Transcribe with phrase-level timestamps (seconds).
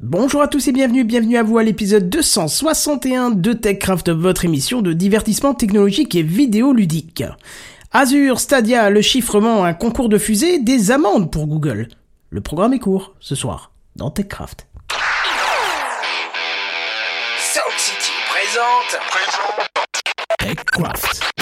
[0.00, 4.80] Bonjour à tous et bienvenue, bienvenue à vous à l'épisode 261 de TechCraft, votre émission
[4.80, 7.24] de divertissement technologique et vidéoludique.
[7.90, 11.88] Azure, Stadia, le chiffrement, un concours de fusée, des amendes pour Google.
[12.30, 14.68] Le programme est court, ce soir, dans TechCraft.
[17.40, 19.00] Sound City présente.
[20.38, 21.37] TechCraft.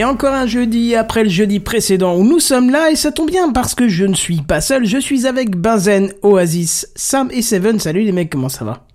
[0.00, 3.28] Et encore un jeudi après le jeudi précédent où nous sommes là et ça tombe
[3.28, 7.42] bien parce que je ne suis pas seul, je suis avec Benzen, Oasis, Sam et
[7.42, 7.78] Seven.
[7.78, 8.86] Salut les mecs, comment ça va?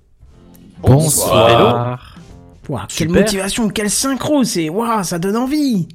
[0.79, 2.15] Bonsoir.
[2.67, 3.21] Ouah, Quelle Super.
[3.21, 5.87] motivation, quel synchro, c'est waouh, ça donne envie.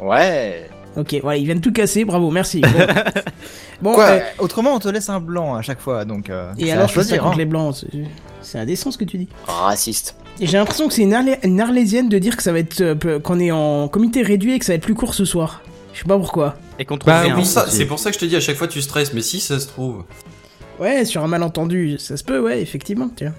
[0.00, 0.70] Ouais.
[0.96, 2.60] Ok, voilà, ils viennent tout casser, bravo, merci.
[2.60, 2.68] Bon,
[3.82, 6.30] Bon, Quoi euh, Autrement, on te laisse un blanc à chaque fois, donc.
[6.30, 7.26] euh, et alors je choisir.
[7.26, 7.34] hein.
[7.36, 7.98] les blancs, c'est-
[8.42, 9.28] c'est indécent ce que tu dis.
[9.48, 10.14] Raciste.
[10.38, 12.80] Et j'ai l'impression que c'est une, Arlé- une arlésienne de dire que ça va être
[12.80, 15.62] euh, qu'on est en comité réduit et que ça va être plus court ce soir.
[15.92, 16.56] Je sais pas pourquoi.
[16.78, 18.80] Et contre Bah, ça- c'est pour ça que je te dis à chaque fois tu
[18.80, 20.04] stresses, mais si ça se trouve.
[20.78, 23.34] Ouais, sur un malentendu, ça se peut, ouais, effectivement, tiens.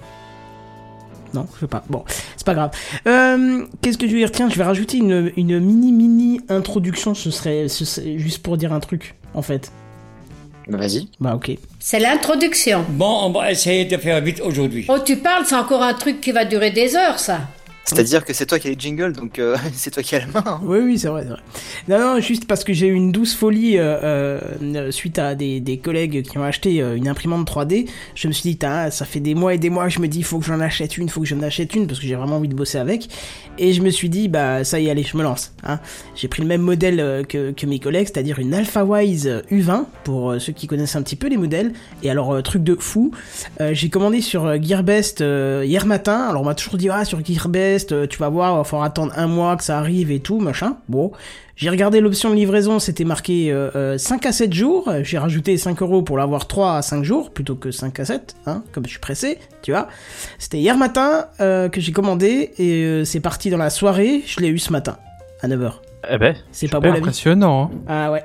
[1.34, 1.82] Non, je sais pas.
[1.88, 2.04] Bon,
[2.36, 2.70] c'est pas grave.
[3.08, 4.30] Euh, Qu'est-ce que je veux dire?
[4.30, 7.14] Tiens, je vais rajouter une, une mini mini introduction.
[7.14, 9.72] Ce serait, ce serait juste pour dire un truc, en fait.
[10.68, 11.08] Bah, Vas-y.
[11.20, 11.52] Bah ok.
[11.78, 12.84] C'est l'introduction.
[12.88, 14.86] Bon, on va essayer de faire vite aujourd'hui.
[14.88, 17.40] Oh, tu parles, c'est encore un truc qui va durer des heures, ça.
[17.84, 20.26] C'est-à-dire que c'est toi qui as les jingles, donc euh, c'est toi qui as la
[20.26, 20.42] main.
[20.46, 20.60] hein.
[20.64, 21.38] Oui, oui, c'est vrai, vrai.
[21.88, 25.60] Non, non, juste parce que j'ai eu une douce folie euh, euh, suite à des,
[25.60, 27.88] des collègues qui ont acheté une imprimante 3D.
[28.14, 30.22] Je me suis dit, ça fait des mois et des mois que je me dis,
[30.22, 32.48] faut que j'en achète une, faut que j'en achète une, parce que j'ai vraiment envie
[32.48, 33.08] de bosser avec.
[33.58, 35.52] Et je me suis dit, bah ça y est, allez, je me lance.
[35.64, 35.80] Hein.
[36.14, 40.52] J'ai pris le même modèle que, que mes collègues, c'est-à-dire une AlphaWise U20, pour ceux
[40.52, 41.72] qui connaissent un petit peu les modèles.
[42.02, 43.12] Et alors, truc de fou,
[43.72, 46.28] j'ai commandé sur Gearbest hier matin.
[46.28, 48.84] Alors on m'a toujours dit ah sur Gearbest euh, tu vas voir, il va falloir
[48.86, 50.76] attendre un mois que ça arrive et tout machin.
[50.88, 51.12] Bon,
[51.56, 54.88] j'ai regardé l'option de livraison, c'était marqué euh, euh, 5 à 7 jours.
[54.88, 58.04] Euh, J'ai rajouté 5 euros pour l'avoir 3 à 5 jours plutôt que 5 à
[58.04, 59.88] 7, hein, comme je suis pressé, tu vois.
[60.38, 64.22] C'était hier matin euh, que j'ai commandé et euh, c'est parti dans la soirée.
[64.26, 64.96] Je l'ai eu ce matin
[65.42, 65.72] à 9h.
[66.10, 66.98] Eh ben, C'est pas beau la vie.
[67.00, 67.70] impressionnant.
[67.72, 67.78] hein.
[67.88, 68.24] Ah ouais.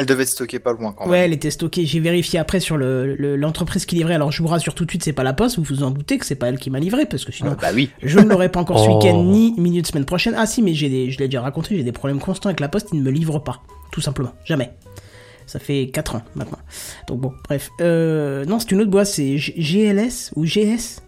[0.00, 1.10] Elle devait être stockée pas loin quand même.
[1.12, 1.84] Ouais, elle était stockée.
[1.84, 4.14] J'ai vérifié après sur le- le- l'entreprise qui livrait.
[4.14, 5.58] Alors je vous rassure tout de suite, c'est pas la poste.
[5.58, 7.68] Vous vous en doutez que c'est pas elle qui m'a livré parce que sinon Bah
[7.74, 7.90] oui.
[8.02, 8.96] je ne l'aurai pas encore ce Oh.
[8.96, 10.34] week-end ni milieu de semaine prochaine.
[10.36, 12.88] Ah si, mais j'ai je l'ai déjà raconté, j'ai des problèmes constants avec la poste.
[12.92, 13.60] Ils ne me livrent pas,
[13.92, 14.72] tout simplement, jamais.
[15.46, 16.58] Ça fait 4 ans maintenant.
[17.08, 17.70] Donc bon, bref.
[17.80, 21.02] Euh, non, c'est une autre boîte, c'est GLS ou GS.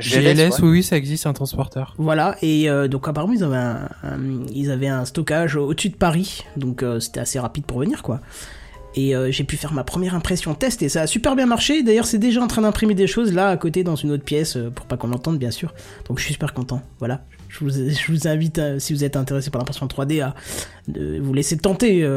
[0.00, 0.62] GLS, ouais.
[0.62, 1.94] oui, oui, ça existe, un transporteur.
[1.98, 5.96] Voilà, et euh, donc apparemment ils avaient un, un- ils avaient un stockage au-dessus de
[5.96, 8.20] Paris, donc euh, c'était assez rapide pour venir quoi.
[8.98, 11.82] Et euh, j'ai pu faire ma première impression test et ça a super bien marché.
[11.82, 14.56] D'ailleurs, c'est déjà en train d'imprimer des choses là à côté dans une autre pièce
[14.74, 15.74] pour pas qu'on l'entende bien sûr.
[16.08, 16.80] Donc je suis super content.
[16.98, 17.20] Voilà.
[17.50, 20.34] Je vous, je vous invite, si vous êtes intéressé par l'impression 3D, à
[20.88, 22.08] de vous laisser tenter.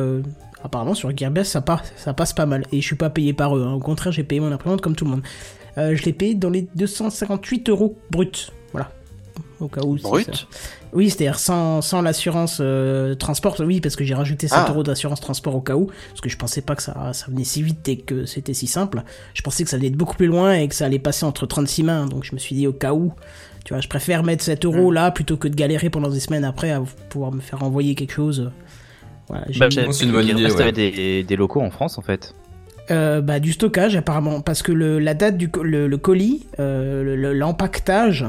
[0.61, 3.33] Euh, apparemment sur Gearbest ça, passe ça passe pas mal et je suis pas payé
[3.33, 3.63] par eux.
[3.67, 3.73] hein.
[3.73, 5.21] Au contraire, j'ai payé mon imprimante comme tout le monde.
[5.77, 8.31] Euh, je l'ai payé dans les 258 euros bruts.
[8.71, 8.91] Voilà.
[9.59, 9.95] Au cas où.
[9.97, 10.47] Brut
[10.91, 14.71] oui, c'est-à-dire sans, sans l'assurance euh, transport, oui, parce que j'ai rajouté 7 Ah.
[14.71, 17.43] euros d'assurance transport au cas où, parce que je pensais pas que ça, ça venait
[17.43, 19.03] si vite et que c'était si simple.
[19.35, 21.45] Je pensais que ça venait de beaucoup plus loin et que ça allait passer entre
[21.45, 23.13] 36 mains, donc je me suis dit au cas où,
[23.65, 26.43] tu vois, je préfère mettre 7 euros là plutôt que de galérer pendant des semaines
[26.43, 28.49] après à pouvoir me faire envoyer quelque chose.
[29.29, 30.71] Voilà, bah, c'est une bonne idée, ouais.
[30.71, 32.33] des, des locaux en France en fait.
[32.91, 36.47] Euh, bah, du stockage apparemment parce que le, la date du co- le, le colis
[36.59, 38.25] euh, le- le- l'empaquetage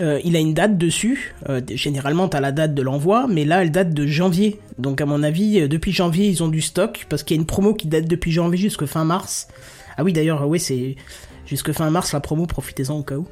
[0.00, 3.62] euh, il a une date dessus Euh, généralement t'as la date de l'envoi mais là
[3.62, 7.24] elle date de janvier donc à mon avis depuis janvier ils ont du stock parce
[7.24, 9.48] qu'il y a une promo qui date depuis janvier jusqu'à fin mars
[9.96, 10.94] ah oui d'ailleurs oui c'est
[11.46, 13.26] Jusque fin mars, la promo, profitez-en au cas où.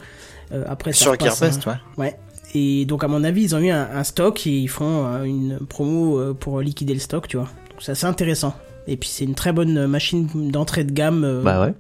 [0.51, 1.79] Euh, après, ça Sur repasse, Gearbest, hein.
[1.99, 2.05] ouais.
[2.07, 2.17] Ouais.
[2.55, 5.25] Et donc, à mon avis, ils ont eu un, un stock et ils font euh,
[5.25, 7.47] une promo euh, pour liquider le stock, tu vois.
[7.71, 8.55] Donc, c'est assez intéressant.
[8.87, 11.25] Et puis, c'est une très bonne machine d'entrée de gamme.
[11.25, 11.75] euh, Bah ouais.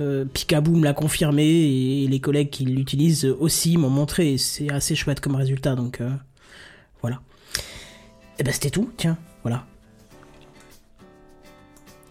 [0.00, 4.38] euh, Picaboo me l'a confirmé et les collègues qui l'utilisent aussi m'ont montré.
[4.38, 6.08] C'est assez chouette comme résultat, donc euh,
[7.02, 7.20] voilà.
[8.38, 9.64] Et ben c'était tout, tiens, voilà.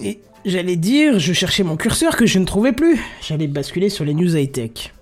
[0.01, 2.99] Et j'allais dire, je cherchais mon curseur que je ne trouvais plus.
[3.21, 4.93] J'allais basculer sur les news high-tech.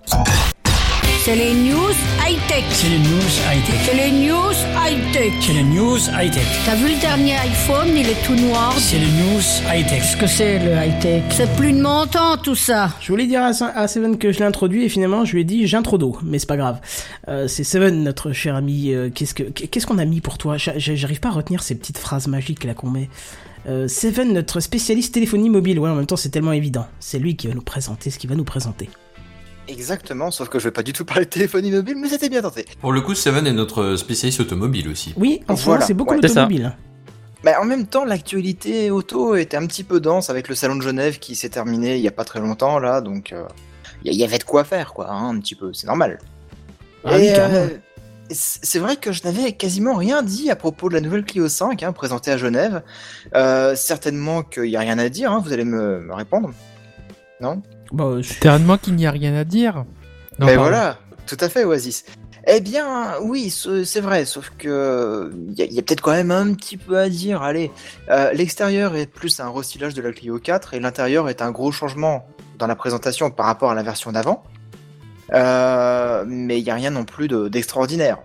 [1.22, 1.90] C'est les news
[2.26, 2.64] high-tech.
[2.70, 3.80] C'est les news high-tech.
[3.84, 5.32] C'est les news high-tech.
[5.40, 6.46] C'est les news high-tech.
[6.64, 8.72] T'as vu le dernier iPhone, il est tout noir.
[8.78, 9.40] C'est les news
[9.70, 10.00] high-tech.
[10.00, 11.22] Qu'est-ce que c'est le high-tech?
[11.30, 12.90] C'est plus de mon temps tout ça.
[13.00, 15.42] Je voulais dire à, Sa- à Seven que je l'ai introduit et finalement je lui
[15.42, 16.80] ai dit j'ai un trop d'eau, mais c'est pas grave.
[17.28, 18.92] Euh, c'est Seven, notre cher ami.
[18.92, 20.56] euh, qu'est-ce que qu'est-ce qu'on a mis pour toi?
[20.56, 23.08] J'a- j'a- J'arrive pas à retenir ces petites phrases magiques là qu'on met.
[23.68, 25.78] Euh, Seven, notre spécialiste téléphonie mobile.
[25.78, 26.86] Ouais, en même temps c'est tellement évident.
[26.98, 28.88] C'est lui qui va nous présenter ce qu'il va nous présenter.
[29.70, 32.42] Exactement, sauf que je vais pas du tout parler de téléphonie mobile, mais c'était bien
[32.42, 32.66] tenté.
[32.80, 35.14] Pour le coup, Seven est notre spécialiste automobile aussi.
[35.16, 36.20] Oui, en Voilà, c'est beaucoup ouais.
[36.20, 36.76] L'automobile.
[37.44, 40.82] Bah, en même temps, l'actualité auto était un petit peu dense avec le salon de
[40.82, 43.44] Genève qui s'est terminé il y a pas très longtemps là, donc euh,
[44.04, 46.18] il y, y avait de quoi faire quoi, hein, un petit peu, c'est normal.
[47.04, 47.68] Ah Et, euh,
[48.28, 51.48] c'est c'est vrai que je n'avais quasiment rien dit à propos de la nouvelle Clio
[51.48, 52.82] 5 hein, présentée à Genève.
[53.34, 56.52] Euh, certainement qu'il n'y a rien à dire, hein, vous allez me, me répondre.
[57.40, 57.62] Non?
[57.92, 59.84] Bah, je- Certainement qu'il n'y a rien à dire.
[60.38, 60.70] Non, Mais pardon.
[60.70, 62.04] voilà, tout à fait, Oasis.
[62.46, 66.54] Eh bien, oui, ce- c'est vrai, sauf que il y a, peut-être quand même un
[66.54, 67.42] petit peu à dire.
[67.42, 67.70] Allez,
[68.08, 71.70] Euh, l'extérieur est plus un restylage de la Clio 4 et l'intérieur est un gros
[71.70, 72.26] changement
[72.58, 74.42] dans la présentation par rapport à la version d'avant.
[75.32, 78.18] Euh, mais il n'y a rien non plus de- d'extraordinaire.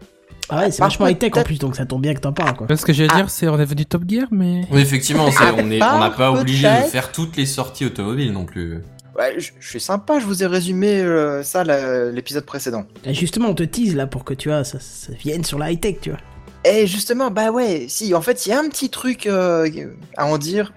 [0.50, 2.56] Ah ouais, c'est Par vachement high-tech en plus, donc ça tombe bien que t'en parles
[2.56, 2.68] quoi.
[2.76, 3.16] Ce que j'allais Ah.
[3.18, 4.62] dire, c'est on est venu Top Gear, mais.
[4.72, 8.32] Oui, effectivement, Ah, on est- on n'a pas obligé de faire toutes les sorties automobiles
[8.32, 8.82] non plus.
[9.18, 12.86] Ouais, je je suis sympa, je vous ai résumé euh, ça la- l'épisode précédent.
[13.06, 15.72] Et justement, on te tease là pour que tu vois, ça, ça vienne sur la
[15.72, 16.20] high-tech, tu vois.
[16.66, 19.70] Et justement, bah ouais, si, en fait, il y a un petit truc euh,
[20.18, 20.74] à en dire,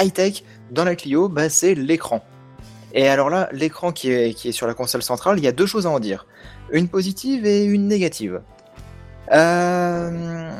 [0.00, 2.24] high-tech, dans la Clio, bah c'est l'écran.
[2.94, 5.52] Et alors là, l'écran qui est, qui est sur la console centrale, il y a
[5.52, 6.26] deux choses à en dire.
[6.70, 8.40] Une positive et une négative.
[9.32, 10.50] Euh...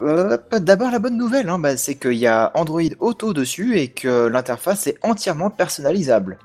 [0.00, 3.88] hop, D'abord, la bonne nouvelle, hein, bah, c'est qu'il y a Android Auto dessus et
[3.88, 6.38] que l'interface est entièrement personnalisable.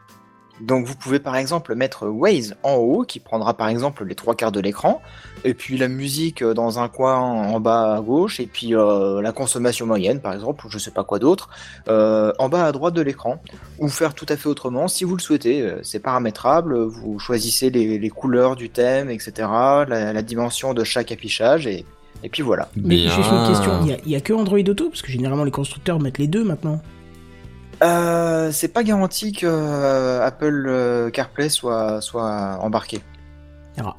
[0.62, 4.36] Donc vous pouvez par exemple mettre Waze en haut, qui prendra par exemple les trois
[4.36, 5.01] quarts de l'écran,
[5.44, 9.21] et puis la musique euh, dans un coin en bas à gauche, et puis euh,
[9.21, 11.50] la consommation moyenne par exemple, ou je sais pas quoi d'autre,
[11.88, 13.42] euh, en bas à droite de l'écran.
[13.80, 17.71] Ou faire tout à fait autrement si vous le souhaitez, euh, c'est paramétrable, vous choisissez
[17.71, 19.31] les, les couleurs du thème, etc.,
[19.88, 21.86] la, la dimension de chaque affichage, et,
[22.24, 22.70] et puis voilà.
[22.76, 23.16] Mais Bien.
[23.16, 26.18] juste une question, il y a, que Android Auto Parce que généralement les constructeurs mettent
[26.18, 26.82] les deux maintenant.
[27.84, 33.02] Euh, c'est pas garanti que euh, Apple euh, CarPlay soit, soit embarqué.
[33.80, 33.96] Ah.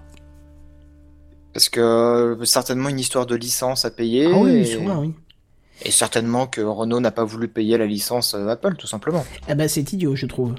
[1.53, 4.31] Parce que certainement une histoire de licence à payer.
[4.33, 5.15] Ah oui, et, sûrement, oui.
[5.85, 9.25] et certainement que Renault n'a pas voulu payer la licence Apple, tout simplement.
[9.49, 10.55] Eh ben c'est idiot, je trouve.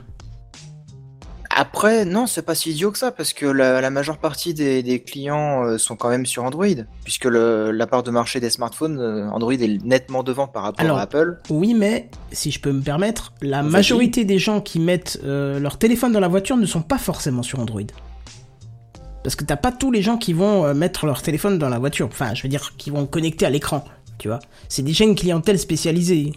[1.55, 4.81] Après, non, c'est pas si idiot que ça, parce que la, la majeure partie des,
[4.81, 6.65] des clients euh, sont quand même sur Android,
[7.03, 10.81] puisque le- la part de marché des smartphones, euh, Android est nettement devant par rapport
[10.83, 11.37] Alors, à Apple.
[11.49, 13.71] Oui, mais si je peux me permettre, la Vas-y.
[13.71, 17.43] majorité des gens qui mettent euh, leur téléphone dans la voiture ne sont pas forcément
[17.43, 17.81] sur Android.
[19.23, 21.79] Parce que t'as pas tous les gens qui vont euh, mettre leur téléphone dans la
[21.79, 22.07] voiture.
[22.07, 23.85] Enfin, je veux dire, qui vont connecter à l'écran.
[24.17, 26.33] Tu vois, c'est déjà une clientèle spécialisée.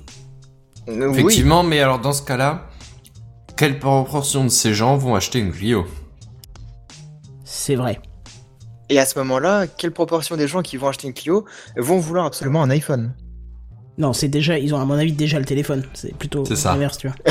[0.88, 2.66] Euh, oui, Effectivement, mais alors dans ce cas-là,
[3.56, 5.86] quelle proportion de ces gens vont acheter une Clio
[7.44, 8.00] C'est vrai.
[8.88, 11.44] et à ce moment-là, quelle proportion des gens qui vont acheter une Clio
[11.76, 13.14] vont vouloir absolument un iPhone
[13.98, 15.84] Non, c'est déjà, ils ont à mon avis déjà le téléphone.
[15.94, 17.16] C'est plutôt l'inverse, tu vois.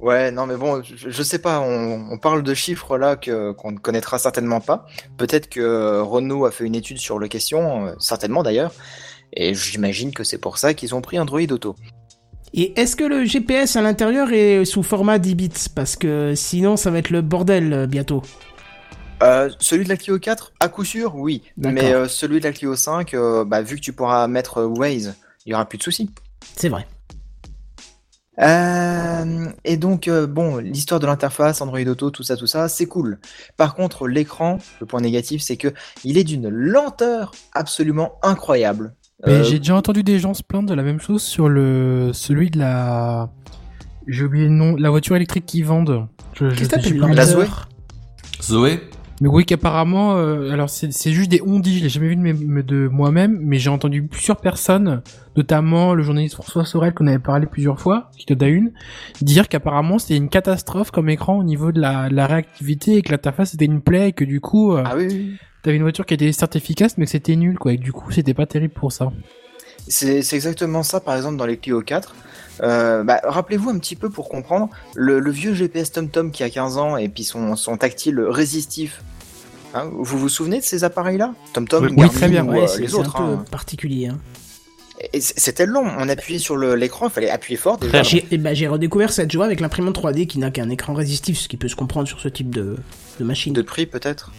[0.00, 3.52] Ouais, non, mais bon, je, je sais pas, on, on parle de chiffres là que
[3.52, 4.86] qu'on ne connaîtra certainement pas.
[5.16, 8.72] Peut-être que Renault a fait une étude sur la question, euh, certainement d'ailleurs,
[9.32, 11.76] et j'imagine que c'est pour ça qu'ils ont pris Android Auto.
[12.52, 15.50] Et est-ce que le GPS à l'intérieur est sous format 10 bits?
[15.74, 18.22] Parce que sinon, ça va être le bordel euh, bientôt.
[19.22, 21.42] Euh, celui de la Clio 4, à coup sûr, oui.
[21.56, 25.14] Mais euh, celui de la Clio 5, euh, bah, vu que tu pourras mettre Waze,
[25.44, 26.10] il y aura plus de soucis.
[26.56, 26.86] C'est vrai.
[28.40, 33.18] Euh, et donc, bon, l'histoire de l'interface, Android Auto, tout ça, tout ça, c'est cool.
[33.58, 35.68] Par contre, l'écran, le point négatif, c'est que
[36.04, 38.94] il est d'une lenteur absolument incroyable.
[39.26, 42.10] Mais Euh, j'ai déjà entendu des gens se plaindre de la même chose sur le
[42.12, 43.28] celui de la.
[44.06, 44.76] J'ai oublié le nom.
[44.76, 46.06] La voiture électrique qu'ils vendent.
[46.34, 46.98] Qu'est-ce que t'appelles.
[47.14, 47.46] La Zoé
[48.42, 48.80] Zoé
[49.20, 52.22] Mais oui, qu'apparemment, euh, alors c'est c'est juste des on-dit, je l'ai jamais vu de,
[52.22, 55.02] mes- de moi-même, mais j'ai entendu plusieurs personnes,
[55.36, 58.72] notamment le journaliste François Sorel qu'on avait parlé plusieurs fois, qui te une,
[59.20, 63.12] dire qu'apparemment c'était une catastrophe comme écran au niveau de la, la réactivité et que
[63.12, 65.32] l'interface était une plaie et que du coup, euh, Ah oui, oui.
[65.62, 68.10] T'avais une voiture qui était certes efficace mais que c'était nul quoi, et du coup
[68.10, 69.12] c'était pas terrible pour ça.
[69.88, 72.14] C'est exactement ça, par exemple, dans les Clio 4.
[72.62, 76.50] Euh, bah, Rappelez-vous un petit peu pour comprendre, le, le vieux GPS TomTom qui a
[76.50, 79.02] 15 ans et puis son, son tactile résistif.
[79.74, 81.34] Hein, vous vous souvenez de ces appareils-là?
[81.54, 82.44] TomTom, Oui, Garmin très bien.
[82.46, 83.44] ou, Ouais, euh, c'est un peu hein.
[83.50, 84.08] particulier.
[84.08, 84.18] hein.
[85.18, 88.02] C'était long, on appuyait sur l'écran, il fallait appuyer fort déjà.
[88.02, 91.38] J'ai eh ben, j'ai redécouvert cette joie avec l'imprimante 3D qui n'a qu'un écran résistif,
[91.38, 92.76] ce qui peut se comprendre sur ce type de,
[93.18, 93.54] de machine.
[93.54, 94.30] De prix peut-être?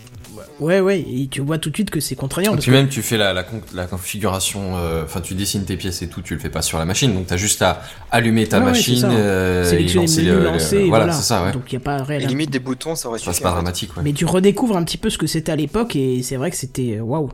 [0.60, 2.52] Ouais, ouais, et tu vois tout de suite que c'est contraignant.
[2.52, 5.34] Et parce puis que- même, tu fais la, la, con- la configuration, euh, enfin, tu
[5.34, 7.62] dessines tes pièces et tout, tu le fais pas sur la machine, donc t'as juste
[7.62, 9.10] à allumer ta Ah ouais, c'est machine, ça.
[9.12, 11.14] euh, et sélectionner lancer le voilà, voilà.
[11.14, 11.52] c'est ça, ouais.
[11.52, 12.28] Donc il n'y a pas Et réel.
[12.28, 13.38] limite des boutons, ça aurait Enfin, suffi.
[13.38, 14.04] c'est pas dramatique, ouais.
[14.04, 16.58] Mais tu redécouvres un petit peu ce que c'était à l'époque et c'est vrai que
[16.58, 17.30] c'était waouh.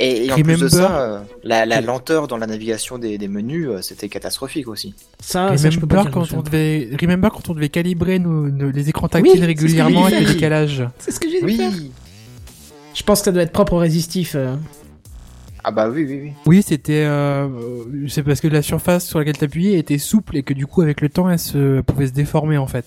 [0.00, 3.26] Et, et en plus de ça, euh, la, la lenteur dans la navigation des, des
[3.26, 4.94] menus, euh, c'était catastrophique aussi.
[5.20, 8.48] Ça, ça, je peux pas dire quand on devait, remember quand on devait calibrer nos,
[8.48, 10.84] nos- les écrans tactiles Oui, régulièrement avec le décalage.
[10.98, 11.70] C'est ce que j'ai faire.
[11.72, 11.90] Oui
[12.94, 14.34] Je pense que ça doit être propre au résistif.
[14.36, 14.54] euh.
[15.64, 16.32] Ah bah oui, oui, oui.
[16.46, 17.48] Oui, c'était, euh,
[18.06, 21.00] c'est parce que la surface sur laquelle t'appuyais était souple et que du coup avec
[21.00, 22.84] le temps elle se elle pouvait se déformer en fait.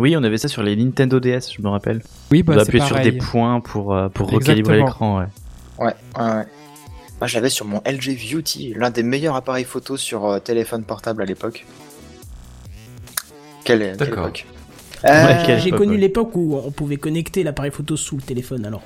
[0.00, 2.02] Oui, on avait ça sur les Nintendo DS, je me rappelle.
[2.32, 5.26] Oui, on bah c'est appuyer sur des points pour, euh, pour recalibrer l'écran, ouais.
[5.78, 6.44] Ouais, ouais, ouais.
[7.20, 10.84] Moi, je l'avais sur mon LG Beauty, l'un des meilleurs appareils photo sur euh, téléphone
[10.84, 11.66] portable à l'époque.
[13.64, 14.24] Quelle, quelle D'accord.
[14.28, 14.46] époque.
[15.04, 18.82] Euh, J'ai connu l'époque où on pouvait connecter l'appareil photo sous le téléphone alors.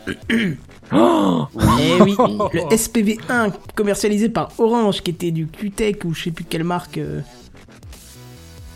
[0.93, 1.47] Oh
[1.81, 2.15] Eh oui,
[2.53, 6.99] le SPV1 commercialisé par Orange qui était du QTech ou je sais plus quelle marque.
[6.99, 7.21] euh.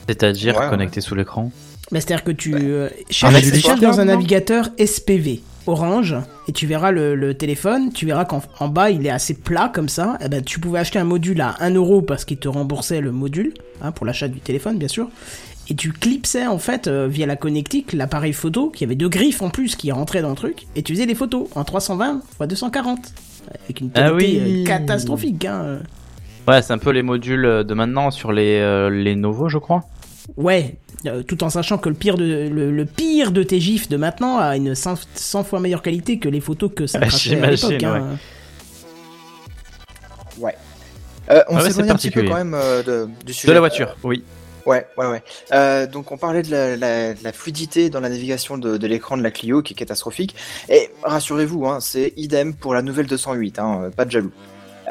[0.09, 0.71] C'est-à-dire Ouais, ouais.
[0.71, 1.51] connecté sous l'écran.
[1.91, 2.89] Bah, C'est-à-dire que tu euh,
[3.23, 6.15] Un cherches, dans un navigateur SPV Orange
[6.49, 9.71] et tu verras le, le téléphone, tu verras qu'en en bas il est assez plat
[9.73, 10.19] comme ça.
[10.25, 13.13] Eh ben, tu pouvais acheter un module à 1 euro parce qu'il te remboursait le
[13.13, 15.09] module hein, pour l'achat du téléphone bien sûr.
[15.69, 19.43] Et tu clipsais en fait euh, via la connectique l'appareil photo qui avait deux griffes
[19.43, 22.49] en plus qui rentraient dans le truc et tu faisais des photos en 320 x
[22.49, 22.99] 240
[23.65, 24.63] avec une Ah qualité oui.
[24.63, 25.45] euh, catastrophique.
[25.45, 25.79] Hein.
[26.47, 29.83] Ouais, c'est un peu les modules de maintenant sur les, euh, les Novo, je crois.
[30.37, 33.89] Ouais, euh, tout en sachant que le pire de le, le pire de tes gifs
[33.89, 37.07] de maintenant a une 100, 100 fois meilleure qualité que les photos que ça Ah,
[37.07, 37.83] crachait à l'époque.
[37.83, 38.19] hein.
[41.31, 43.49] euh, on Ah ouais, un petit peu quand même euh, de, du sujet.
[43.49, 44.23] De la voiture, oui.
[44.65, 45.23] Ouais, ouais, ouais.
[45.53, 49.17] Euh, donc on parlait de la, la- la fluidité dans la navigation de, de l'écran
[49.17, 50.35] de la Clio qui est catastrophique.
[50.69, 54.33] Et rassurez-vous, hein, c'est idem pour la nouvelle 208, hein, pas de jaloux.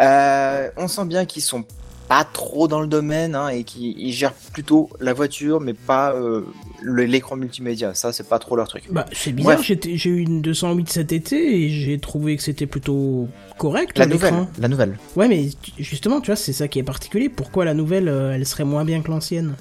[0.01, 1.65] Euh, on sent bien qu'ils sont
[2.07, 6.13] pas trop dans le domaine hein, et qu'ils ils gèrent plutôt la voiture, mais pas
[6.13, 6.43] euh,
[6.83, 7.93] l'écran multimédia.
[7.93, 8.83] Ça, c'est pas trop leur truc.
[8.91, 13.27] Bah, c'est bizarre, j'ai eu une 208 cet été et j'ai trouvé que c'était plutôt
[13.57, 13.97] correct.
[13.97, 14.97] La nouvelle, la nouvelle.
[15.15, 17.29] Ouais, mais justement, tu vois, c'est ça qui est particulier.
[17.29, 19.55] Pourquoi la nouvelle, euh, elle serait moins bien que l'ancienne?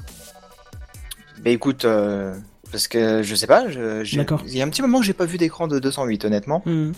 [1.42, 2.34] Bah écoute, euh,
[2.70, 5.38] parce que je sais pas, il y a un petit moment que j'ai pas vu
[5.38, 6.62] d'écran de 208, honnêtement.
[6.64, 6.92] Hmm.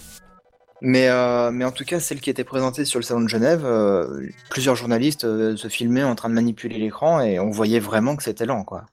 [0.82, 3.62] Mais, euh, mais en tout cas, celle qui était présentée sur le salon de Genève,
[3.64, 8.14] euh, plusieurs journalistes euh, se filmaient en train de manipuler l'écran et on voyait vraiment
[8.14, 8.84] que c'était lent, quoi.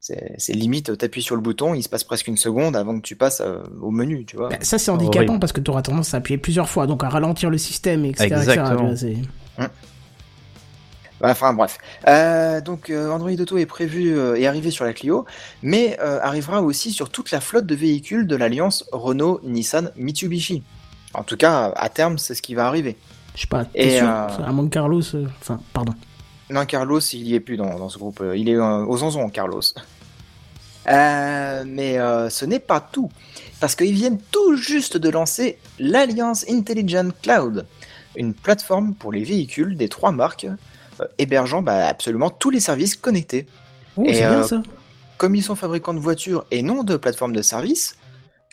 [0.00, 3.02] C'est c'est limite, t'appuies sur le bouton, il se passe presque une seconde avant que
[3.02, 4.48] tu passes euh, au menu, tu vois.
[4.48, 7.08] Bah, ça, c'est handicapant parce que tu auras tendance à appuyer plusieurs fois, donc à
[7.08, 8.24] ralentir le système, etc.
[8.26, 8.86] Exactement.
[8.88, 9.16] vois, c'est-
[11.24, 11.78] Enfin bref.
[12.08, 15.24] Euh, donc euh, Android Auto est prévu euh, et arrivé sur la Clio,
[15.62, 20.64] mais euh, arrivera aussi sur toute la flotte de véhicules de l'alliance Renault, Nissan, Mitsubishi.
[21.14, 22.96] En tout cas, à terme, c'est ce qui va arriver.
[23.34, 25.02] Je sais pas, t'es sûr euh, À moins que Carlos.
[25.14, 25.94] euh, Enfin, pardon.
[26.50, 28.22] Non, Carlos, il y est plus dans, dans ce groupe.
[28.34, 29.62] Il est euh, aux Anzons, Carlos.
[30.88, 33.08] Euh, mais euh, ce n'est pas tout,
[33.60, 37.66] parce qu'ils viennent tout juste de lancer l'Alliance Intelligent Cloud,
[38.16, 40.48] une plateforme pour les véhicules des trois marques,
[41.00, 43.46] euh, hébergeant bah, absolument tous les services connectés.
[43.96, 44.60] Oh, Et, bien ça.
[45.18, 47.94] Comme ils sont fabricants de voitures et non de plateformes de services,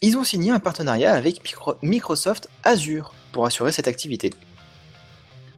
[0.01, 4.33] ils ont signé un partenariat avec Micro- Microsoft Azure pour assurer cette activité.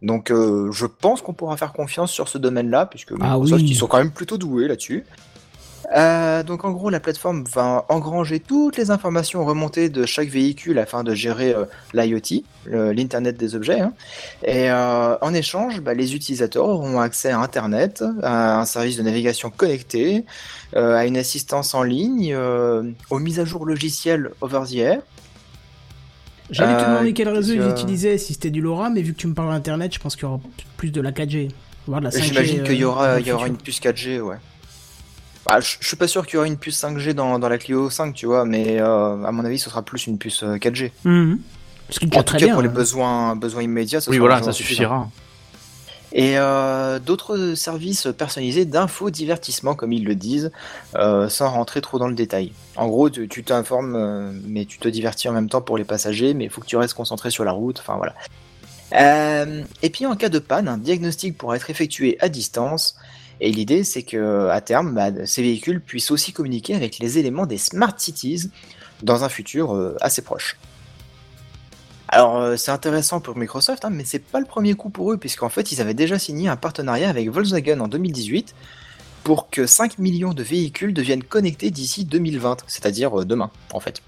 [0.01, 3.69] Donc euh, je pense qu'on pourra faire confiance sur ce domaine-là, puisque Ah Microsoft, oui.
[3.69, 5.05] ils sont quand même plutôt doués là-dessus.
[5.95, 10.79] Euh, donc en gros, la plateforme va engranger toutes les informations remontées de chaque véhicule
[10.79, 13.81] afin de gérer euh, l'IoT, l'Internet des objets.
[13.81, 13.93] hein.
[14.43, 19.03] Et euh, en échange, bah, les utilisateurs auront accès à Internet, à un service de
[19.03, 20.25] navigation connecté,
[20.73, 22.35] à une assistance en ligne,
[23.09, 25.01] aux mises à jour logicielles over the air.
[26.49, 29.27] J'allais te demander quel réseau ils utilisaient, si c'était du LoRa, mais vu que tu
[29.27, 30.39] me parles d'internet, je pense qu'il y aura
[30.77, 31.49] plus de la 4G.
[31.87, 32.23] Voire de la 5G.
[32.23, 34.35] J'imagine qu'il y aura, il y aura une puce 4G, ouais.
[35.53, 37.89] Ah, je suis pas sûr qu'il y aura une puce 5G dans, dans la Clio
[37.89, 40.91] 5, tu vois, mais euh, à mon avis, ce sera plus une puce euh, 4G.
[41.03, 41.39] Mhm.
[41.89, 42.53] Ce qui est déjà En tout très cas, bien.
[42.53, 42.73] pour les hein.
[42.73, 45.09] besoins, besoins immédiats, ce Oui, sera voilà, ça suffira.
[46.13, 50.51] Et euh, d'autres services personnalisés d'infodivertissement, comme ils le disent,
[50.95, 52.53] euh, sans rentrer trop dans le détail.
[52.77, 56.33] En gros, tu t'informes, euh, mais tu te divertis en même temps pour les passagers,
[56.33, 58.13] mais il faut que tu restes concentré sur la route, enfin voilà.
[58.93, 62.95] Euh, et puis en cas de panne, un diagnostic pourra être effectué à distance,
[63.41, 67.45] et l'idée c'est que à terme, bah, ces véhicules puissent aussi communiquer avec les éléments
[67.47, 68.49] des smart cities
[69.03, 70.57] dans un futur euh, assez proche.
[72.07, 75.17] Alors euh, c'est intéressant pour Microsoft, hein, mais c'est pas le premier coup pour eux,
[75.17, 78.53] puisqu'en fait ils avaient déjà signé un partenariat avec Volkswagen en 2018
[79.23, 84.01] pour que 5 millions de véhicules deviennent connectés d'ici 2020, c'est-à-dire euh, demain en fait.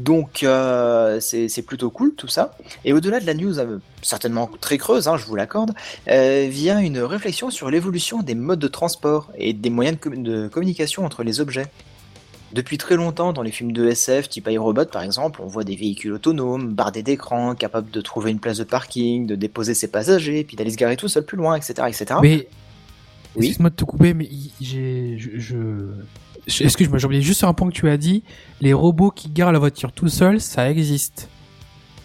[0.00, 2.56] Donc euh, c'est plutôt cool tout ça.
[2.84, 5.72] Et au-delà de la news, euh, certainement très creuse, hein, je vous l'accorde,
[6.08, 10.22] euh, vient une réflexion sur l'évolution des modes de transport et des moyens de, commu-
[10.22, 11.66] de communication entre les objets.
[12.52, 15.76] Depuis très longtemps, dans les films de SF type iRobot par exemple, on voit des
[15.76, 20.44] véhicules autonomes, bardés d'écran, capables de trouver une place de parking, de déposer ses passagers,
[20.44, 21.74] puis d'aller se garer tout seul plus loin, etc.
[21.88, 22.06] etc.
[22.22, 22.48] Mais
[23.36, 23.46] Oui.
[23.48, 25.56] excuse-moi de te couper, mais j'ai, je, je...
[26.60, 28.22] excuse-moi, j'ai oublié juste sur un point que tu as dit.
[28.60, 31.28] Les robots qui garent la voiture tout seul, ça existe.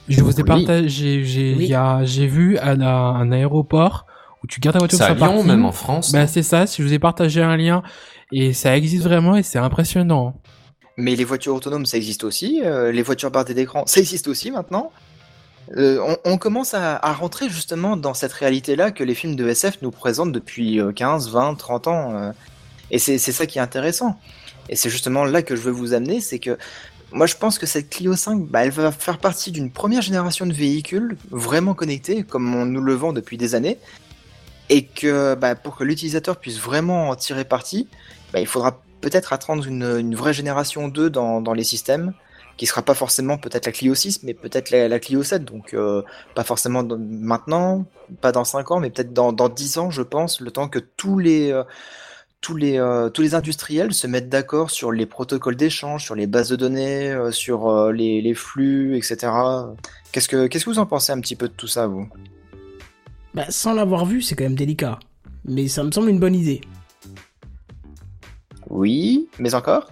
[0.09, 2.27] Je vous ai partagé, j'ai, Oui.
[2.27, 4.05] vu un, un aéroport
[4.43, 5.47] où tu gardes ta voiture C'est à sur Lyon, parking.
[5.47, 6.11] même en France.
[6.11, 6.67] Bah c'est ça.
[6.67, 7.81] Si je vous ai partagé un lien
[8.33, 10.33] et ça existe vraiment et c'est impressionnant.
[10.97, 12.61] Mais les voitures autonomes, ça existe aussi.
[12.63, 14.91] euh, les voitures bardées d'écran, ça existe aussi maintenant.
[15.77, 19.47] Euh, on, on commence à, à rentrer justement dans cette réalité-là que les films de
[19.47, 22.33] SF nous présentent depuis euh, 15, 20, 30 ans.
[22.93, 24.19] Et c'est ça qui est intéressant.
[24.69, 26.59] Et c'est justement là que je veux vous amener, c'est que
[27.11, 30.45] moi je pense que cette Clio 5, bah, elle va faire partie d'une première génération
[30.45, 33.79] de véhicules vraiment connectés, comme on nous le vend depuis des années.
[34.69, 37.87] Et que bah, pour que l'utilisateur puisse vraiment en tirer parti,
[38.31, 42.13] bah, il faudra peut-être attendre une, une vraie génération 2 dans, dans les systèmes,
[42.57, 45.43] qui sera pas forcément peut-être la Clio 6, mais peut-être la, Clio 7.
[45.43, 46.03] Donc euh,
[46.35, 47.85] pas forcément maintenant,
[48.21, 50.77] pas dans 5 ans, mais peut-être dans, dans 10 ans, je pense, le temps que
[50.79, 51.63] tous les, euh,
[52.43, 56.27] tous les, euh, tous les industriels se mettent d'accord sur les protocoles d'échange, sur les
[56.27, 59.31] bases de données, euh, sur euh, les, les flux, etc.
[60.11, 62.07] Qu'est-ce que, qu'est-ce que vous en pensez un petit peu de tout ça, vous?
[63.33, 64.99] Bah, sans l'avoir vu, c'est quand même délicat.
[65.45, 66.61] Mais ça me semble une bonne idée.
[68.69, 69.89] Oui, mais encore?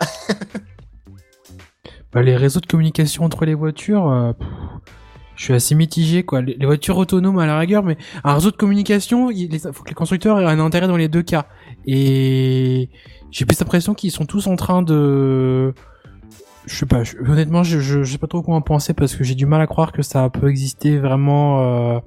[2.13, 4.47] Bah, les réseaux de communication entre les voitures, euh, pff,
[5.35, 6.41] je suis assez mitigé quoi.
[6.41, 9.95] Les, voitures autonomes à la rigueur, mais un réseau de communication, il faut que les
[9.95, 11.45] constructeurs aient un intérêt dans les deux cas.
[11.85, 12.89] Et
[13.31, 15.73] j'ai plus l'impression qu'ils sont tous en train de,
[16.65, 17.03] je sais pas.
[17.27, 19.91] honnêtement, je, sais pas trop quoi en penser parce que j'ai du mal à croire
[19.91, 21.99] que ça peut exister vraiment euh,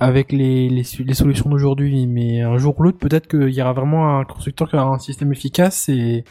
[0.00, 2.06] avec les, les solutions d'aujourd'hui.
[2.06, 4.98] Mais un jour ou l'autre, peut-être qu'il y aura vraiment un constructeur qui aura un
[4.98, 6.24] système efficace et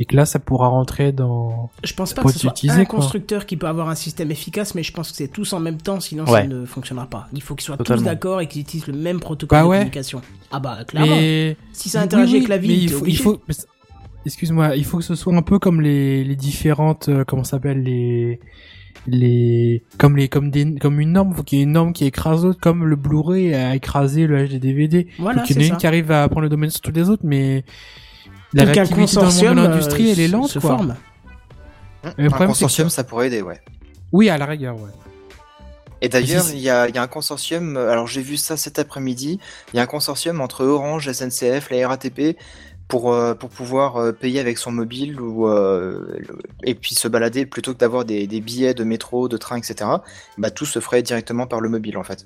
[0.00, 2.98] et que là, ça pourra rentrer dans Je pense pas que ce soit un quoi.
[3.00, 5.78] constructeur qui peut avoir un système efficace, mais je pense que c'est tous en même
[5.78, 7.28] temps, sinon ça ne fonctionnera pas.
[7.32, 8.02] Il faut qu'ils soient Totalement.
[8.02, 9.76] tous d'accord et qu'ils utilisent le même protocole Bah de ouais.
[9.78, 10.20] communication.
[10.50, 11.16] Ah bah clairement.
[11.16, 13.40] Mais Si ça interagit Oui, avec la mais il faut, il faut,
[14.26, 17.52] excuse-moi, il faut que ce soit un peu comme les, les différentes, euh, comment ça
[17.52, 18.40] s'appelle les,
[19.06, 22.04] les, comme les, comme des, comme une norme, faut qu'il y ait une norme qui
[22.04, 25.06] écrase l'autre, comme le Blu-ray a écrasé le HD DVD.
[25.18, 25.80] Voilà, faut qu'il y en ait c'est une ça.
[25.80, 27.64] qui arrive à prendre le domaine sur toutes les autres, mais
[28.54, 30.70] la qu'un réactivité dans le monde de consortium l'industrie, euh, elle est lente, se quoi.
[30.70, 30.96] forme.
[32.04, 33.60] Mais le Un consortium, que- ça pourrait aider, ouais.
[34.12, 34.90] Oui, à la rigueur, ouais.
[36.00, 38.56] Et d'ailleurs, il y a, il y a un consortium, euh, alors j'ai vu ça
[38.56, 39.40] cet après-midi,
[39.72, 42.36] il y a un consortium entre Orange, SNCF, la RATP,
[42.86, 46.16] pour, euh, pour pouvoir euh, payer avec son mobile ou, euh,
[46.62, 49.90] et puis se balader plutôt que d'avoir des, des billets de métro, de train, etc.
[50.38, 52.24] Bah, tout se ferait directement par le mobile en fait.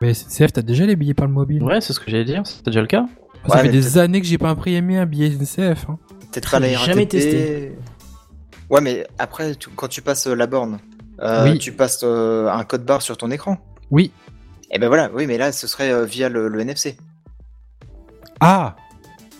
[0.00, 1.62] Mais SNCF, t'as déjà les billets par le mobile?
[1.62, 3.04] Ouais, c'est ce que j'allais dire, c'est déjà le cas.
[3.46, 5.86] Ça Ouais, fait mais des années que j'ai pas imprimé un billet SNCF.
[5.88, 5.98] Hein.
[6.30, 6.86] Peut-être pas la RATP.
[6.86, 7.72] jamais testé.
[8.70, 10.78] Ouais, mais après, tu- quand tu passes euh, la borne,
[11.20, 11.58] euh, Oui.
[11.58, 13.58] tu passes euh, un code barre sur ton écran.
[13.90, 14.12] Oui.
[14.70, 16.96] Et ben voilà, oui, mais là, ce serait euh, via le, le NFC.
[18.40, 18.76] Ah.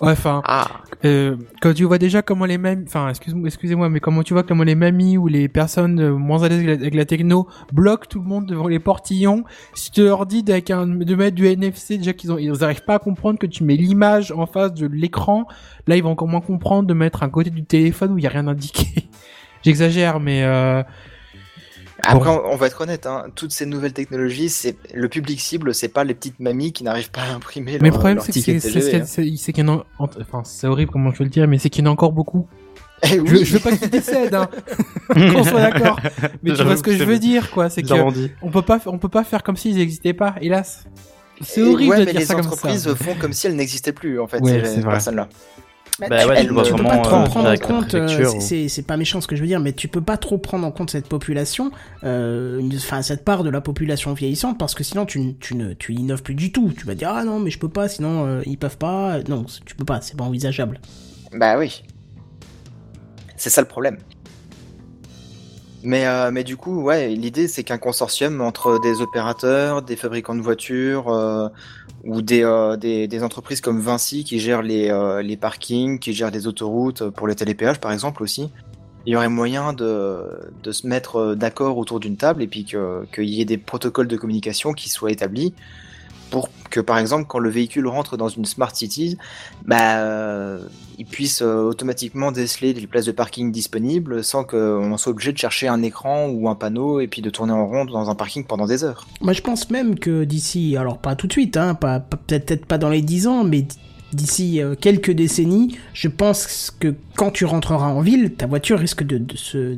[0.01, 0.43] Ouais, enfin.
[0.45, 0.69] Ah.
[1.05, 4.45] Euh, quand tu vois déjà comment les mêmes, enfin, excuse-moi, excusez-moi, mais comment tu vois
[4.45, 8.21] comment les mamies ou les personnes euh, moins à l'aise avec la, techno bloquent tout
[8.21, 11.99] le monde devant les portillons, si tu leur dis avec un, de mettre du NFC,
[11.99, 14.87] déjà qu'ils ont, ils arrivent pas à comprendre que tu mets l'image en face de
[14.87, 15.47] l'écran,
[15.89, 18.27] là ils vont encore moins comprendre de mettre un côté du téléphone où il y
[18.27, 19.09] a rien indiqué.
[19.63, 20.83] J'exagère, mais euh,
[22.05, 25.75] Après, on, on va être honnête, hein, toutes ces nouvelles technologies, c'est le public cible,
[25.75, 28.41] c'est pas les petites mamies qui n'arrivent pas à imprimer mais le problème c'est que
[28.59, 29.05] c'est, hein.
[29.07, 31.71] c'est- qu'il y en a, enfin, c'est horrible comment je vais le dire, mais c'est
[31.71, 32.49] qu'il y en a encore beaucoup.
[33.05, 33.45] Eh Je, oui.
[33.45, 34.49] je veux pas que tu décèdes, hein.
[35.09, 35.99] Qu'on soit d'accord.
[36.43, 37.69] Mais tu vois ce que je veux dire, quoi.
[37.71, 38.31] C'est que Ils dit.
[38.43, 40.85] on peut pas, on peut pas faire comme s'ils n'existaient pas, hélas.
[41.41, 42.95] c'est horrible ouais, de mais dire les ça comme entreprises ça.
[42.95, 45.29] font comme si elles n'existaient plus, en fait, Ouais, ces personnes-là.
[45.99, 47.95] Bah, Bah tu, ouais, tu tu vois peux vraiment, pas trop euh, prendre en compte,
[47.95, 50.17] euh, ou- c'est c'est pas méchant ce que je veux dire, mais tu peux pas
[50.17, 51.71] trop prendre en compte cette population,
[52.03, 55.93] euh, enfin cette part de la population vieillissante, parce que sinon tu, tu ne tu
[55.95, 56.73] innoves plus du tout.
[56.77, 59.21] Tu vas dire ah non mais je peux pas, sinon euh, ils peuvent pas.
[59.29, 60.81] Non, tu peux pas, c'est pas envisageable.
[61.33, 61.83] Bah oui.
[63.37, 63.99] C'est ça le problème.
[65.85, 70.37] Mais, euh, mais du coup, ouais, l'idée c'est qu'un consortium entre des opérateurs, des fabricants
[70.37, 71.49] de voitures euh,
[72.05, 76.33] ou des, euh, des, entreprises comme Vinci qui gèrent les, euh, les parkings, qui gèrent
[76.33, 78.51] des autoroutes pour les télépéages par exemple aussi,
[79.07, 80.23] il y aurait moyen de,
[80.63, 83.59] de se mettre euh, d'accord autour d'une table et puis que- qu'il y ait des
[83.59, 85.55] protocoles de communication qui soient établis
[86.33, 89.19] pour que par exemple quand le véhicule rentre dans une smart city,
[89.67, 90.65] bah, euh,
[90.99, 95.39] il puisse euh, automatiquement déceler des places de parking disponibles sans qu'on soit obligé de
[95.39, 98.45] chercher un écran ou un panneau et puis de tourner en rond dans un parking
[98.45, 99.07] pendant des heures.
[99.21, 102.65] Moi je pense même que d'ici, alors pas tout de suite, hein, pas, pas- peut-être
[102.67, 103.67] pas dans les 10 ans, mais
[104.15, 109.03] d'ici euh, quelques décennies, je pense que quand tu rentreras en ville, ta voiture risque
[109.05, 109.77] de se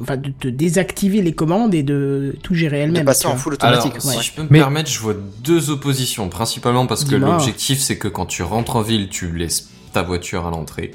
[0.00, 3.04] enfin de te désactiver les commandes et de tout gérer De elle-même.
[3.04, 4.00] passer tu en full Alors, automatique.
[4.02, 4.22] si ouais.
[4.22, 8.08] je peux me Mais- permettre, je vois deux oppositions, principalement parce que l'objectif c'est que
[8.08, 10.92] quand tu rentres en ville, tu laisses ta voiture à l'entrée.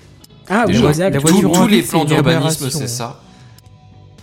[0.49, 1.13] Ah oui, exact.
[1.13, 3.19] la Tous- voiture en tous les plans d'urbanisme, c'est ça.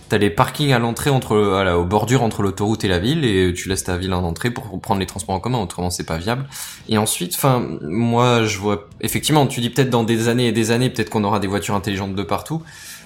[0.09, 3.53] T'as les parkings à l'entrée entre, voilà, aux bordures entre l'autoroute et la ville, et
[3.53, 6.17] tu laisses ta ville en entrée pour prendre les transports en commun, autrement c'est pas
[6.17, 6.47] viable.
[6.89, 10.71] Et ensuite, enfin, moi je vois, effectivement, tu dis peut-être dans des années et des
[10.71, 12.61] années, peut-être qu'on aura des voitures intelligentes de partout,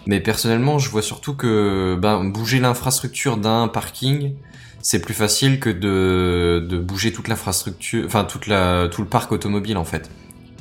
[0.08, 4.34] mais personnellement, je vois surtout que, ben, bouger l'infrastructure d'un parking,
[4.82, 9.32] c'est plus facile que de, de bouger toute l'infrastructure, enfin toute la, tout le parc
[9.32, 10.10] automobile en fait.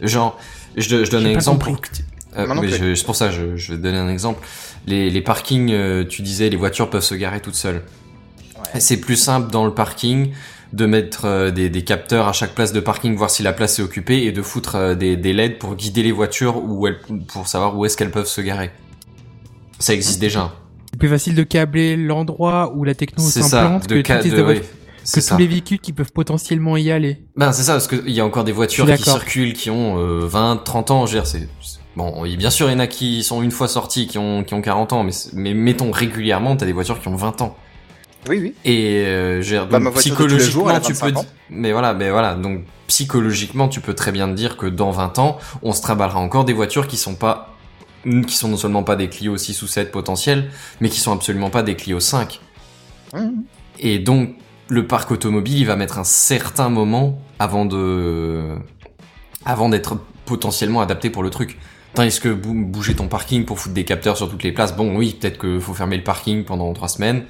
[0.02, 0.38] Genre,
[0.76, 1.58] je, je donne un exemple.
[2.36, 2.70] euh, plus.
[2.78, 4.46] je- c'est pour ça, je, je vais te donner un exemple.
[4.86, 7.82] Les, les parkings, euh, tu disais, les voitures peuvent se garer toutes seules.
[8.56, 8.80] Ouais.
[8.80, 10.32] C'est plus simple dans le parking
[10.72, 13.78] de mettre euh, des, des capteurs à chaque place de parking, voir si la place
[13.78, 16.98] est occupée, et de foutre euh, des, des LED pour guider les voitures où elles,
[17.28, 18.70] pour savoir où est-ce qu'elles peuvent se garer.
[19.78, 20.52] Ça existe déjà.
[20.92, 24.60] C'est plus facile de câbler l'endroit où la techno s'implante De que, ca- de- oui,
[24.60, 25.36] que tous ça.
[25.36, 27.24] les véhicules qui peuvent potentiellement y aller.
[27.36, 30.26] Ben c'est ça, parce qu'il y a encore des voitures qui circulent, qui ont euh,
[30.26, 31.48] 20, 30 ans, je veux dire, c'est...
[31.96, 34.54] Bon, bien sûr, il y en a qui sont une fois sortis, qui ont, qui
[34.54, 37.56] ont 40 ans, mais, mettons régulièrement, t'as des voitures qui ont 20 ans.
[38.28, 38.54] Oui, oui.
[38.64, 41.18] Et euh, je veux dire, Bah, donc, psychologiquement, tu 25 peux...
[41.20, 41.26] ans.
[41.50, 45.18] Mais voilà, mais voilà, donc psychologiquement, tu peux très bien te dire que dans 20
[45.18, 47.53] ans, on se trimballera encore des voitures qui sont pas...
[48.04, 51.50] qui sont non seulement pas des Clio 6 ou 7 potentiels, mais qui sont absolument
[51.50, 52.40] pas des Clio 5.
[53.12, 53.18] Mmh.
[53.78, 54.36] Et donc,
[54.68, 58.56] le parc automobile, il va mettre un certain moment avant de,
[59.44, 61.58] avant d'être potentiellement adapté pour le truc.
[61.94, 64.96] Tandis que bou- bouger ton parking pour foutre des capteurs sur toutes les places, bon,
[64.96, 67.24] oui, peut-être que faut fermer le parking pendant trois semaines,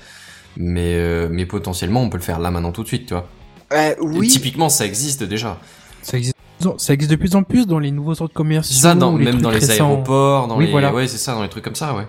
[0.56, 3.28] mais, euh, mais potentiellement, on peut le faire là maintenant tout de suite, tu vois.
[3.72, 4.28] Euh, oui.
[4.28, 5.58] Typiquement, ça existe déjà.
[6.02, 6.34] Ça existe,
[6.79, 8.74] ça existe de plus en plus dans les nouveaux centres commerciaux.
[8.81, 9.72] Ça, dans, ou les même dans les récents.
[9.90, 10.92] aéroports, dans Oui, les, voilà.
[10.92, 12.07] ouais, c'est ça, dans les trucs comme ça, ouais.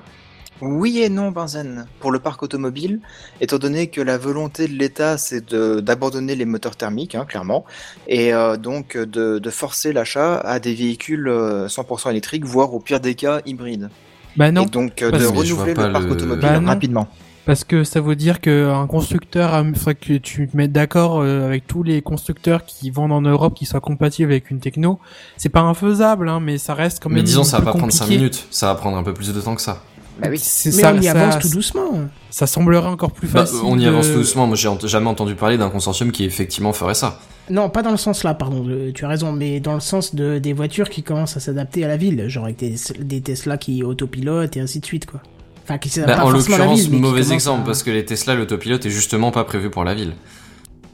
[0.62, 1.86] Oui et non, Benzen.
[2.00, 3.02] Pour le parc automobile,
[3.42, 7.66] étant donné que la volonté de l'État, c'est de- d'abandonner les moteurs thermiques, hein, clairement,
[8.08, 12.80] et euh, donc de, de forcer l'achat à des véhicules euh, 100% électriques, voire au
[12.80, 13.90] pire des cas hybrides.
[14.38, 16.68] Bah non, et donc euh, de renouveler le parc le- automobile Bah non.
[16.68, 17.08] rapidement.
[17.46, 21.46] Parce que ça veut dire qu'un constructeur, a- faudrait que tu te mettes d'accord euh,
[21.46, 25.00] avec tous les constructeurs qui vendent en Europe, qui soient compatibles avec une techno.
[25.38, 27.18] C'est pas infaisable, hein, mais ça reste quand même.
[27.20, 28.18] Mais disons, ça va pas prendre 5 compliqué.
[28.20, 29.82] minutes, ça va prendre un peu plus de temps que ça.
[30.20, 30.40] Bah oui.
[30.42, 31.92] C'est Mais ça, on y ça- avance tout doucement.
[32.30, 33.60] Ça semblerait encore plus Bah, facile.
[33.66, 36.24] on y de- avance tout doucement, moi j'ai ent- jamais entendu parler d'un consortium qui
[36.24, 37.20] effectivement ferait ça.
[37.50, 40.16] Non, pas dans le sens là, pardon, euh, tu as raison, mais dans le sens
[40.16, 43.58] de, des voitures qui commencent à s'adapter à la ville, genre avec des, des Tesla
[43.58, 45.20] qui autopilotent et ainsi de suite, quoi.
[45.66, 48.92] Enfin, qui Bah, pas en l'occurrence, mauvais exemple, à- parce que les Tesla, l'autopilote est
[48.92, 50.14] justement pas prévu pour la ville.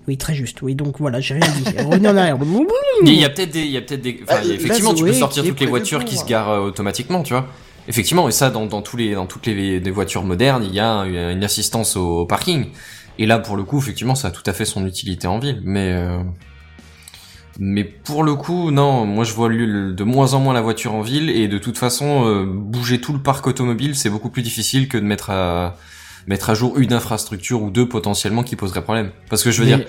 [0.08, 1.64] Oui, très juste, oui, donc voilà, j'ai rien dit.
[1.86, 2.38] Revenez en arrière.
[3.06, 5.04] Il y a peut-être des, il y a peut-être des, enfin, Bah, effectivement, là, tu
[5.04, 7.48] peux sortir toutes les voitures qui se garent euh, automatiquement, tu vois.
[7.88, 10.80] Effectivement, et ça, dans, dans tous les, dans toutes les, des voitures modernes, il y
[10.80, 12.68] a une assistance au, au parking.
[13.20, 15.62] Et là, pour le coup, effectivement, ça a tout à fait son utilité en ville,
[15.66, 16.20] mais, euh,
[17.60, 21.02] mais pour le coup, non, moi je vois de moins en moins la voiture en
[21.02, 24.88] ville, et de toute façon, euh, bouger tout le parc automobile, c'est beaucoup plus difficile
[24.88, 25.78] que de mettre à,
[26.28, 29.12] mettre à jour une infrastructure ou deux potentiellement qui poserait problème.
[29.30, 29.88] Parce que je veux Mais- dire,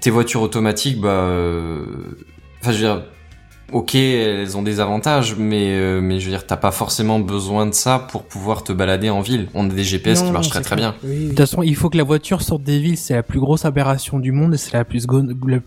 [0.00, 1.84] tes voitures automatiques, bah, euh,
[2.60, 3.02] enfin, je veux dire,
[3.72, 7.66] ok, elles ont des avantages, mais, euh, mais je veux dire, t'as pas forcément besoin
[7.66, 9.48] de ça pour pouvoir te balader en ville.
[9.54, 10.94] On a des GPS qui Non, marchent très très bien.
[11.02, 11.22] Oui, oui.
[11.24, 12.96] De toute façon, il faut que la voiture sorte des villes.
[12.96, 15.58] C'est la plus grosse aberration du monde et c'est la plus go- la-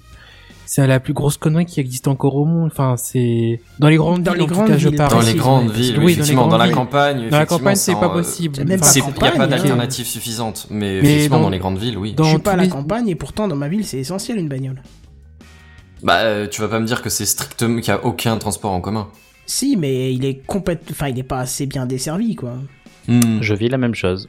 [0.73, 2.69] c'est la plus grosse connerie qui existe encore au monde.
[2.71, 4.39] Enfin, c'est dans les grandes Dans villes.
[4.39, 5.11] les en tout grandes je villes, parle.
[5.11, 6.75] Dans les grandes villes, oui, oui, dans les effectivement, dans grandes la villes.
[6.75, 8.55] campagne, Dans la campagne, c'est pas euh, possible.
[8.59, 12.13] Il n'y a pas d'alternative suffisante, mais, Mais effectivement, dans- dans les grandes villes, oui.
[12.13, 14.37] dans je suis pas à la les- campagne et pourtant dans ma ville c'est essentiel
[14.37, 14.81] une bagnole.
[16.03, 18.71] Bah, euh, tu vas pas me dire que c'est strictement qu'il y a aucun transport
[18.71, 19.09] en commun.
[19.45, 22.53] Si, mais il est complètement, enfin, il est pas assez bien desservi, quoi.
[23.09, 23.41] Hmm.
[23.41, 24.27] Je vis la même chose.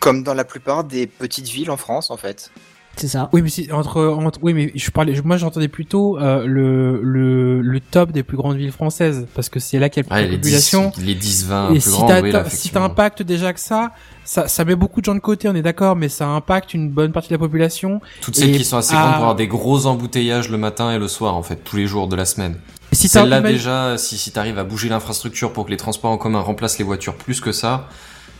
[0.00, 2.50] Comme dans la plupart des petites villes en France, en fait.
[2.96, 3.28] C'est ça.
[3.32, 7.60] Oui, mais si, entre, entre, oui, mais je parlais, moi j'entendais plutôt euh, le, le,
[7.60, 10.14] le top des plus grandes villes françaises, parce que c'est là qu'il y a le
[10.14, 10.92] Ah, plus de les population.
[10.96, 13.90] 10, les 10, 20 Et plus si t'as oui, là, si t'impactes déjà que ça,
[14.24, 16.88] ça, ça met beaucoup de gens de côté, on est d'accord, mais ça impacte une
[16.90, 18.00] bonne partie de la population.
[18.20, 20.98] Toutes celles qui sont assez à- grandes pour avoir des gros embouteillages le matin et
[20.98, 22.56] le soir, en fait, tous les jours de la semaine.
[22.92, 25.76] Et si t'as Celle-là, imagine- déjà, si, si t'arrives à bouger l'infrastructure pour que les
[25.76, 27.88] transports en commun remplacent les voitures plus que ça,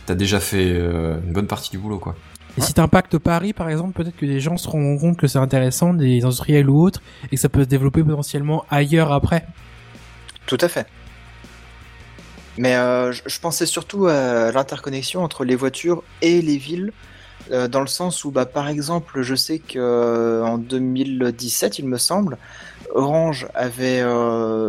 [0.05, 2.15] t'as déjà fait euh, une bonne partie du boulot, quoi.
[2.57, 5.39] Et si t'impactes Paris, par exemple, peut-être que les gens se rendront compte que c'est
[5.39, 9.45] intéressant, des industriels ou autres, et que ça peut se développer potentiellement ailleurs après.
[10.45, 10.87] Tout à fait.
[12.57, 16.93] Mais euh, je, pensais surtout à l'interconnexion entre les voitures et les villes,
[17.51, 21.87] euh, dans le sens où, bah, par exemple, je sais que euh, en 2017, il
[21.87, 22.37] me semble,
[22.93, 24.03] Orange avait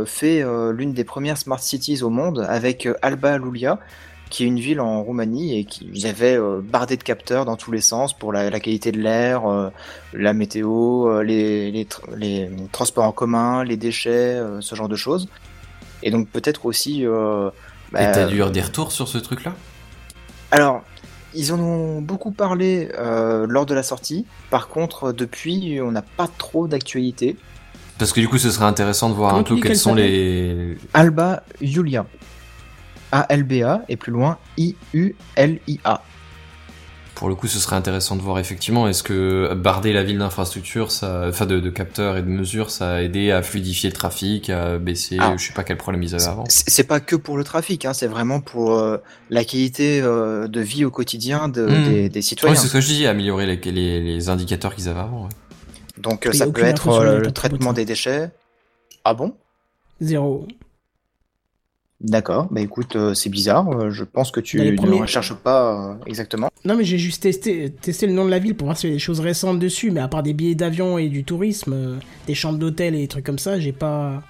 [0.06, 3.78] fait l'une des premières smart cities au monde avec Alba Iulia,
[4.28, 7.56] qui est une ville en Roumanie et qui ils avaient euh, bardé de capteurs dans
[7.56, 9.70] tous les sens pour la, la qualité de l'air, euh,
[10.12, 14.88] la météo, euh, les, les, tr- les transports en commun, les déchets, euh, ce genre
[14.88, 15.28] de choses.
[16.02, 17.06] Et donc peut-être aussi.
[17.06, 17.50] euh,
[17.92, 19.54] bah, Et t'as dû avoir des retours sur ce truc-là?
[20.50, 20.82] Alors,
[21.34, 24.26] ils en ont beaucoup parlé euh, lors de la sortie.
[24.50, 27.36] Par contre, depuis, on n'a pas trop d'actualité.
[27.98, 30.76] Parce que du coup, ce serait intéressant de voir Comment un peu quels sont les...
[30.94, 32.06] Alba Julia.
[33.12, 36.02] A-L-B-A et plus loin I-U-L-I-A.
[37.14, 40.88] Pour le coup, ce serait intéressant de voir effectivement, est-ce que barder la ville d'infrastructures,
[41.02, 44.76] enfin de, de capteurs et de mesures, ça a aidé à fluidifier le trafic, à
[44.76, 45.34] baisser, Ah.
[45.38, 46.44] je sais pas quel problème ils avaient avant.
[46.48, 48.98] C'est pas que pour le trafic, hein, c'est vraiment pour euh,
[49.30, 51.84] la qualité euh, de vie au quotidien de- Hmm.
[51.84, 52.54] des, des Oui, citoyens.
[52.54, 55.22] c'est ce que je dis, améliorer les, les, les indicateurs qu'ils avaient avant.
[55.22, 55.30] ouais.
[55.96, 58.30] Donc euh, ça peut être euh, le traitement des déchets.
[59.06, 59.34] Ah bon?
[60.02, 60.46] Zéro.
[62.02, 65.92] D'accord, bah écoute, euh, c'est bizarre, euh, je pense que tu ne premiers- recherches pas
[65.92, 66.50] euh, exactement.
[66.66, 68.92] Non, mais j'ai juste testé, testé le nom de la ville pour voir s'il y
[68.92, 71.96] a des choses récentes dessus, mais à part des billets d'avion et du tourisme, euh,
[72.26, 74.22] des chambres d'hôtel et des trucs comme ça, j'ai pas.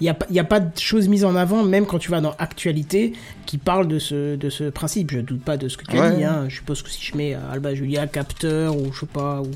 [0.00, 2.00] Il n'y a, pas- il y a pas de choses mises en avant, même quand
[2.00, 3.12] tu vas dans Actualité,
[3.46, 5.12] qui parle de ce, de ce principe.
[5.12, 6.16] Je doute pas de ce que tu as Ouais.
[6.16, 6.46] dit, hein.
[6.48, 9.50] Je suppose que si je mets Alba Julia, capteur, ou je sais pas, ou.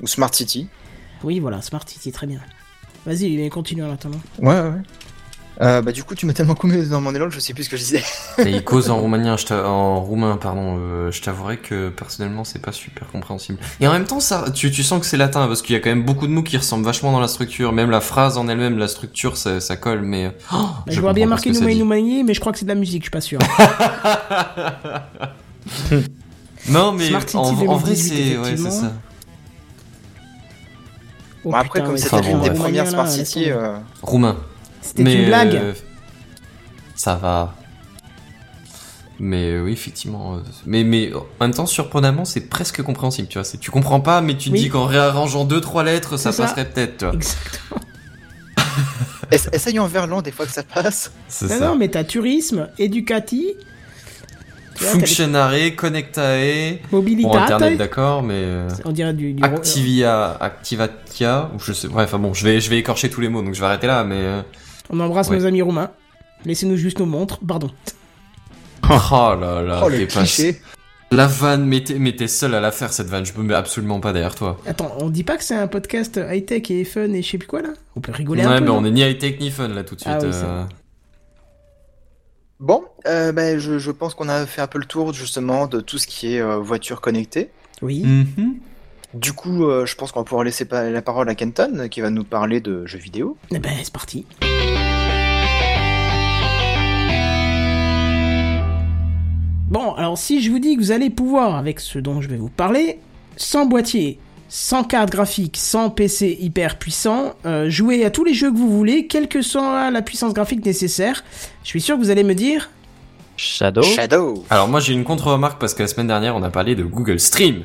[0.00, 0.66] Ou Smart City.
[1.22, 2.40] Oui, voilà, Smart City, très bien.
[3.04, 4.20] Vas-y, continue en attendant.
[4.38, 4.80] Ouais, ouais.
[5.62, 7.64] Euh, bah du coup, tu m'as tellement coupé dans mon élan que je sais plus
[7.64, 8.02] ce que je disais.
[8.38, 10.78] Et ils causent en roumanien, je en roumain, pardon.
[10.78, 13.58] euh, je t'avouerai que personnellement, c'est pas super compréhensible.
[13.80, 15.80] Et en même temps, ça, tu, tu sens que c'est latin parce qu'il y a
[15.80, 17.72] quand même beaucoup de mots qui ressemblent vachement dans la structure.
[17.72, 20.02] Même la phrase en elle-même, la structure, ça, ça colle.
[20.02, 21.60] Mais oh, Bah, je, vois bien marqué dit.
[21.60, 23.38] Noumani, mais je crois que c'est de la musique, je suis pas sûr.
[26.68, 28.92] Non, mais en, en vrai, 2018, c'est ouais, ça.
[31.44, 34.36] Oh, Bon, après, putain, comme c'était bon, des premières Smart City, euh, Roumain.
[34.86, 35.54] C'était une blague.
[35.54, 35.72] euh,
[36.94, 37.54] ça va.
[39.18, 40.36] Mais euh, oui, effectivement.
[40.36, 43.48] euh, mais, mais en même temps, surprenamment, c'est presque compréhensible, tu vois.
[43.60, 44.60] Tu comprends pas, mais tu te Oui.
[44.60, 47.14] dis qu'en réarrangeant deux, trois lettres, ça passerait peut-être, tu vois.
[47.14, 47.80] Exactement.
[49.30, 51.10] ess- essaye en verlan des fois que ça passe.
[51.28, 51.66] C'est Non, ça.
[51.68, 53.54] non, mais t'as tourisme, educati,
[54.78, 56.80] les- Functionare, Connectae.
[56.90, 57.34] Bon, mobilitate.
[57.44, 58.34] Internet, d'accord, mais.
[58.36, 59.32] euh, On dirait du.
[59.32, 61.88] du Activia, Activatia, ou je sais.
[61.88, 63.86] Ouais, enfin bon, je vais, je vais écorcher tous les mots, donc je vais arrêter
[63.86, 64.42] là, mais.
[64.90, 65.36] Euh, On embrasse Ouais.
[65.38, 65.90] nos amis roumains.
[66.44, 67.38] Laissez-nous juste nos montres.
[67.46, 67.70] Pardon.
[68.88, 70.58] Oh là là, oh le t'es pas-.
[71.10, 73.54] La vanne, mais t'es mais t'es seul à la faire cette vanne, je me mets
[73.54, 74.60] absolument pas derrière toi.
[74.66, 77.48] Attends, on dit pas que c'est un podcast high-tech et fun et je sais plus
[77.48, 77.70] quoi là?
[77.96, 78.60] On peut rigoler Ouais, un peu.
[78.64, 78.78] mais non?
[78.78, 80.12] on est ni high-tech ni fun là tout de suite.
[80.14, 80.64] Ah oui, euh.
[82.58, 85.80] Bon, euh, bah, je, je pense qu'on a fait un peu le tour justement de
[85.80, 87.50] tout ce qui est euh, voiture connectée.
[87.82, 88.02] Oui.
[88.04, 88.54] Mhm.
[89.16, 92.10] Du coup, euh, je pense qu'on va pouvoir laisser la parole à Kenton qui va
[92.10, 93.38] nous parler de jeux vidéo.
[93.50, 94.26] Eh ben, c'est parti.
[99.70, 102.36] Bon, alors si je vous dis que vous allez pouvoir, avec ce dont je vais
[102.36, 102.98] vous parler,
[103.38, 104.18] sans boîtier,
[104.50, 108.70] sans carte graphique, sans PC hyper puissant, euh, jouer à tous les jeux que vous
[108.70, 111.24] voulez, quelle que soit la puissance graphique nécessaire,
[111.64, 112.70] je suis sûr que vous allez me dire
[113.38, 113.82] Shadow.
[113.82, 114.44] Shadow.
[114.50, 117.18] Alors moi j'ai une contre-remarque parce que la semaine dernière on a parlé de Google
[117.18, 117.64] Stream.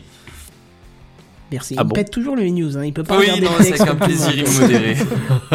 [1.52, 1.76] Merci.
[1.78, 3.64] Ah il bon pète toujours le news, hein, il peut pas Oui, regarder non, le
[3.64, 4.96] c'est un plaisir immodéré.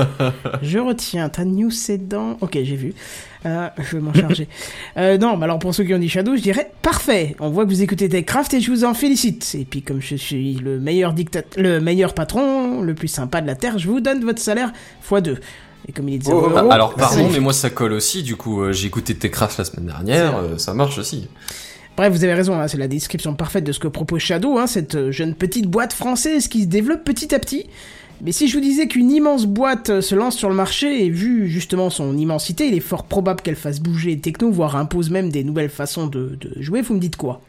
[0.62, 2.36] Je retiens, ta news c'est dans...
[2.40, 2.94] Ok, j'ai vu.
[3.44, 4.48] Euh, je vais m'en charger.
[4.96, 7.36] Euh, non, bah alors pour ceux qui ont dit Shadow, je dirais parfait.
[7.38, 9.54] On voit que vous écoutez TechCraft et je vous en félicite.
[9.58, 11.42] Et puis comme je suis le meilleur dictat...
[11.58, 14.72] le meilleur patron, le plus sympa de la Terre, je vous donne votre salaire
[15.10, 15.36] x2.
[15.88, 17.92] Et comme il est de zéro Oh, euro, Ah, Alors pardon, mais moi ça colle
[17.92, 18.22] aussi.
[18.22, 21.28] Du coup euh, j'ai écouté Techcraft la semaine dernière, ça marche aussi.
[21.96, 24.66] Bref, vous avez raison, hein, c'est la description parfaite de ce que propose Shadow, hein,
[24.66, 27.66] cette euh, jeune petite boîte française qui se développe petit à petit.
[28.20, 31.10] Mais si je vous disais qu'une immense boîte euh, se lance sur le marché et
[31.10, 35.10] vu justement son immensité, il est fort probable qu'elle fasse bouger les technos, voire impose
[35.10, 37.40] même des nouvelles façons de, de jouer, vous me dites quoi?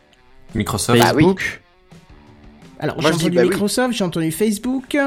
[0.56, 1.00] Microsoft.
[1.00, 1.24] Bah oui.
[1.24, 1.62] Facebook.
[2.80, 3.50] Alors j'ai entendu bah oui.
[3.50, 4.98] Microsoft, j'ai entendu Facebook.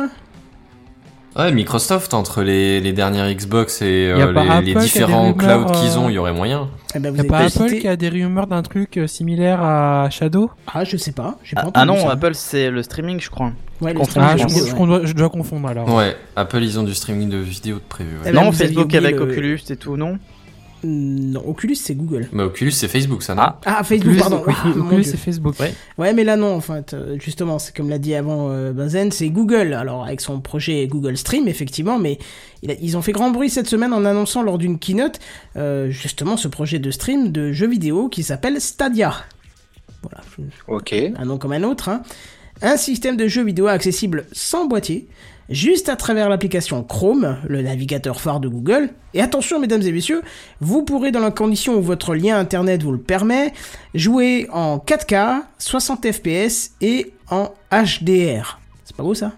[1.37, 5.33] Ouais, Microsoft, entre les, les dernières Xbox et Y a euh, les, Apple a différents
[5.33, 6.69] clouds qu'ils euh, ont, il y aurait moyen.
[6.95, 8.97] Eh ben, vous Y'a avez pas pas Apple cité- qui a des rumeurs d'un truc
[8.97, 10.51] euh, similaire à Shadow?
[10.75, 12.13] Ah, je sais pas, j'ai pas Ah, entendu ah non, ça.
[12.15, 13.53] Apple c'est le streaming, je crois.
[13.81, 15.95] Ouais, le streaming Ah, je, vidéo, dois, je dois confondre alors.
[15.95, 18.11] Ouais, Apple, ils ont du streaming de vidéos de prévu.
[18.23, 18.33] Eh Ouais.
[18.33, 20.19] ben, non, Facebook avec le- Oculus et tout, non?
[20.83, 22.29] Non, Oculus c'est Google.
[22.33, 23.61] Mais Oculus, c'est Facebook, ça, non Ah.
[23.65, 24.43] Ah, Facebook, Oculus, pardon.
[24.47, 25.11] oui, Ah, Oculus, Dieu.
[25.11, 25.55] c'est Facebook.
[25.61, 25.75] Ouais.
[25.99, 29.29] Ouais, mais là non, enfin, t- justement, c'est comme l'a dit avant euh, Benzen, c'est
[29.31, 29.75] Google.
[29.75, 32.19] Alors avec son projet Google Stream, effectivement, mais
[32.63, 35.19] il a- ils ont fait grand bruit cette semaine en annonçant lors d'une keynote
[35.57, 39.13] euh, justement ce projet de stream de jeux vidéo qui s'appelle Stadia.
[40.03, 40.23] Voilà,
[40.69, 40.95] Ok.
[41.17, 41.89] un nom comme un autre.
[41.91, 42.03] hein.
[42.63, 45.09] Un système de jeux vidéo accessible sans boîtier,
[45.51, 48.91] juste à travers l'application Chrome, le navigateur phare de Google.
[49.15, 50.23] Et attention, mesdames et messieurs,
[50.61, 53.53] vous pourrez, dans la condition où votre lien internet vous le permet,
[53.95, 58.61] jouer en 4K, 60 FPS et en HDR.
[58.85, 59.33] C'est pas beau ça?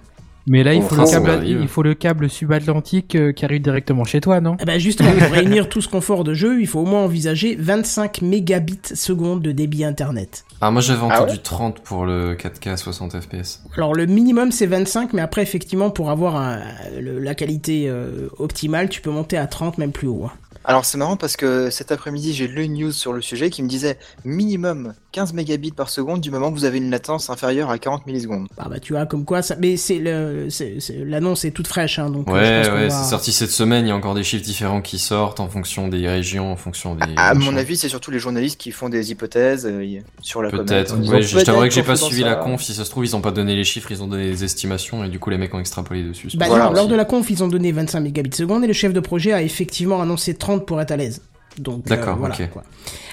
[0.47, 1.59] Mais là, il faut, le câble, ça arrive.
[1.63, 4.57] il faut le câble subatlantique euh, qui arrive directement chez toi, non?
[4.61, 7.55] Eh ben justement, pour réunir tout ce confort de jeu, il faut au moins envisager
[7.59, 10.45] 25 mégabits seconde de débit internet.
[10.61, 13.63] Ah, moi, j'avais Ah entendu ouais 30 pour le 4K 60 FPS.
[13.77, 16.61] Alors le minimum c'est 25, mais après effectivement pour avoir un-
[17.01, 20.25] le- la qualité euh, optimale, tu peux monter à 30 même plus haut.
[20.27, 20.33] hein.
[20.65, 23.63] Alors c'est marrant parce que cet après-midi j'ai lu une news sur le sujet qui
[23.65, 27.71] me disait minimum 15 mégabits par seconde du moment que vous avez une latence inférieure
[27.71, 28.49] à 40 millisecondes.
[28.59, 31.67] Ah bah tu vois comme quoi ça, mais c'est le, c'est- c'est- l'annonce est toute
[31.69, 32.29] fraîche hein, donc.
[32.31, 34.43] euh, je Ouais, ouais, va- c'est sorti cette semaine, il y a encore des chiffres
[34.45, 37.03] différents qui sortent en fonction des régions, en fonction des...
[37.17, 40.51] À mon avis, c'est surtout les journalistes qui font des hypothèses euh, sur la.
[40.51, 40.97] Peut-être.
[40.99, 42.63] Ouais, je je t'avouerai que j'ai pas suivi la conf.
[42.63, 45.05] Si ça se trouve, ils ont pas donné les chiffres, ils ont donné des estimations
[45.05, 46.29] et du coup, les mecs ont extrapolé dessus.
[46.35, 48.73] Bah Voilà, non, lors de la conf ils ont donné 25 mégabits seconde et le
[48.73, 51.21] chef de projet a effectivement annoncé 30 pour être à l'aise.
[51.59, 52.63] Donc euh, D'accord, voilà, quoi.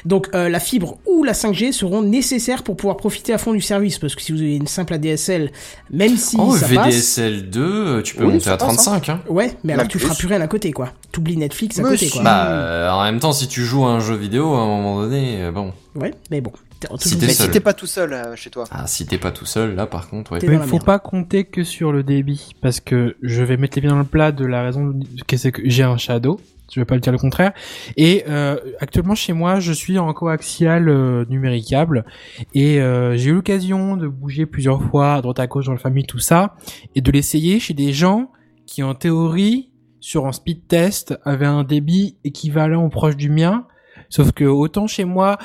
[0.06, 3.60] Donc euh, la fibre ou la 5G seront nécessaires pour pouvoir profiter à fond du
[3.62, 5.52] service parce que si vous avez une simple ADSL,
[5.91, 9.10] même si Oh, ça passe, VDSL 2, euh, tu peux Oui, monter à passe, 35,
[9.10, 9.21] hein.
[9.30, 10.06] ouais, mais alors tu plus.
[10.08, 10.93] feras plus rien à côté quoi.
[11.12, 12.12] T'oublies Netflix à Mais côté si.
[12.13, 12.23] quoi.
[12.23, 15.02] Bah, euh, en même temps, si tu joues à un jeu vidéo, à un moment
[15.02, 15.73] donné, bon.
[15.95, 16.52] Ouais, mais bon.
[16.97, 18.63] Si t'es si pas tout seul euh, chez toi.
[18.71, 20.39] Ah, si t'es pas tout seul, là, par contre, ouais.
[20.43, 20.86] Mais il faut merde.
[20.86, 24.06] pas compter que sur le débit, parce que je vais mettre les pieds dans le
[24.06, 24.97] plat de la raison
[25.28, 26.39] que c'est que j'ai un Shadow,
[26.71, 27.53] je vais pas le dire le contraire,
[27.97, 32.05] et euh, actuellement chez moi je suis en coaxial euh, numéricable,
[32.53, 35.79] et euh, j'ai eu l'occasion de bouger plusieurs fois à droite à gauche dans la
[35.79, 36.55] famille, tout ça,
[36.95, 38.32] et de l'essayer chez des gens
[38.65, 43.65] qui en théorie, sur un speed test, avaient un débit équivalent ou proche du mien,
[44.10, 45.38] sauf que autant chez moi,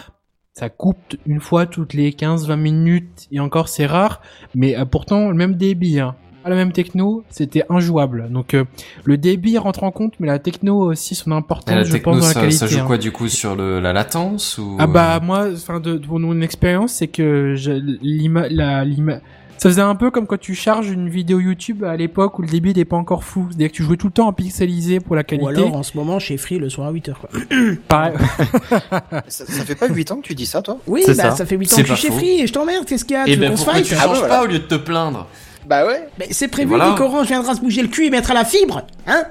[0.53, 4.23] ça coupe une fois toutes les 15-20 minutes, et encore c'est rare,
[4.55, 6.15] mais euh, pourtant le même débit, hein.
[6.45, 8.29] Pas la même techno, c'était injouable.
[8.31, 8.65] Donc euh,
[9.05, 12.13] le débit rentre en compte, mais la techno aussi son Et importance, la je techno,
[12.13, 12.59] pense, dans la ça, qualité.
[12.59, 12.85] ça joue hein.
[12.87, 14.77] quoi, du coup, sur le, la latence ou...
[14.79, 19.21] Ah bah moi, enfin de, de mon expérience, c'est que je, l'ima, la, l'ima,
[19.57, 22.49] ça faisait un peu comme quand tu charges une vidéo YouTube à l'époque où le
[22.49, 23.47] débit n'était pas encore fou.
[23.49, 25.49] C'est-à-dire que tu jouais tout le temps en pixelisé pour la Ou qualité.
[25.49, 27.31] alors en ce moment chez Free le soir à 8h quoi.
[27.89, 28.13] Pareil.
[29.29, 30.77] Ça, ça fait pas 8 ans que tu dis ça, toi?
[30.87, 31.47] Oui, bah ça, ça.
[31.47, 32.13] fait 8 ans C'est que je suis chez.
[32.15, 33.23] Free et je t'emmerde, qu'est-ce qu'il y a?
[33.27, 34.35] Et Tu veux ben pourquoi tu Ah, changes voilà.
[34.37, 35.27] pas au lieu de te plaindre?
[35.67, 36.09] Bah ouais.
[36.19, 36.95] Mais c'est prévu voilà.
[36.97, 39.25] qu'Orange viendra se bouger le cul et mettre à la fibre Hein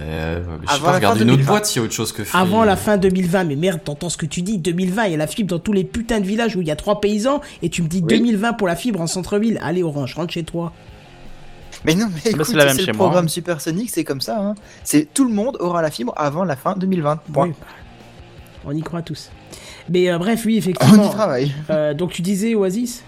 [0.00, 1.52] Euh, Je sais pas, la regarde fin une autre 2020.
[1.52, 2.38] boîte s'il y a autre chose que Free.
[2.40, 5.18] Avant la fin 2020, mais merde, t'entends ce que tu dis 2020, il y a
[5.18, 7.68] la fibre dans tous les putains de villages où il y a trois paysans et
[7.68, 8.18] tu me dis Oui.
[8.18, 9.58] 2020 pour la fibre en centre-ville.
[9.62, 10.72] Allez Orange, rentre chez toi.
[11.84, 13.28] Mais non, mais écoute, c'est la même c'est chez le moi, programme hein.
[13.28, 14.38] Supersonic, c'est comme ça.
[14.38, 14.54] Hein.
[14.84, 17.20] C'est tout le monde aura la fibre avant la fin 2020.
[17.32, 17.46] Point.
[17.46, 17.66] Oui, bah,
[18.66, 19.30] on y croit tous.
[19.88, 21.06] Mais euh, bref, oui, On effectivement.
[21.06, 21.52] y travaille.
[21.70, 23.02] Euh, donc tu disais Oasis?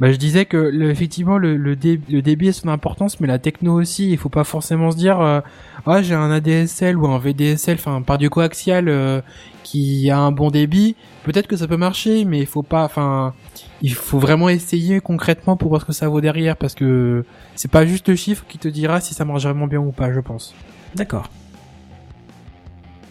[0.00, 3.26] Bah, je disais que le, effectivement le, le, dé- le débit a son importance, mais
[3.26, 4.10] la techno aussi.
[4.10, 5.40] Il faut pas forcément se dire euh,
[5.86, 9.20] ah j'ai un ADSL ou un VDSL, enfin par du coaxial euh,
[9.64, 10.94] qui a un bon débit.
[11.24, 12.84] Peut-être que ça peut marcher, mais il faut pas.
[12.84, 13.34] Enfin,
[13.82, 17.24] il faut vraiment essayer concrètement pour voir ce que ça vaut derrière, parce que
[17.56, 20.12] c'est pas juste le chiffre qui te dira si ça marche vraiment bien ou pas,
[20.12, 20.54] je pense.
[20.94, 21.28] D'accord.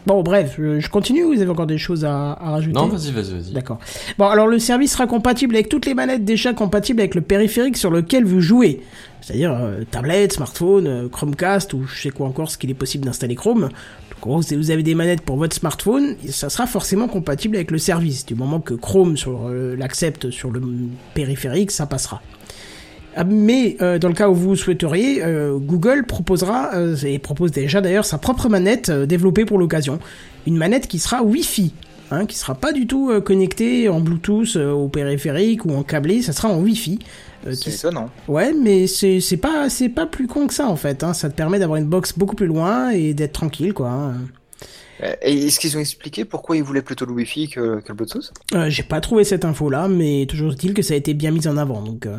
[0.08, 3.12] Bon, bref, je continue ou vous avez encore des choses à, à rajouter Non, vas-y,
[3.12, 3.52] vas-y, vas-y.
[3.52, 3.78] D'accord.
[4.18, 7.76] Bon, alors le service sera compatible avec toutes les manettes déjà compatibles avec le périphérique
[7.76, 8.84] sur lequel vous jouez.
[9.20, 13.04] C'est-à-dire euh, tablette, smartphone, euh, Chromecast ou je sais quoi encore ce qu'il est possible
[13.04, 13.64] d'installer Chrome.
[13.64, 17.58] Donc en gros, si vous avez des manettes pour votre smartphone, ça sera forcément compatible
[17.58, 18.26] avec le service.
[18.26, 20.62] Du moment que Chrome euh, l'accepte sur le
[21.16, 22.22] périphérique, ça passera.
[23.18, 27.52] Ah, Mais euh, dans le cas où vous souhaiteriez, euh, Google proposera, euh, et propose
[27.52, 30.00] déjà d'ailleurs, sa propre manette développée pour l'occasion.
[30.46, 31.74] Une manette qui sera Wi-Fi.
[32.12, 36.22] hein, qui sera pas du tout euh, connecté en Bluetooth au périphérique ou en câblé,
[36.22, 37.00] ça sera en Wi-Fi.
[37.54, 38.10] C'est étonnant.
[38.28, 41.04] Ouais, mais c'est pas pas plus con que ça en fait.
[41.04, 41.14] Hein.
[41.14, 43.90] Ça te permet d'avoir une box beaucoup plus loin et d'être tranquille quoi.
[43.90, 44.14] hein.
[45.22, 48.32] Est-ce qu'ils ont expliqué pourquoi ils voulaient plutôt le Wi-Fi que, que le Bluetooth?
[48.56, 51.30] Euh, J'ai pas trouvé cette info là, mais toujours est-il que ça a été bien
[51.32, 51.82] mis en avant.
[51.82, 52.18] Donc euh,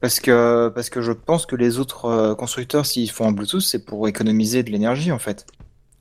[0.00, 3.60] Parce que, parce que je pense que les autres euh, constructeurs, s'ils font en Bluetooth,
[3.62, 5.46] c'est pour économiser de l'énergie en fait.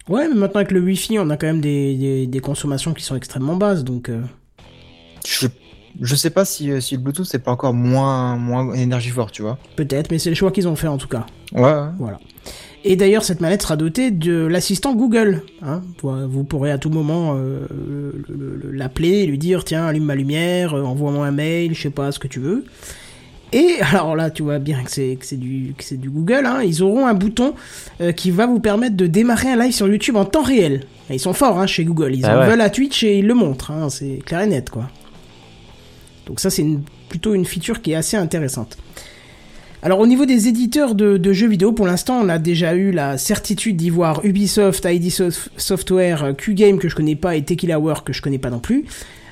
[0.08, 3.04] ouais, mais maintenant avec le Wi-Fi, on a quand même des, des, des consommations qui
[3.04, 3.84] sont extrêmement basses.
[3.84, 4.22] Donc euh,
[5.26, 5.48] Je,
[6.00, 9.42] je sais pas si, euh, si le Bluetooth c'est pas encore moins, moins énergivore, tu
[9.42, 9.58] vois.
[9.76, 11.26] peut-être, mais c'est le choix qu'ils ont fait en tout cas.
[11.54, 11.90] Ouais, ouais.
[11.98, 12.20] Voilà.
[12.84, 15.42] Et d'ailleurs, cette manette sera dotée de l'assistant Google.
[15.64, 15.82] Hein.
[16.02, 20.06] Vous, vous pourrez à tout moment euh, le- le- le- l'appeler lui dire tiens, allume
[20.06, 22.64] ma lumière, envoie-moi un mail, je sais pas ce que tu veux.
[23.54, 26.46] Et alors là, tu vois bien que c'est que c'est du que c'est du Google.
[26.46, 26.64] Hein.
[26.64, 27.54] Ils auront un bouton
[28.02, 30.84] euh, qui va vous permettre de démarrer un live sur YouTube en temps réel.
[31.10, 32.14] Et ils sont forts hein, chez Google.
[32.16, 32.48] Ils Ah en ouais.
[32.50, 33.72] veulent à Twitch et ils le montrent.
[33.72, 33.90] Hein.
[33.90, 34.90] C'est clair et net quoi.
[36.26, 38.78] Donc ça, c'est une- plutôt une feature qui est assez intéressante.
[39.82, 42.92] Alors au niveau des éditeurs de, de jeux vidéo, pour l'instant, on a déjà eu
[42.92, 47.80] la certitude d'y voir Ubisoft, ID Sof- Software, Q-Game que je connais pas et Tequila
[47.80, 48.84] War que je connais pas non plus.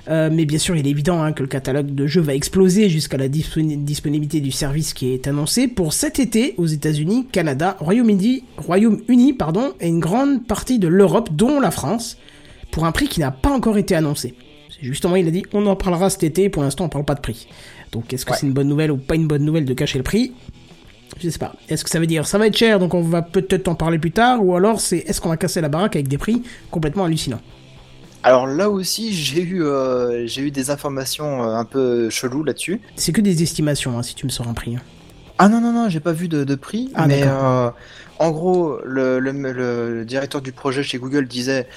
[0.08, 2.89] Euh, mais bien sûr, il est évident hein, que le catalogue de jeux va exploser
[2.89, 7.76] jusqu'à la disponi- disponibilité du service qui est annoncé pour cet été aux États-Unis, Canada,
[7.80, 12.18] Royaume-Uni, Royaume-Uni, pardon, et une grande partie de l'Europe, dont la France,
[12.72, 14.36] pour un prix qui n'a pas encore été annoncé.
[14.70, 16.49] C'est Justement, il a dit on en parlera cet été.
[16.49, 17.47] Pour l'instant, on parle pas de prix.
[17.91, 18.38] Donc, est-ce que Ouais.
[18.39, 20.34] c'est une bonne nouvelle ou pas une bonne nouvelle de cacher le prix?
[21.20, 21.56] Je sais pas.
[21.70, 23.97] Est-ce que ça veut dire ça va être cher, donc on va peut-être en parler
[23.99, 26.41] plus tard, ou alors c'est est-ce qu'on va casser la baraque avec des prix
[26.72, 27.39] complètement hallucinants?
[28.26, 32.82] Alors là aussi, j'ai eu, euh, j'ai eu des informations euh, un peu cheloues là-dessus.
[32.95, 34.76] C'est que des estimations, hein, si tu me sors un prix.
[34.78, 34.82] hein.
[35.38, 37.69] Ah non, non, non, j'ai pas vu de, de prix, Ah, mais euh,
[38.17, 41.67] en gros, le, le, le directeur du projet chez Google disait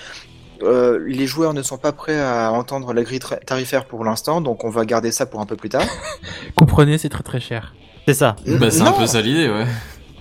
[0.62, 4.64] euh, les joueurs ne sont pas prêts à entendre la grille tarifaire pour l'instant, donc
[4.64, 5.84] on va garder ça pour un peu plus tard.
[6.54, 7.74] Comprenez, c'est très très cher.
[8.06, 8.36] C'est ça.
[8.46, 9.66] Bah, c'est un peu ça l'idée, ouais.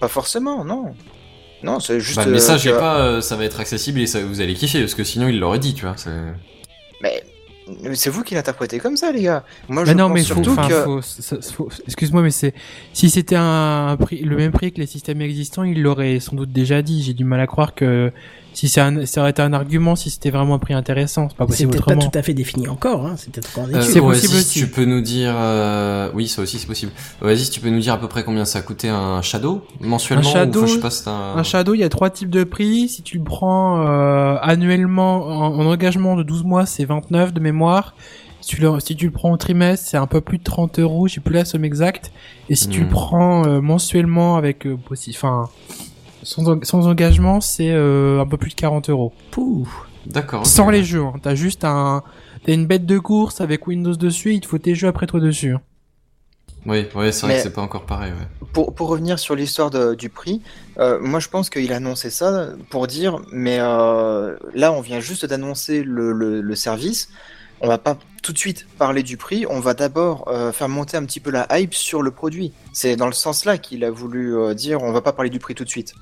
[0.01, 0.93] Pas forcément, non.
[1.67, 2.15] Non, c'est juste.
[2.17, 4.79] Bah, le message euh, pas euh, ça va être accessible et ça, vous allez kiffer,
[4.79, 5.95] parce que sinon il l'aurait dit, tu vois.
[5.97, 6.09] c'est-
[7.01, 7.21] Mais
[7.95, 9.43] c'est vous qui l'interprétez comme ça, les gars.
[9.67, 10.83] Moi, je Mais non, pense mais faut, surtout enfin, que.
[10.83, 12.53] faut- ça- faut- excuse-moi, mais c'est,
[12.93, 16.35] si c'était un, un prix, le même prix que les systèmes existants, il l'aurait sans
[16.37, 17.03] doute déjà dit.
[17.03, 18.11] J'ai du mal à croire que
[18.57, 21.27] si c'est un, ça aurait été un argument si c'était vraiment un prix intéressant.
[21.29, 23.69] C'est pas C'est possible peut-être pas tout à fait défini encore, hein, c'est peut-être encore
[23.75, 24.59] Euh, C'est Oasis, possible aussi.
[24.59, 25.33] tu peux nous dire...
[25.37, 26.91] euh, Oui, ça aussi c'est possible.
[27.21, 30.33] Oasis, tu peux nous dire à peu près combien ça coûtait un Shadow mensuellement Un
[30.33, 31.35] Shadow, ou, je sais pas, c'est un...
[31.37, 32.89] Un Shadow, il y a trois types de prix.
[32.89, 37.39] Si tu le prends euh, annuellement en, en engagement de 12 mois, c'est 29 de
[37.39, 37.93] mémoire.
[38.41, 40.79] Si tu, le, si tu le prends au trimestre, c'est un peu plus de 30
[40.79, 41.07] euros.
[41.07, 42.11] J'ai plus la somme exacte.
[42.49, 42.89] Et si tu le Hmm.
[42.89, 44.77] prends euh, mensuellement avec, euh,
[45.11, 45.49] enfin,
[46.27, 49.13] sans, en- sans engagement, c'est euh, un peu plus de 40 euros.
[49.31, 49.67] Pouh.
[50.05, 50.45] D'accord.
[50.45, 51.01] Sans les jeux.
[51.03, 51.13] Hein.
[51.21, 52.03] T'as juste un,
[52.45, 54.33] t'as une bête de course avec Windows dessus.
[54.33, 55.53] Il te faut tes jeux après toi dessus.
[55.55, 55.61] hein.
[56.65, 58.47] Oui, ouais, c'est vrai Mais- que c'est pas encore pareil, ouais.
[58.51, 60.41] Pour, pour revenir sur l'histoire de- du prix,
[60.79, 64.99] euh, moi je pense qu'il a annoncé ça pour dire, mais euh, là on vient
[64.99, 67.09] juste d'annoncer le, le, le service,
[67.61, 70.97] on va pas tout de suite parler du prix, on va d'abord euh, faire monter
[70.97, 72.51] un petit peu la hype sur le produit.
[72.73, 75.39] C'est dans le sens là qu'il a voulu euh, dire, on va pas parler du
[75.39, 75.93] prix tout de suite.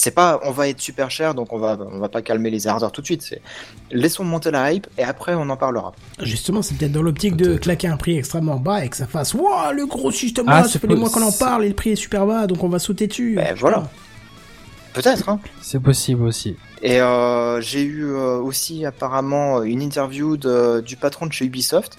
[0.00, 2.68] C'est pas, on va être super cher, donc on va, on va pas calmer les
[2.68, 3.20] ardeurs tout de suite.
[3.22, 3.42] C'est,
[3.90, 5.92] laissons monter la hype et après on en parlera.
[6.22, 9.34] Justement, c'est peut-être dans l'optique de claquer un prix extrêmement bas et que ça fasse
[9.34, 11.68] Waouh, le gros système Ah, là, ça c'est fait des mois qu'on en parle et
[11.68, 13.34] le prix est super bas, donc on va sauter dessus.
[13.34, 13.90] Ben voilà.
[14.94, 15.40] Peut-être, hein.
[15.60, 16.56] C'est possible aussi.
[16.80, 21.98] Et euh, j'ai eu euh, aussi apparemment une interview de- du patron de chez Ubisoft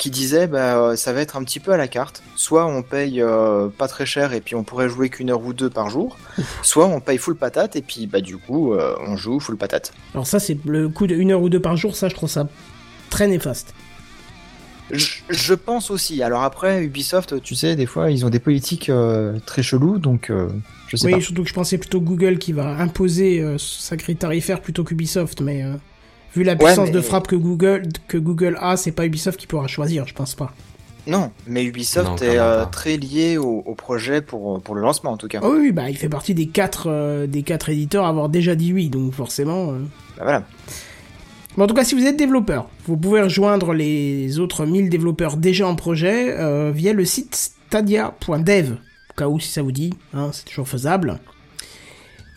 [0.00, 2.22] qui disait bah, euh, ça va être un petit peu à la carte.
[2.34, 5.52] Soit on paye euh, pas très cher et puis on pourrait jouer qu'une heure ou
[5.52, 6.16] deux par jour,
[6.62, 9.92] soit on paye full patate et puis bah du coup euh, on joue full patate.
[10.14, 12.30] Alors ça, c'est le coup de une heure ou deux par jour, ça je trouve
[12.30, 12.48] ça
[13.10, 13.74] très néfaste.
[14.90, 16.20] Je, je pense aussi.
[16.22, 20.30] Alors après Ubisoft, tu sais, des fois ils ont des politiques euh, très cheloues donc
[20.30, 20.48] euh,
[20.88, 21.20] je sais Oui, pas.
[21.20, 25.42] surtout que je pensais plutôt Google qui va imposer euh, sa grille tarifaire plutôt qu'Ubisoft,
[25.42, 25.62] mais
[26.34, 29.46] vu la puissance mais- de frappe que Google, que Google a, c'est pas Ubisoft qui
[29.46, 30.52] pourra choisir, je pense pas.
[31.06, 35.12] Non, mais Ubisoft Non, est euh, très lié au, au projet pour, pour le lancement
[35.12, 35.40] en tout cas.
[35.42, 38.28] Ah oui, oui, bah il fait partie des quatre, euh, des quatre éditeurs à avoir
[38.28, 39.70] déjà dit oui, donc forcément.
[39.72, 39.78] euh,
[40.18, 40.42] Bah, voilà.
[41.56, 45.36] Mais en tout cas, si vous êtes développeur, vous pouvez rejoindre les autres 1000 développeurs
[45.36, 48.72] déjà en projet euh, via le site stadia.dev.
[49.10, 51.18] Au cas où, si ça vous dit, hein, c'est toujours faisable.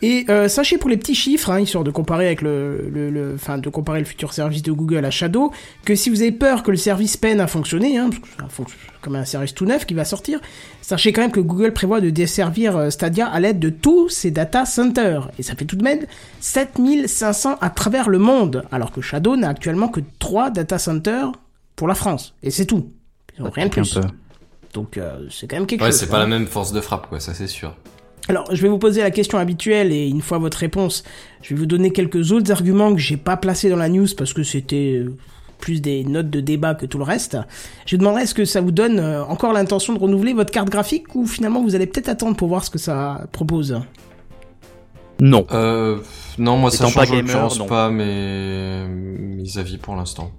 [0.02, 3.68] Et euh, sachez pour les petits chiffres, hein, histoire de comparer avec le, le, de
[3.70, 5.50] comparer le futur service de Google à Shadow,
[5.84, 8.20] que si vous avez peur que le service peine à fonctionner, hein, parce
[8.50, 10.40] que fonctionne comme un service tout neuf qui va sortir,
[10.82, 14.30] sachez quand même que Google prévoit de desservir euh, Stadia à l'aide de tous ses
[14.30, 15.30] data centers.
[15.38, 16.00] Et ça fait tout de même
[16.40, 21.32] 7500 à travers le monde, alors que Shadow n'a actuellement que 3 data centers
[21.76, 22.34] pour la France.
[22.42, 22.90] Et c'est tout.
[23.38, 23.98] Ils ont rien de plus.
[24.72, 26.00] Donc euh, c'est quand même quelque Ouais, chose.
[26.00, 26.10] c'est hein.
[26.10, 27.76] pas la même force de frappe, quoi, ça c'est sûr.
[28.28, 31.04] Alors, je vais vous poser la question habituelle et une fois votre réponse,
[31.42, 34.32] je vais vous donner quelques autres arguments que j'ai pas placés dans la news parce
[34.32, 35.14] que c'était euh,
[35.58, 37.36] plus des notes de débat que tout le reste.
[37.84, 41.14] Je demanderai est-ce que ça vous donne euh, encore l'intention de renouveler votre carte graphique
[41.14, 43.78] ou finalement vous allez peut-être attendre pour voir ce que ça propose?
[45.20, 45.46] Non.
[45.52, 45.98] Euh,
[46.38, 48.86] non, moi ça change gamer, pas mes...
[48.88, 50.30] mes avis pour l'instant.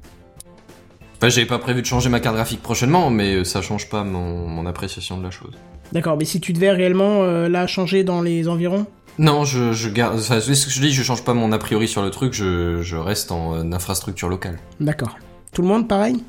[1.17, 4.47] Enfin, j'avais pas prévu de changer ma carte graphique prochainement, mais ça change pas mon,
[4.47, 5.53] mon appréciation de la chose.
[5.93, 8.86] D'accord, mais si tu devais réellement euh, là changer dans les environs?
[9.17, 10.15] Non, je, je garde.
[10.19, 12.33] Enfin, c'est ce que je dis, je change pas mon a priori sur le truc,
[12.33, 14.57] je, je reste en euh, infrastructure locale.
[14.79, 15.15] D'accord.
[15.53, 16.21] Tout le monde pareil?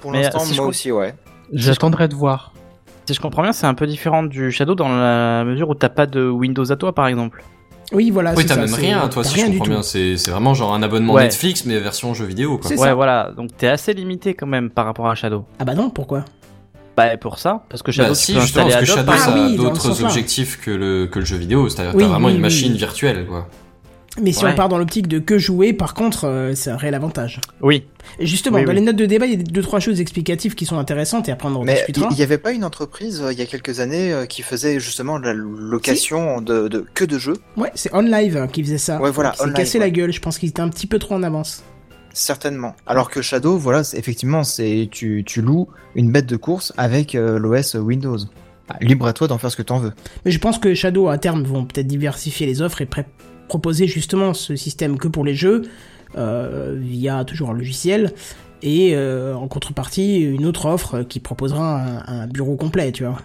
[0.00, 1.14] Pour Mais, l'instant, si je moi comp- aussi, ouais.
[1.52, 2.52] J'attendrai de voir.
[3.06, 5.88] Si je comprends bien, c'est un peu différent du Shadow dans la mesure où t'as
[5.88, 7.42] pas de Windows à toi, par exemple.
[7.90, 8.32] Oui, voilà.
[8.32, 9.70] oui, c'est t'as ça, même c'est- rien, toi, t'as si rien je du comprends tout.
[9.78, 9.82] bien.
[9.82, 11.22] C'est c'est vraiment genre un abonnement Ouais.
[11.24, 12.68] Netflix, mais version jeu vidéo, quoi.
[12.68, 12.94] C'est Ouais, ça.
[12.94, 13.32] voilà.
[13.34, 15.46] Donc t'es assez limité quand même par rapport à Shadow.
[15.58, 16.26] Ah bah non, pourquoi?
[16.98, 19.14] Bah pour ça, parce que Shadow Bah, tu si, peux justement, installer parce que Adobe.
[19.14, 21.68] Shadow, Ah ça oui, a ce d'autres objectifs que le, que le jeu vidéo.
[21.68, 22.78] C'est-à-dire que Oui, t'as vraiment oui, une oui, machine oui.
[22.78, 23.48] virtuelle, quoi.
[24.20, 24.50] Mais si Ouais.
[24.52, 27.40] on part dans l'optique de que jouer, par contre, euh, c'est un réel avantage.
[27.60, 27.84] Oui.
[28.18, 28.74] Justement, Oui, dans oui.
[28.74, 31.32] les notes de débat, il y a deux trois choses explicatives qui sont intéressantes et
[31.32, 32.08] après on en Mais discutera.
[32.10, 34.80] il n'y avait pas une entreprise euh, il y a quelques années euh, qui faisait
[34.80, 37.36] justement de la location de, de que de jeux?
[37.56, 39.00] Ouais, c'est OnLive hein, qui faisait ça.
[39.00, 40.12] Ouais, voilà, Qui s'est cassé la gueule.
[40.12, 41.62] Je pense qu'il était un petit peu trop en avance.
[42.18, 42.74] Certainement.
[42.84, 47.38] Alors que Shadow, voilà, effectivement, c'est tu, tu loues une bête de course avec euh,
[47.38, 48.18] l'OS Windows.
[48.68, 49.92] Ah, libre à toi d'en faire ce que t'en veux.
[50.24, 52.88] Mais je pense que Shadow à terme vont peut-être diversifier les offres et
[53.46, 55.62] proposer justement ce système que pour les jeux
[56.16, 58.12] euh, via toujours un logiciel
[58.62, 63.18] et euh, en contrepartie une autre offre qui proposera un bureau complet, tu vois.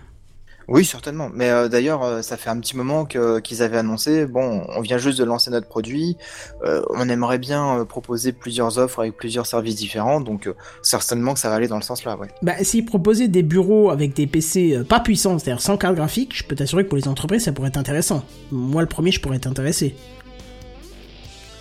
[0.67, 1.29] Oui, certainement.
[1.33, 4.25] Mais euh, d'ailleurs, euh, ça fait un petit moment qu'ils avaient annoncé.
[4.25, 6.17] Bon, on vient juste de lancer notre produit.
[6.63, 10.21] euh, on aimerait bien proposer plusieurs offres avec plusieurs services différents.
[10.21, 10.49] Donc,
[10.81, 12.27] certainement que ça va aller dans le sens là, ouais.
[12.41, 16.43] Bah, s'ils proposaient des bureaux avec des PC pas puissants, c'est-à-dire sans carte graphique, je
[16.43, 18.23] peux t'assurer que pour les entreprises, ça pourrait être intéressant.
[18.51, 19.95] Moi, le premier, je pourrais être intéressé.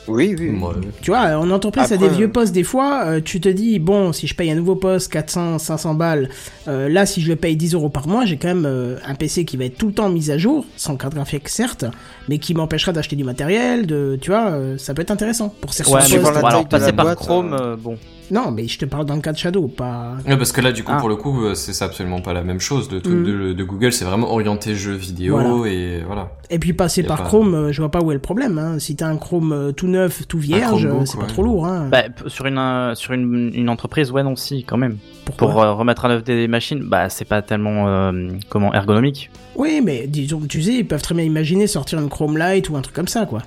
[0.09, 0.49] Oui, oui.
[0.49, 0.51] oui.
[0.51, 3.49] Moi, Tu vois, en entreprise, Après, des vieux euh, postes des fois, euh, tu te
[3.49, 6.29] dis, bon, si je paye un nouveau poste, 400, 500 balles,
[6.69, 9.15] euh, là, si je le paye 10 euros par mois, j'ai quand même euh, un
[9.15, 11.85] PC qui va être tout le temps mis à jour, sans carte graphique certes,
[12.29, 15.73] mais qui m'empêchera d'acheter du matériel, de, tu vois, euh, ça peut être intéressant pour
[15.73, 16.13] certains Ouais, postes.
[16.15, 17.97] mais bon, la taille alors de passer la par boîte, Chrome, bon.
[18.33, 20.15] Non, mais je te parle dans le cas de Shadow, pas...
[20.27, 20.99] Ouais, parce que là, du coup, Ah.
[20.99, 22.91] pour le coup, euh, c'est absolument pas la même chose.
[22.91, 23.25] Le truc Mm.
[23.27, 25.71] de, de Google, c'est vraiment orienté jeux vidéo Voilà.
[25.71, 26.31] et voilà.
[26.49, 28.57] Et puis passer par pas- Chrome, euh, je vois pas où est le problème.
[28.59, 28.79] Hein.
[28.79, 31.29] Si t'as un Chrome euh, tout neuf, tout vierge, c'est pas ouais.
[31.29, 31.67] trop lourd.
[31.67, 31.89] Hein.
[31.91, 34.97] Bah, sur une euh, sur une, une entreprise, ouais non si quand même.
[35.27, 39.31] Pourquoi Pour euh, remettre à neuf des machines, bah c'est pas tellement euh, comment ergonomique.
[39.57, 42.77] Oui, mais disons, tu sais, ils peuvent très bien imaginer sortir une Chrome Lite ou
[42.77, 43.43] un truc comme ça, quoi.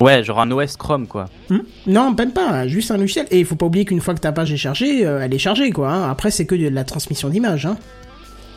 [0.00, 1.26] Ouais, genre un OS Chrome quoi.
[1.48, 3.26] Hmm non, même pas, hein, juste un logiciel.
[3.30, 5.38] Et il faut pas oublier qu'une fois que ta page est chargée, euh, elle est
[5.38, 5.90] chargée, quoi.
[5.90, 6.10] hein.
[6.10, 7.64] Après, c'est que de la transmission d'image.
[7.66, 7.76] Hein.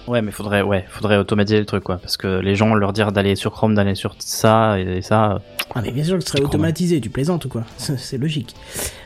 [0.08, 3.12] Ouais, mais faudrait ouais, faudrait automatiser le truc quoi parce que les gens leur dire
[3.12, 5.34] d'aller sur Chrome, d'aller sur ça et ça.
[5.34, 5.40] euh,
[5.76, 6.50] Ah, mais bien sûr que ce serait Chrome.
[6.50, 8.56] automatisé, tu plaisantes ou quoi C'est c'est logique.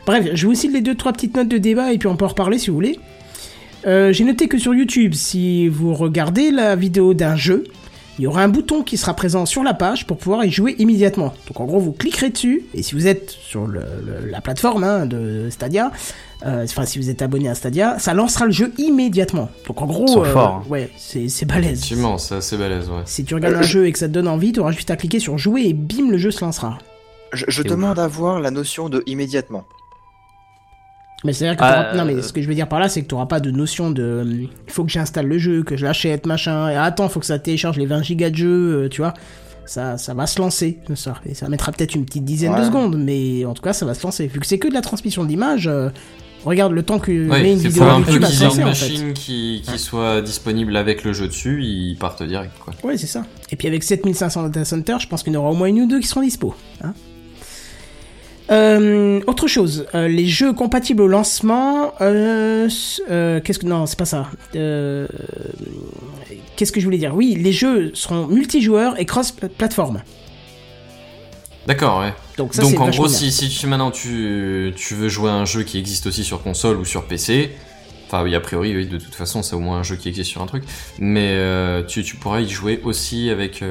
[0.06, 2.24] Bref, je vous cite les deux, trois petites notes de débat et puis on peut
[2.24, 2.98] en reparler si vous voulez.
[3.86, 7.64] Euh, J'ai noté que sur YouTube, si vous regardez la vidéo d'un jeu,
[8.18, 10.76] il y aura un bouton qui sera présent sur la page pour pouvoir y jouer
[10.78, 11.34] immédiatement.
[11.48, 14.84] Donc en gros, vous cliquerez dessus, et si vous êtes sur le- le- la plateforme
[14.84, 15.90] hein, de Stadia,
[16.46, 19.50] euh, enfin si vous êtes abonné à Stadia, ça lancera le jeu immédiatement.
[19.66, 20.68] Donc en gros, sont forts, hein.
[20.68, 21.78] ouais, c'est c'est balèze.
[21.78, 23.02] Effectivement, c'est assez balèze, ouais.
[23.06, 24.96] Si tu regardes un jeu et que ça te donne envie, tu auras juste à
[24.96, 26.78] cliquer sur jouer et bim, le jeu se lancera.
[27.32, 29.64] Je, demande à voir la notion de immédiatement.
[31.24, 33.02] Mais c'est-à-dire que t'auras- non mais euh, ce que je veux dire par là c'est
[33.02, 35.76] que tu n'auras pas de notion de euh, il faut que j'installe le jeu, que
[35.76, 38.88] je l'achète, machin, et attends, faut que ça télécharge les 20 gigas de jeu, euh,
[38.88, 39.14] tu vois.
[39.66, 42.66] Ça, ça va se lancer, ça, et ça mettra peut-être une petite dizaine de Ouais.
[42.66, 44.26] secondes, mais en tout cas ça va se lancer.
[44.26, 45.88] Vu que c'est que de la transmission d'image, euh,
[46.44, 48.32] regarde le temps que met Ouais, une c'est vidéo pour un peu YouTube à se
[48.34, 48.88] qu'ils aient lancer une en fait.
[48.90, 52.74] machine qui, qui soit disponible avec le jeu dessus, ils partent direct, quoi.
[52.84, 53.22] Ouais, c'est ça.
[53.50, 55.80] Et puis avec 7500 data centers, je pense qu'il y en aura au moins une
[55.80, 56.54] ou deux qui seront dispo.
[56.82, 56.92] Hein
[58.50, 64.04] Euh, autre chose, euh, les jeux compatibles au lancement, euh, qu'est-ce que non, c'est pas
[64.04, 64.28] ça.
[64.52, 65.08] Qu'est-ce
[66.72, 67.14] que je voulais dire?
[67.14, 70.02] Oui, les jeux seront multijoueurs et cross-platform.
[71.66, 72.12] D'accord, ouais.
[72.36, 75.34] Donc ça, Donc c'est en gros, si, si tu, maintenant tu, tu veux jouer à
[75.34, 77.52] un jeu qui existe aussi sur console ou sur PC,
[78.06, 80.30] enfin oui, a priori, oui, de toute façon, c'est au moins un jeu qui existe
[80.30, 80.64] sur un truc.
[80.98, 81.34] Mais
[81.88, 83.64] tu, tu pourras y jouer aussi avec,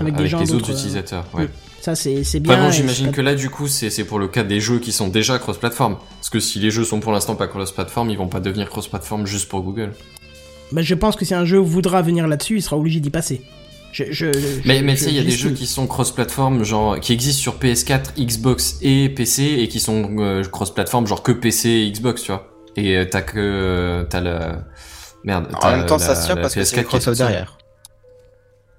[0.00, 1.26] Avec les autres utilisateurs.
[1.34, 1.46] Ouais.
[1.46, 1.71] Mm.
[1.82, 2.54] Ça, c'est c'est bien.
[2.54, 4.60] Enfin bon, et j'imagine c'est que là, du coup, c'est c'est pour le cas des
[4.60, 5.96] jeux qui sont déjà cross-platform.
[6.18, 9.26] Parce que si les jeux sont pour l'instant pas cross-platform, ils vont pas devenir cross-platform
[9.26, 9.92] juste pour Google.
[10.70, 13.42] Bah, je pense que si un jeu voudra venir là-dessus, il sera obligé d'y passer.
[13.92, 14.26] Je, je,
[14.64, 17.12] Mais, je- mais tu sais, il y a des jeux qui sont cross-platform, genre, qui
[17.12, 21.90] existent sur PS4, Xbox et PC, et qui sont euh, cross-platform, genre que PC et
[21.90, 22.48] Xbox, tu vois.
[22.76, 24.62] Et euh, t'as que, euh, t'as la,
[25.24, 26.82] merde, En t'as même temps, la- ça se tient parce que PS4 c'est qui est
[26.84, 27.58] Microsoft derrière.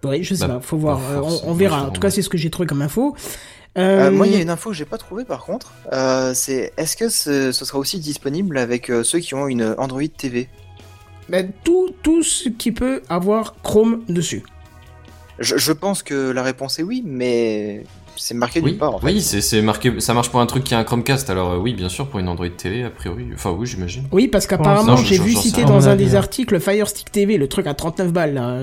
[0.03, 0.99] Oui, je sais Bah, pas, faut voir.
[0.99, 1.83] pas Euh, on- verra.
[1.87, 3.15] En tout cas, c'est ce que j'ai trouvé comme info.
[3.77, 5.71] Euh, Euh, moi, il y a une info que j'ai pas trouvée par contre.
[5.93, 9.75] Euh, c'est est-ce que ce, ce sera aussi disponible avec euh, ceux qui ont une
[9.77, 10.47] Android TV
[11.29, 14.43] bah, tout, tout ce qui peut avoir Chrome dessus.
[15.39, 17.83] je, je pense que la réponse est oui, mais
[18.15, 19.07] c'est marqué Oui, nulle part en fait.
[19.07, 21.57] oui, c'est c'est marqué, ça marche pour un truc qui a un Chromecast, alors euh,
[21.57, 23.25] oui, bien sûr, pour une Android TV, a priori.
[23.33, 24.03] Enfin, oui, j'imagine.
[24.11, 27.47] Oui, parce qu'apparemment, j'ai je- vu citer dans un des articles Fire Stick TV, le
[27.47, 28.59] truc à 39 balles là.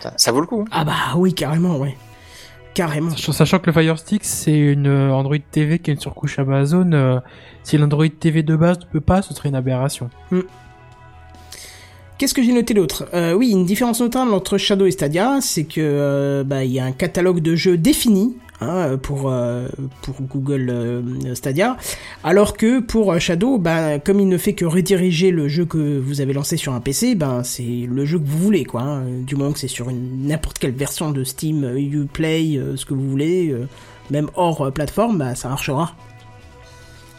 [0.00, 0.60] Ça, ça vaut le coup.
[0.66, 0.70] hein.
[0.72, 1.96] Ah bah oui, carrément, ouais.
[2.74, 3.10] Carrément.
[3.16, 6.92] Sachant que le Fire Stick, c'est une euh, Android TV qui est une surcouche Amazon.
[6.92, 7.18] euh,
[7.64, 10.10] si l'Android TV de base ne peut pas, ce serait une aberration.
[12.18, 13.08] Qu'est-ce que j'ai noté d'autre?
[13.14, 16.80] Euh, Oui, une différence notable entre Shadow et Stadia, c'est que euh, bah, il y
[16.80, 19.68] a un catalogue de jeux défini hein, pour euh,
[20.02, 21.76] pour Google euh, Stadia,
[22.24, 25.98] alors que pour euh, Shadow, bah, comme il ne fait que rediriger le jeu que
[25.98, 28.82] vous avez lancé sur un PC, ben c'est le jeu que vous voulez, quoi.
[28.82, 29.02] hein.
[29.26, 32.94] du moment que c'est sur n'importe quelle version de Steam, euh, Uplay, euh, ce que
[32.94, 33.66] vous voulez, euh,
[34.10, 35.94] même hors euh, plateforme, bah, ça marchera.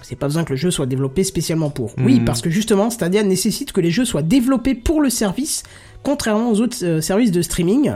[0.02, 1.94] C'est pas besoin que le jeu soit développé spécialement pour.
[2.00, 2.26] Oui, Mhm.
[2.26, 5.62] parce que justement, Stadia nécessite que les jeux soient développés pour le service,
[6.02, 7.92] contrairement aux autres euh, services de streaming.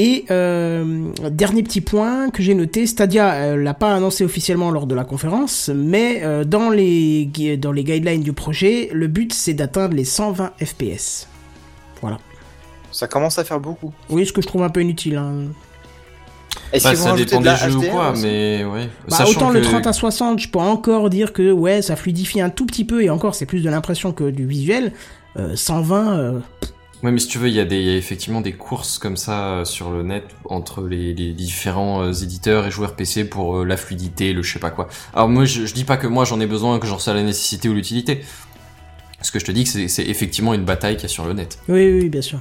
[0.00, 4.86] Et euh, dernier petit point que j'ai noté, Stadia euh, l'a pas annoncé officiellement lors
[4.86, 7.26] de la conférence, mais euh, dans les
[7.60, 11.26] dans les guidelines du projet, le but c'est d'atteindre les 120 FPS.
[12.00, 12.18] Voilà.
[12.92, 13.92] Ça commence à faire beaucoup.
[14.08, 15.16] Oui, ce que je trouve un peu inutile.
[15.16, 15.34] hein.
[16.72, 18.88] Est-ce Bah, ça dépend de des jeux ou quoi, aussi mais ouais.
[19.08, 22.40] Bah, autant le que- 30 à 60, je peux encore dire que ouais, ça fluidifie
[22.40, 24.92] un tout petit peu et encore c'est plus de l'impression que du visuel.
[25.38, 26.38] Euh, 120, euh,
[27.02, 29.90] Ouais, mais si tu veux, il y, a effectivement des courses comme ça euh, sur
[29.90, 34.42] le net entre les, différents euh, éditeurs et joueurs PC pour euh, la fluidité, le
[34.42, 34.88] je sais pas quoi.
[35.14, 37.68] Alors moi, je, dis pas que moi j'en ai besoin, que j'en sais la nécessité
[37.68, 38.24] ou l'utilité.
[39.22, 41.34] Ce que je te dis, c'est- c'est effectivement une bataille qu'il y a sur le
[41.34, 41.58] net.
[41.68, 42.40] Oui, oui, oui, bien sûr.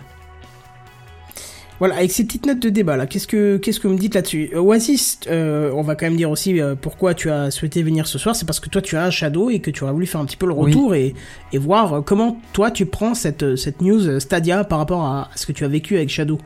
[1.79, 4.15] Voilà, avec ces petites notes de débat là, qu'est-ce que qu'est-ce que vous me dites
[4.15, 4.49] là-dessus?
[4.55, 8.07] Euh, Oasis, euh, on va quand même dire aussi euh, pourquoi tu as souhaité venir
[8.07, 10.07] ce soir, c'est parce que toi tu as un Shadow et que tu aurais voulu
[10.07, 10.71] faire un petit peu le Oui.
[10.71, 11.13] retour et,
[11.53, 15.29] et voir euh, comment toi tu prends cette, euh, cette news Stadia par rapport à
[15.35, 16.39] ce que tu as vécu avec Shadow?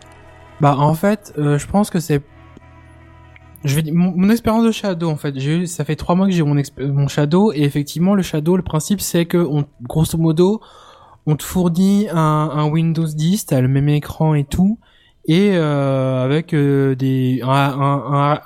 [0.59, 2.21] Bah en fait, euh, je pense que c'est
[3.63, 6.25] je vais dire, mon, mon expérience de Shadow en fait, j'ai ça fait trois mois
[6.27, 10.17] que j'ai mon, mon Shadow et effectivement le Shadow, le principe c'est que on, grosso
[10.17, 10.59] modo,
[11.25, 14.77] on te fournit un, un Windows 10, t'as le même écran et tout,
[15.31, 18.41] et euh, avec euh, des un,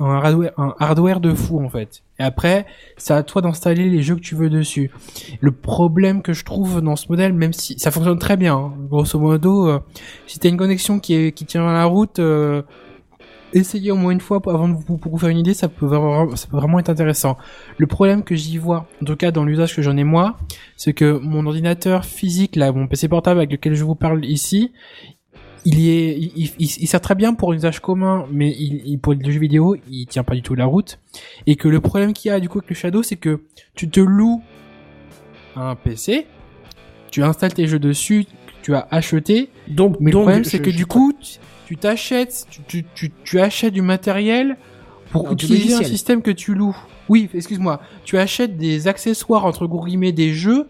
[0.79, 2.03] hardware, de fou en fait.
[2.19, 4.91] Et après, c'est à toi d'installer les jeux que tu veux dessus.
[5.41, 8.73] Le problème que je trouve dans ce modèle, même si ça fonctionne très bien, hein,
[8.87, 9.79] grosso modo, euh,
[10.27, 12.61] si t'as une connexion qui, est, qui tient à la route, euh,
[13.51, 15.87] essayez au moins une fois avant de vous, pour vous faire une idée, ça peut,
[15.87, 17.35] vraiment, ça peut vraiment être intéressant.
[17.79, 20.37] Le problème que j'y vois, en tout cas dans l'usage que j'en ai moi,
[20.77, 24.71] c'est que mon ordinateur physique, là, mon PC portable avec lequel je vous parle ici,
[25.65, 28.81] il y est, il, il- il- sert très bien pour un usage commun, mais il,
[28.85, 30.99] il- pour le jeu vidéo, il tient pas du tout la route.
[31.47, 33.41] Et que le problème qu'il y a du coup avec le Shadow, c'est que
[33.73, 34.41] tu te loues
[35.55, 36.27] un PC,
[37.11, 38.25] tu installes tes jeux dessus,
[38.61, 41.13] tu as acheté, Donc, mais donc, le problème, c'est que je- du coup,
[41.67, 44.57] tu- t'achètes, tu, tu, tu, tu achètes du matériel
[45.11, 46.75] pour Non, utiliser un système que tu loues.
[47.09, 47.79] Oui, excuse-moi.
[48.03, 50.67] Tu achètes des accessoires, entre guillemets, des jeux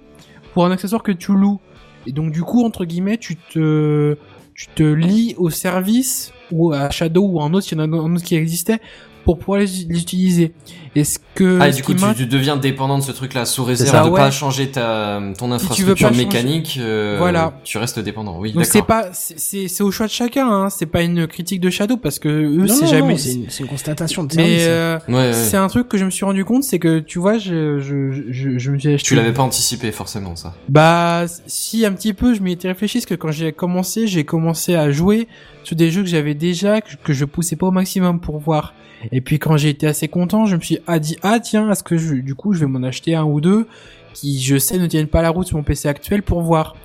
[0.53, 1.59] pour un accessoire que tu loues.
[2.07, 4.15] Et donc, du coup, entre guillemets, tu te,
[4.55, 7.97] tu te lies au service ou à Shadow ou un autre, s'il y en a
[7.97, 8.79] un autre qui existait,
[9.25, 10.53] pour pouvoir les, les utiliser.
[10.95, 11.57] Est-ce que...
[11.59, 14.09] ah, et du coup, tu, tu deviens dépendant de ce truc-là sous réserve ça, de
[14.09, 14.17] ouais.
[14.19, 16.77] pas changer ta, ton veux infrastructure mécanique.
[16.79, 17.59] euh, Voilà.
[17.65, 18.37] Tu restes dépendant.
[18.39, 20.69] Oui, Donc c'est pas, c'est- c'est c'est au choix de chacun, hein.
[20.69, 23.17] C'est pas une critique de Shadow parce que eux, c'est jamais.
[23.17, 25.33] c'est une, constatation de Mais euh, Ouais, ouais.
[25.33, 28.11] c'est un truc que je me suis rendu compte, c'est que tu vois, je, je,
[28.29, 29.07] je, je me suis acheté.
[29.07, 30.53] Tu l'avais pas anticipé forcément ça.
[30.69, 34.23] Bah, si un petit peu, je m'y étais réfléchi, parce que quand j'ai commencé, j'ai
[34.23, 35.27] commencé à jouer
[35.63, 38.73] sur des jeux que j'avais déjà, que, que je poussais pas au maximum pour voir.
[39.11, 41.83] Et puis quand j'ai été assez content, je me suis ah, dit ah tiens, est-ce
[41.83, 43.67] que je, du coup je vais m'en acheter un ou deux
[44.13, 46.75] qui je sais ne tiennent pas la route sur mon PC actuel pour voir.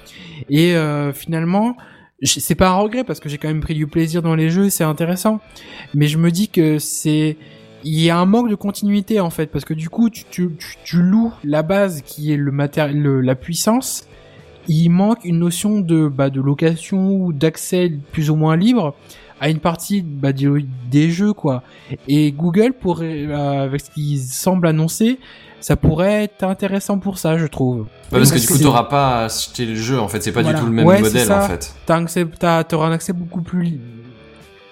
[0.48, 1.76] Et euh, finalement,
[2.22, 4.68] c'est pas un regret parce que j'ai quand même pris du plaisir dans les jeux,
[4.68, 5.40] c'est intéressant.
[5.94, 7.36] Mais je me dis que c'est
[7.82, 10.50] il y a un manque de continuité en fait parce que du coup tu, tu,
[10.84, 14.06] tu, loues la base qui est le matériel la puissance
[14.68, 18.94] il manque une notion de bah, de location ou d'accès plus ou moins libre
[19.40, 20.48] à une partie bah, des,
[20.90, 21.62] des jeux quoi
[22.08, 25.18] et Google pourrait euh, avec ce qu'il semble annoncer
[25.60, 27.80] ça pourrait être intéressant pour ça je trouve
[28.12, 30.42] Ouais, parce que du coup, t'auras pas à acheter le jeu, en fait, c'est pas
[30.42, 30.58] Voilà.
[30.58, 31.72] du tout le même Ouais, modèle, en fait.
[31.86, 33.84] t'auras un accès beaucoup plus libre.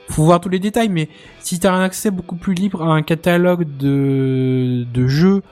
[0.09, 1.09] Faut voir tous les détails, mais
[1.41, 5.43] si t'as un accès beaucoup plus libre à un catalogue de, de jeux,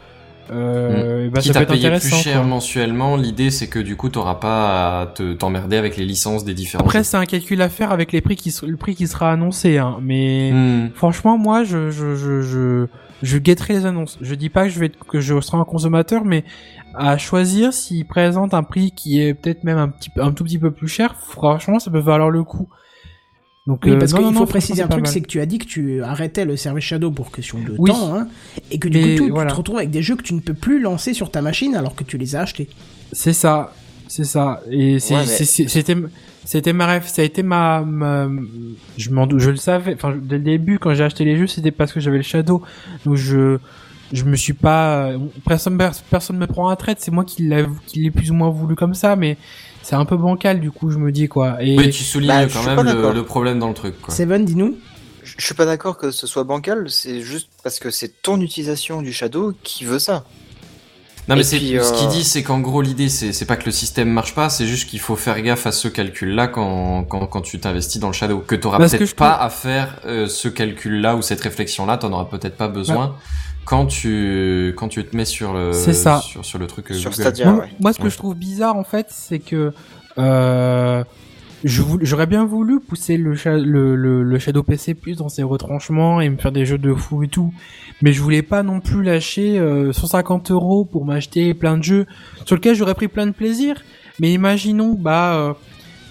[0.51, 2.47] euh, bah, ça Quitte peut à être payer plus cher quoi.
[2.47, 6.55] mensuellement, l'idée c'est que du coup t'auras pas à te t'emmerder avec les licences des
[6.55, 6.85] différents.
[6.85, 9.79] Après, c'est un calcul à faire avec les prix qui, le prix qui sera annoncé,
[9.79, 10.89] hein, mais Hmm.
[10.95, 12.87] franchement, moi, je, je, je, je,
[13.23, 14.19] je guetterai les annonces.
[14.21, 16.45] Je dis pas que je vais, être- que je serai un consommateur, mais
[16.95, 20.59] à choisir s'ils présentent un prix qui est peut-être même un petit, un tout petit
[20.59, 22.69] peu plus cher, franchement, ça peut valoir le coup.
[23.67, 25.47] Donc, Oui, euh, parce non, qu'il faut non, préciser un truc, c'est que tu as
[25.47, 27.91] dit que tu arrêtais le service Shadow pour question de Oui.
[27.91, 28.29] temps, hein,
[28.71, 29.51] et que du Mais coup, tu, voilà.
[29.51, 31.75] tu te retrouves avec des jeux que tu ne peux plus lancer sur ta machine
[31.75, 32.69] alors que tu les as achetés.
[33.13, 33.73] C'est ça,
[34.07, 34.61] c'est ça.
[34.71, 35.97] Et Ouais, mais- c'était,
[36.45, 38.29] c'était ma rêve, ça a été ma, ma-
[38.97, 39.95] je m'en, je le savais.
[39.95, 42.63] Enfin, dès le début, quand j'ai acheté les jeux, c'était parce que j'avais le Shadow.
[43.05, 43.59] Donc je,
[44.13, 45.11] je me suis pas,
[45.45, 45.77] personne,
[46.09, 46.99] personne me prend à traite.
[47.01, 49.37] C'est moi qui l'ai, qui l'ai plus ou moins voulu comme ça, mais
[49.87, 51.63] c'est un peu bancal du coup, je me dis quoi.
[51.63, 54.13] Et Oui, tu soulignes Bah, quand même le, problème dans le truc, quoi.
[54.13, 54.77] Seven, dis-nous.
[55.23, 59.01] Je suis pas d'accord que ce soit bancal, c'est juste parce que c'est ton utilisation
[59.01, 60.25] du Shadow qui veut ça.
[61.29, 63.67] Non mais c'est ce qu'il euh, dit, c'est qu'en gros l'idée c'est c'est pas que
[63.67, 67.27] le système marche pas, c'est juste qu'il faut faire gaffe à ce calcul-là quand quand
[67.27, 71.17] quand tu t'investis dans le shadow, que t'auras peut-être pas à faire euh, ce calcul-là
[71.17, 73.17] ou cette réflexion-là, t'en auras peut-être pas besoin
[73.67, 76.21] quand tu quand tu te mets sur le C'est ça.
[76.21, 77.13] sur sur le truc euh, Sur.
[77.13, 77.51] Stadia.
[77.53, 77.71] moi, ouais.
[77.81, 78.11] moi, ce que Ouais.
[78.11, 79.73] je trouve bizarre en fait, c'est que
[80.19, 81.05] euh,
[81.65, 86.21] j'aurais bien voulu pousser le, cha- le, le, le Shadow PC plus dans ses retranchements
[86.21, 87.53] et me faire des jeux de fou et tout,
[88.03, 92.07] mais je voulais pas non plus lâcher euh, 150 euros pour m'acheter plein de jeux
[92.45, 93.83] sur lesquels j'aurais pris plein de plaisir.
[94.21, 95.53] Mais imaginons, bah, euh,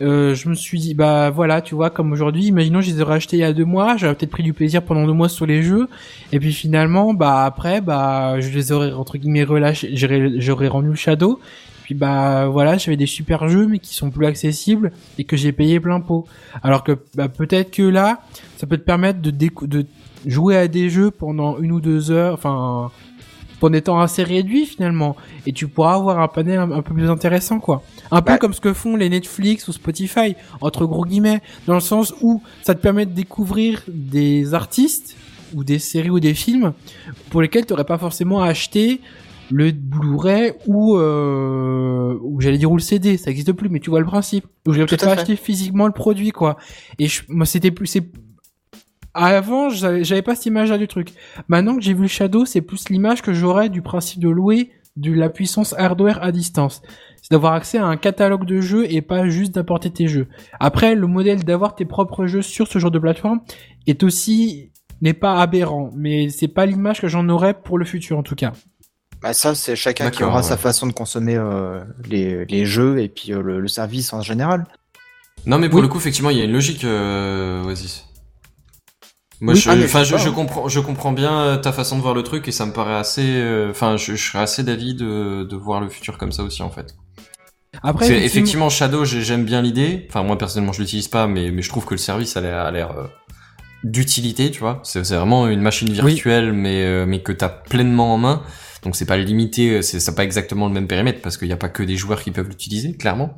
[0.01, 3.15] euh, je me suis dit, bah voilà, tu vois, comme aujourd'hui, imaginons je les aurais
[3.15, 5.45] achetés il y a deux mois, j'aurais peut-être pris du plaisir pendant deux mois sur
[5.45, 5.87] les jeux,
[6.31, 10.95] et puis finalement, bah après, bah je les aurais entre guillemets relâchés, j'aurais rendu le
[10.95, 11.39] Shadow,
[11.83, 15.51] puis bah voilà, j'avais des super jeux mais qui sont plus accessibles et que j'ai
[15.51, 16.25] payé plein pot.
[16.63, 18.21] Alors que bah, peut-être que là,
[18.57, 19.85] ça peut te permettre de de
[20.25, 22.91] jouer à des jeux pendant une ou deux heures, enfin
[23.70, 27.09] des temps assez réduits finalement, et tu pourras avoir un panel un, un peu plus
[27.09, 27.84] intéressant quoi.
[28.11, 28.38] Un peu Bah.
[28.38, 32.41] comme ce que font les Netflix ou Spotify entre gros guillemets, dans le sens où
[32.63, 35.16] ça te permet de découvrir des artistes
[35.53, 36.74] ou des séries ou des films
[37.30, 38.99] pour lesquels tu n'aurais pas forcément acheté
[39.51, 43.89] le Blu-ray ou euh, ou j'allais dire ou le CD, ça existe plus, mais tu
[43.91, 44.45] vois le principe.
[44.68, 46.57] Ou j'aurais peut-être à pas acheté physiquement le produit quoi.
[46.97, 48.03] Et je, moi c'était plus c'est
[49.16, 51.13] avant j'avais pas cette image là du truc.
[51.47, 54.72] Maintenant que j'ai vu le Shadow, c'est plus l'image que j'aurais du principe de louer
[54.97, 56.82] de la puissance hardware à distance.
[57.22, 60.28] C'est d'avoir accès à un catalogue de jeux et pas juste d'apporter tes jeux.
[60.59, 63.41] Après, le modèle d'avoir tes propres jeux sur ce genre de plateforme
[63.88, 68.18] est aussi n'est pas aberrant, mais c'est pas l'image que j'en aurais pour le futur
[68.18, 68.53] en tout cas.
[69.22, 70.43] Bah ça, c'est chacun qui aura ouais.
[70.43, 74.22] sa façon de consommer euh, les, les jeux et puis euh, le, le service en
[74.22, 74.66] général.
[75.45, 75.82] Non mais pour Oui.
[75.84, 78.04] le coup effectivement il y a une logique euh, Oasis.
[79.41, 82.13] Moi Oui, je, ah, je je, comprends je comprends bien euh, ta façon de voir
[82.13, 85.43] le truc et ça me paraît assez euh, enfin je, je serais assez d'avis de,
[85.43, 86.95] de voir le futur comme ça aussi en fait.
[87.83, 90.05] Après, effectivement Shadow j'ai- j'aime bien l'idée.
[90.09, 92.57] Enfin moi personnellement je l'utilise pas mais mais je trouve que le service a l'air
[92.59, 93.07] a l'air euh,
[93.83, 94.79] d'utilité tu vois.
[94.83, 98.41] C'est vraiment une machine virtuelle mais euh, mais que t'as pleinement en main.
[98.83, 101.57] Donc c'est pas limité, c'est c'est pas exactement le même périmètre parce qu'il n'y a
[101.57, 103.36] pas que des joueurs qui peuvent l'utiliser, clairement.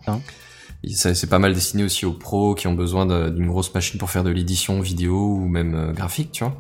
[0.94, 4.24] C'est pas mal destiné aussi aux pros qui ont besoin d'une grosse machine pour faire
[4.24, 6.56] de l'édition vidéo ou même euh, graphique, tu vois.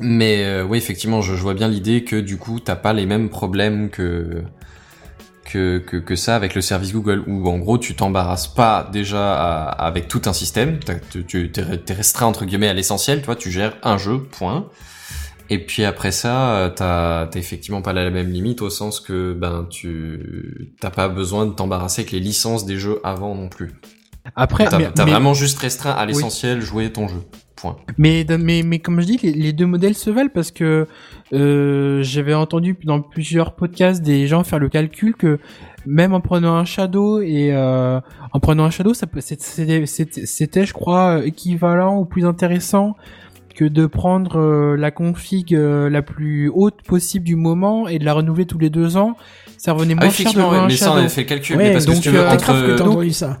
[0.00, 3.28] Mais euh, oui, effectivement, je, vois bien l'idée que du coup, t'as pas les mêmes
[3.28, 4.42] problèmes que,
[5.44, 9.64] que, que, que ça avec le service Google, où en gros, tu t'embarrasses pas déjà
[9.68, 13.98] avec tout un système, t'es restreint entre guillemets à l'essentiel, tu vois, tu gères un
[13.98, 14.68] jeu, point.
[15.50, 19.66] Et puis après ça, euh, t'as effectivement pas la même limite au sens que ben
[19.70, 23.72] tu t'as pas besoin de t'embarrasser avec les licences des jeux avant non plus.
[24.34, 27.20] après, T'as mais, vraiment juste restreint à l'essentiel, jouer ton jeu.
[27.56, 27.76] Point.
[27.98, 30.88] Mais, mais, mais comme je dis, les, les deux modèles se valent parce que
[31.32, 35.38] euh, j'avais entendu dans plusieurs podcasts des gens faire le calcul que
[35.86, 38.00] même en prenant un Shadow et euh,
[38.32, 42.96] en prenant un Shadow, c'était, je crois, équivalent ou plus intéressant
[43.54, 48.04] que de prendre euh, la config euh, la plus haute possible du moment et de
[48.04, 49.16] la renouveler tous les deux ans.
[49.58, 51.22] Ça revenait Ah, moins cher de effectivement, louer ouais, un mais ça on avait fait
[51.22, 52.76] le calcul, Ouais, mais parce donc, que tu veux, euh, C'est que entre...
[52.76, 53.38] t'as donc- entendu ça.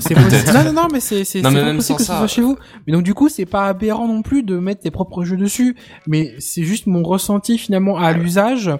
[0.00, 0.28] C'est Peut-être.
[0.28, 0.52] possible.
[0.52, 2.18] Non, non, non, mais c'est c'est Non, c'est possible que ce ça.
[2.18, 2.58] soit chez vous.
[2.86, 5.76] Mais donc du coup, c'est pas aberrant non plus de mettre tes propres jeux dessus.
[6.06, 8.70] Mais c'est juste mon ressenti finalement à l'usage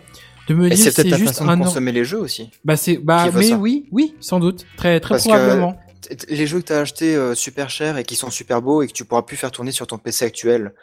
[0.48, 2.50] de me Et dire c'est c'est peut-être la juste façon de consommer les jeux aussi.
[2.64, 3.56] Bah c'est bah mais ça.
[3.56, 5.76] oui, oui, sans doute, très très Parce probablement.
[6.28, 8.86] Les jeux que tu as achetés euh, super chers et qui sont super beaux et
[8.86, 10.74] que tu pourras plus faire tourner sur ton PC actuel,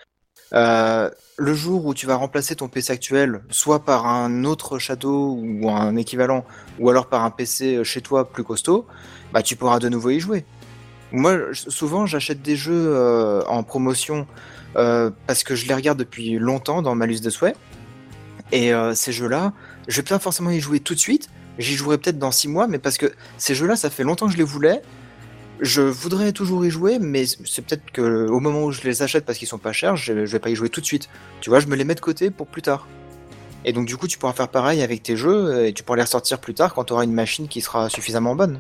[0.54, 5.38] euh, le jour où tu vas remplacer ton PC actuel, soit par un autre Shadow
[5.42, 6.46] ou un équivalent,
[6.80, 8.86] ou alors par un PC chez toi plus costaud,
[9.34, 10.46] bah tu pourras de nouveau y jouer.
[11.12, 14.28] Moi, souvent, j'achète des jeux euh, en promotion
[14.76, 17.56] euh, parce que je les regarde depuis longtemps dans ma liste de souhaits.
[18.52, 19.54] Et euh, ces jeux-là,
[19.88, 21.30] je vais pas forcément y jouer tout de suite.
[21.58, 24.34] J'y jouerai peut-être dans 6 mois, mais parce que ces jeux-là, ça fait longtemps que
[24.34, 24.82] je les voulais.
[25.62, 29.26] Je voudrais toujours y jouer, mais c'est peut-être que au moment où je les achète
[29.26, 31.10] parce qu'ils sont pas chers, je, vais pas y jouer tout de suite.
[31.40, 32.88] Tu vois, je me les mets de côté pour plus tard.
[33.64, 36.04] Et donc du coup, tu pourras faire pareil avec tes jeux et tu pourras les
[36.04, 38.60] ressortir plus tard quand tu auras une machine qui sera suffisamment bonne.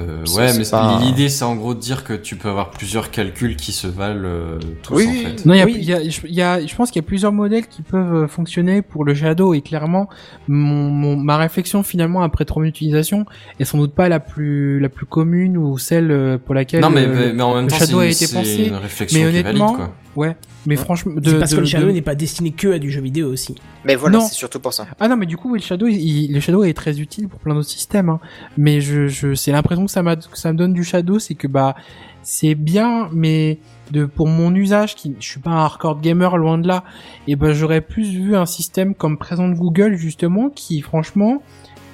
[0.00, 3.10] Euh, ouais, mais pas- l'idée c'est en gros de dire que tu peux avoir plusieurs
[3.10, 5.22] calculs qui se valent euh, tous Oui, en oui.
[5.24, 5.46] fait.
[5.46, 5.74] Non, il y a, Oui.
[5.78, 8.26] il y a- y a- je pense qu'il y a plusieurs modèles qui peuvent euh,
[8.28, 10.08] fonctionner pour le Shadow et clairement,
[10.48, 13.24] mon, mon- ma réflexion finalement après trop d'utilisation
[13.60, 16.90] est sans doute pas la plus la plus commune ou celle euh, pour laquelle Non,
[16.90, 18.64] mais, euh, mais, mais en même le temps, c'est Shadow a une, été pensé.
[18.66, 19.94] une réflexion Mais qui est valide, honnêtement, quoi.
[20.16, 20.36] Ouais.
[20.66, 22.78] Mais franchement, de, C'est parce de- que le Shadow de- n'est pas destiné que à
[22.78, 23.54] du jeu vidéo aussi.
[23.84, 24.86] Mais voilà, c'est surtout pour ça.
[25.00, 27.28] Ah non, mais du coup, oui, le Shadow, il- il- le Shadow est très utile
[27.28, 28.08] pour plein d'autres systèmes.
[28.08, 28.20] Hein.
[28.56, 31.34] Mais je, je, c'est l'impression que ça m'a, que ça me donne du Shadow, c'est
[31.34, 31.74] que bah,
[32.22, 33.58] c'est bien, mais
[33.92, 36.84] de pour mon usage, qui, je suis pas un hardcore gamer loin de là,
[37.28, 41.42] et ben j'aurais plus vu un système comme présente Google justement, qui franchement,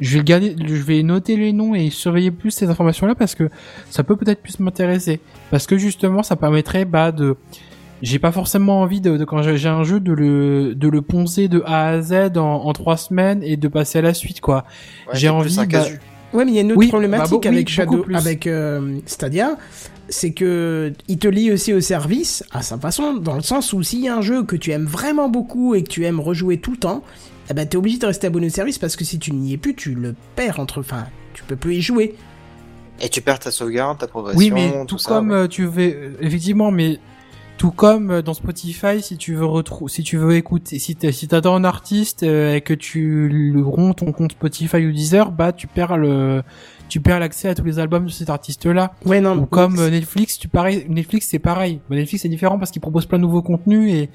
[0.00, 3.34] je vais le garder, je vais noter les noms et surveiller plus ces informations-là parce
[3.34, 3.50] que
[3.90, 5.18] ça peut peut-être plus m'intéresser,
[5.50, 7.36] parce que justement, ça permettrait bah de
[8.03, 11.48] j'ai pas forcément envie de, de- quand j'ai un jeu de le de le poncer
[11.48, 14.64] de A à Z en, en trois semaines et de passer à la suite quoi.
[15.09, 16.01] Ouais, J'ai c'est plus envie, un bah, casu.
[16.32, 18.46] Ouais, mais il y a une autre Oui, problématique bah, bon, oui, avec Shadow, avec
[18.46, 19.57] euh, Stadia,
[20.09, 23.82] c'est que il te lie aussi au service à sa façon, dans le sens où
[23.82, 26.59] s'il y a un jeu que tu aimes vraiment beaucoup et que tu aimes rejouer
[26.59, 27.03] tout le temps,
[27.51, 29.57] eh ben t'es obligé de rester abonné au service parce que si tu n'y es
[29.57, 32.14] plus, tu le perds entre, enfin, tu peux plus y jouer.
[33.03, 35.09] Et tu perds ta sauvegarde, ta progression, Oui, mais tout tout ça.
[35.09, 35.36] comme ouais.
[35.36, 36.98] euh, tu veux effectivement, mais
[37.61, 41.56] tout comme euh, dans Spotify, si tu veux retrouver, si tu veux écouter, si t'adores
[41.56, 45.66] un artiste euh, et que tu le romps ton compte Spotify ou Deezer, bah tu
[45.66, 46.42] perds le,
[46.88, 48.94] tu perds l'accès à tous les albums de cet artiste-là.
[49.04, 49.36] Ouais, non.
[49.36, 51.80] Ou comme euh, Netflix, tu pareil, Netflix c'est pareil.
[51.90, 54.08] Mais Netflix c'est différent parce qu'il propose plein de nouveaux contenus et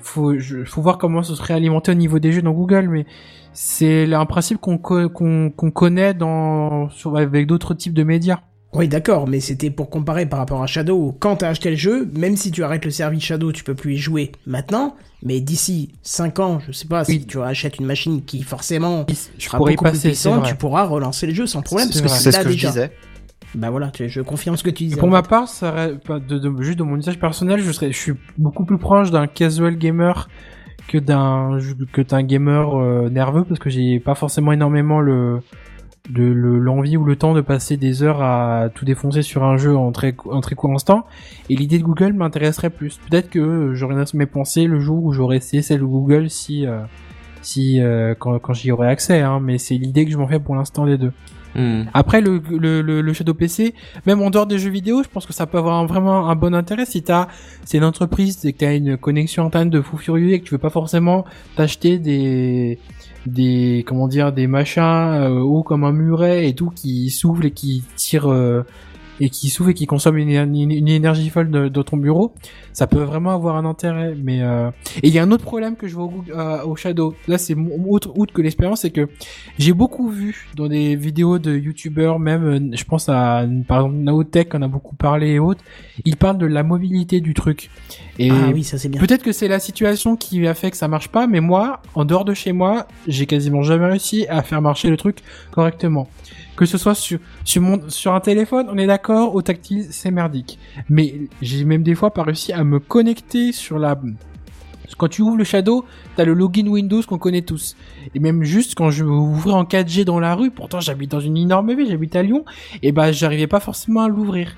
[0.00, 3.06] faut, je- faut voir comment ce serait alimenté au niveau des jeux dans Google, mais
[3.52, 8.38] c'est un principe qu'on qu'on connaît dans sur, avec d'autres types de médias.
[8.74, 11.16] Oui, d'accord, mais c'était pour comparer par rapport à Shadow.
[11.20, 13.94] Quand t'as acheté le jeu, même si tu arrêtes le service Shadow, tu peux plus
[13.94, 14.96] y jouer maintenant.
[15.22, 17.26] Mais d'ici 5 ans, je sais pas, si Oui.
[17.26, 19.06] tu achètes une machine qui forcément
[19.38, 20.50] Je sera pourrais y beaucoup plus passer, puissante, vrai.
[20.50, 21.88] tu pourras relancer le jeu sans problème.
[21.90, 22.22] C'est parce que.
[22.24, 22.68] C'est ce là que je déjà.
[22.68, 22.92] disais.
[23.54, 24.96] Bah voilà, je confirme ce que tu disais.
[24.98, 25.28] Pour ma fait.
[25.28, 28.78] part, ça de, de- juste de mon usage personnel, je serais, je suis beaucoup plus
[28.78, 30.28] proche d'un casual gamer
[30.88, 31.58] que d'un
[31.92, 35.38] que d'un gamer euh, nerveux parce que j'ai pas forcément énormément le
[36.10, 39.56] de le- l'envie ou le temps de passer des heures à tout défoncer sur un
[39.56, 41.06] jeu en très en très court instant.
[41.48, 42.98] Et l'idée de Google m'intéresserait plus.
[43.08, 46.80] Peut-être que j'aurais mes pensées le jour où j'aurais essayé celle de Google si euh,
[47.40, 50.38] si euh, quand, quand j'y aurais accès hein, mais c'est l'idée que je m'en fais
[50.40, 51.12] pour l'instant des deux.
[51.56, 51.84] Hmm.
[51.94, 53.74] après, le, le, le, le Shadow PC,
[54.06, 56.34] même en dehors des jeux vidéo, je pense que ça peut avoir un- vraiment un
[56.34, 56.84] bon intérêt.
[56.84, 57.28] Si t'as,
[57.64, 60.50] c'est une entreprise et que t'as une connexion internet de fou furieux et que tu
[60.50, 61.24] veux pas forcément
[61.54, 62.80] t'acheter des,
[63.26, 67.50] des, comment dire, des machins euh, hauts comme un muret et tout qui soufflent et
[67.50, 68.62] qui tirent, euh,
[69.20, 72.34] et qui soufflent et qui consomment une, une- une énergie folle de, de ton bureau,
[72.72, 74.14] ça peut vraiment avoir un intérêt.
[74.22, 74.70] Mais euh...
[75.02, 77.14] et il y a un autre problème que je vois au, euh, au Shadow.
[77.28, 77.54] Là, c'est
[77.88, 79.08] autre outre que l'expérience, c'est que
[79.58, 83.96] j'ai beaucoup vu dans des vidéos de youtubeurs, même, euh, je pense à, par exemple,
[83.96, 85.62] Naotech, on a beaucoup parlé et autres,
[86.04, 87.70] ils parlent de la mobilité du truc.
[88.18, 89.00] Et Ah oui, ça c'est bien.
[89.00, 92.04] peut-être que c'est la situation qui a fait que ça marche pas, mais moi, en
[92.04, 95.18] dehors de chez moi, j'ai quasiment jamais réussi à faire marcher le truc
[95.50, 96.08] correctement.
[96.56, 100.10] Que ce soit sur, sur, mon, sur un téléphone, on est d'accord, au tactile, c'est
[100.10, 100.58] merdique.
[100.88, 104.00] Mais j'ai même des fois pas réussi à me connecter sur la...
[104.96, 105.84] Quand tu ouvres le Shadow,
[106.14, 107.76] t'as le login Windows qu'on connaît tous.
[108.14, 111.36] Et même juste quand je ouvrir en 4G dans la rue, pourtant j'habite dans une
[111.36, 112.44] énorme ville, j'habite à Lyon,
[112.82, 114.54] et bah j'arrivais pas forcément à l'ouvrir.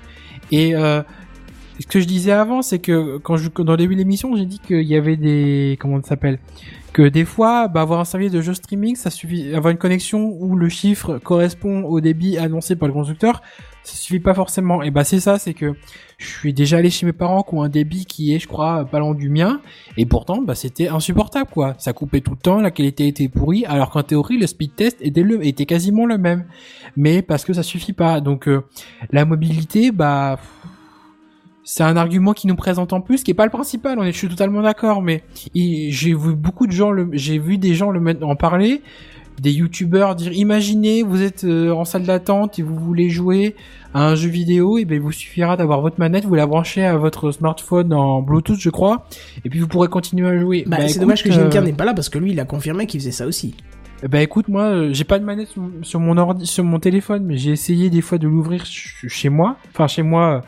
[0.51, 1.01] Et euh,
[1.79, 4.45] ce que je disais avant, c'est que quand je, dans le début de l'émission, j'ai
[4.45, 6.39] dit qu'il y avait des, comment ça s'appelle,
[6.97, 10.35] que des fois, bah, avoir un service de jeu streaming, ça suffit, avoir une connexion
[10.39, 13.43] où le chiffre correspond au débit annoncé par le constructeur,
[13.83, 14.81] ça suffit pas forcément.
[14.81, 15.75] Et bah, c'est ça, c'est que
[16.17, 18.83] je suis déjà allé chez mes parents qui ont un débit qui est, je crois,
[18.85, 19.61] pas loin du mien,
[19.95, 21.75] et pourtant, bah, c'était insupportable, quoi.
[21.77, 24.97] Ça coupait tout le temps, la qualité était pourrie, alors qu'en théorie, le speed test
[24.99, 26.45] était le, était quasiment le même.
[26.95, 28.21] Mais parce que ça suffit pas.
[28.21, 28.63] Donc, euh,
[29.11, 30.39] la mobilité, bah,
[31.69, 33.99] c'est un argument qui nous présente en plus, qui est pas le principal.
[33.99, 35.21] On est, je suis totalement d'accord, mais
[35.53, 38.81] j'ai vu beaucoup de gens, j'ai vu des gens le mettre en parler,
[39.41, 43.53] des youtubeurs dire, imaginez, vous êtes euh, en salle d'attente et vous voulez jouer
[43.93, 46.85] à un jeu vidéo, et ben il vous suffira d'avoir votre manette, vous la branchez
[46.85, 49.05] à votre smartphone en Bluetooth, je crois,
[49.43, 50.63] et puis vous pourrez continuer à jouer.
[50.67, 52.85] Bah, c'est écoute, dommage que euh, n'est pas là parce que lui, il a confirmé
[52.87, 53.55] qu'il faisait ça aussi.
[54.09, 57.25] bah écoute, moi, euh, j'ai pas de manette sur, sur mon ordi, sur mon téléphone,
[57.25, 60.41] mais j'ai essayé des fois de l'ouvrir ch- chez moi, enfin chez moi, euh,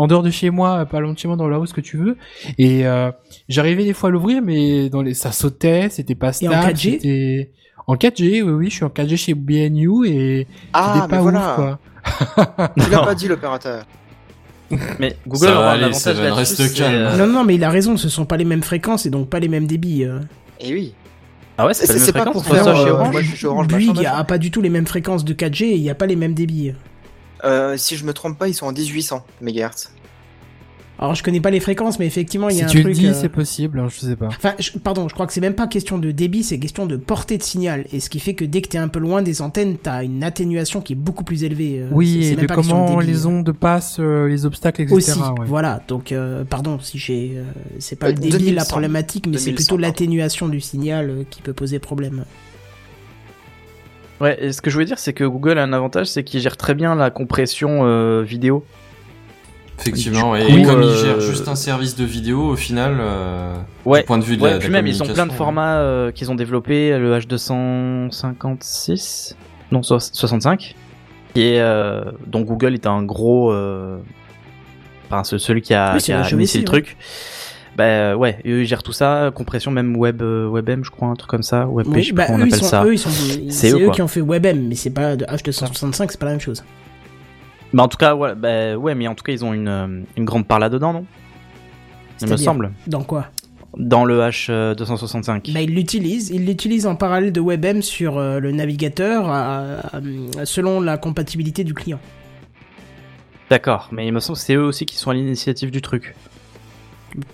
[0.00, 1.96] en dehors de chez moi, pas loin de chez moi, dans la house que tu
[1.96, 2.16] veux,
[2.58, 3.10] et euh,
[3.48, 6.72] j'arrivais des fois à l'ouvrir, mais dans les, ça sautait, c'était pas Et en stable,
[6.72, 6.90] 4G?
[6.92, 7.50] c'était
[7.86, 11.22] en 4G, oui, oui, je suis en 4G chez BNU et Ah, c'était mais pas
[11.22, 11.52] voilà.
[11.56, 11.78] quoi.
[12.78, 13.04] Tu l'as Non.
[13.04, 13.84] pas dit l'opérateur.
[14.98, 16.94] Mais Google Ça aura un aller, avantage reste calme.
[16.94, 19.28] euh, Non, non, mais il a raison, ce sont pas les mêmes fréquences et donc
[19.28, 20.04] pas les mêmes débits.
[20.04, 20.20] euh.
[20.60, 20.94] Et oui.
[21.58, 22.64] Ah ouais, c'est pas pas pour faire.
[22.64, 23.66] ça chez euh, Orange moi, je suis chez Orange.
[23.66, 26.06] Bouygues a pas du tout les mêmes fréquences de 4G et il n'y a pas
[26.06, 26.72] les mêmes débits.
[27.44, 29.90] Euh, si je me trompe pas, ils sont en 1800 MHz.
[31.02, 32.82] Alors je connais pas les fréquences, mais effectivement, il y Si a un tu le
[32.84, 32.94] truc.
[32.96, 34.26] dis, euh, c'est possible, hein, je sais pas.
[34.26, 36.96] Enfin, je- pardon, je crois que c'est même pas question de débit, c'est question de
[36.98, 37.86] portée de signal.
[37.90, 40.22] Et ce qui fait que dès que t'es un peu loin des antennes, t'as une
[40.22, 41.78] atténuation qui est beaucoup plus élevée.
[41.80, 44.94] euh, oui, et même de comment les ondes passent, euh, les obstacles, etc.
[44.94, 45.46] Aussi, ouais.
[45.46, 45.80] voilà.
[45.88, 47.44] Donc, euh, pardon si j'ai, euh,
[47.78, 48.54] c'est pas Euh, le débit 2100.
[48.56, 52.26] la problématique, mais c'est 2100, plutôt l'atténuation du signal euh, qui peut poser problème.
[54.20, 56.40] Ouais, et ce que je voulais dire, c'est que Google a un avantage, c'est qu'il
[56.40, 58.64] gère très bien la compression euh, vidéo.
[59.78, 63.54] Effectivement, et coup, comme euh, ils gèrent juste un service de vidéo, au final, euh,
[63.86, 65.32] Ouais, du point de vue de ouais la, puis la même ils ont plein de
[65.32, 69.34] formats euh, qu'ils ont développés, le H256,
[69.72, 70.74] non so- 65,
[71.32, 73.96] qui est euh, dont Google est un gros, euh,
[75.06, 76.98] enfin ce- celui qui a, Oui, qui a initié le truc.
[77.80, 81.14] Bah ouais, eux, ils gèrent tout ça, compression même web, euh, WebM je crois, un
[81.14, 82.84] truc comme ça, WebP, Oui, je sais bah, pas comment on appelle sont, ça.
[83.48, 86.42] C'est eux, qui ont fait WebM, mais c'est pas de H265, c'est pas la même
[86.42, 86.62] chose.
[87.72, 90.02] Mais en tout cas, ouais, bah, ouais, mais en tout cas ils ont une, euh,
[90.14, 91.06] une grande part là-dedans, non?
[92.20, 92.70] Il me semble.
[92.86, 93.28] Dans quoi?
[93.78, 95.50] Dans le H265.
[95.54, 96.28] Bah, ils l'utilisent.
[96.28, 99.32] Ils l'utilisent en parallèle de WebM sur euh, le navigateur
[100.44, 102.00] selon la compatibilité du client.
[103.48, 106.14] D'accord, mais il me semble que c'est eux aussi qui sont à l'initiative du truc.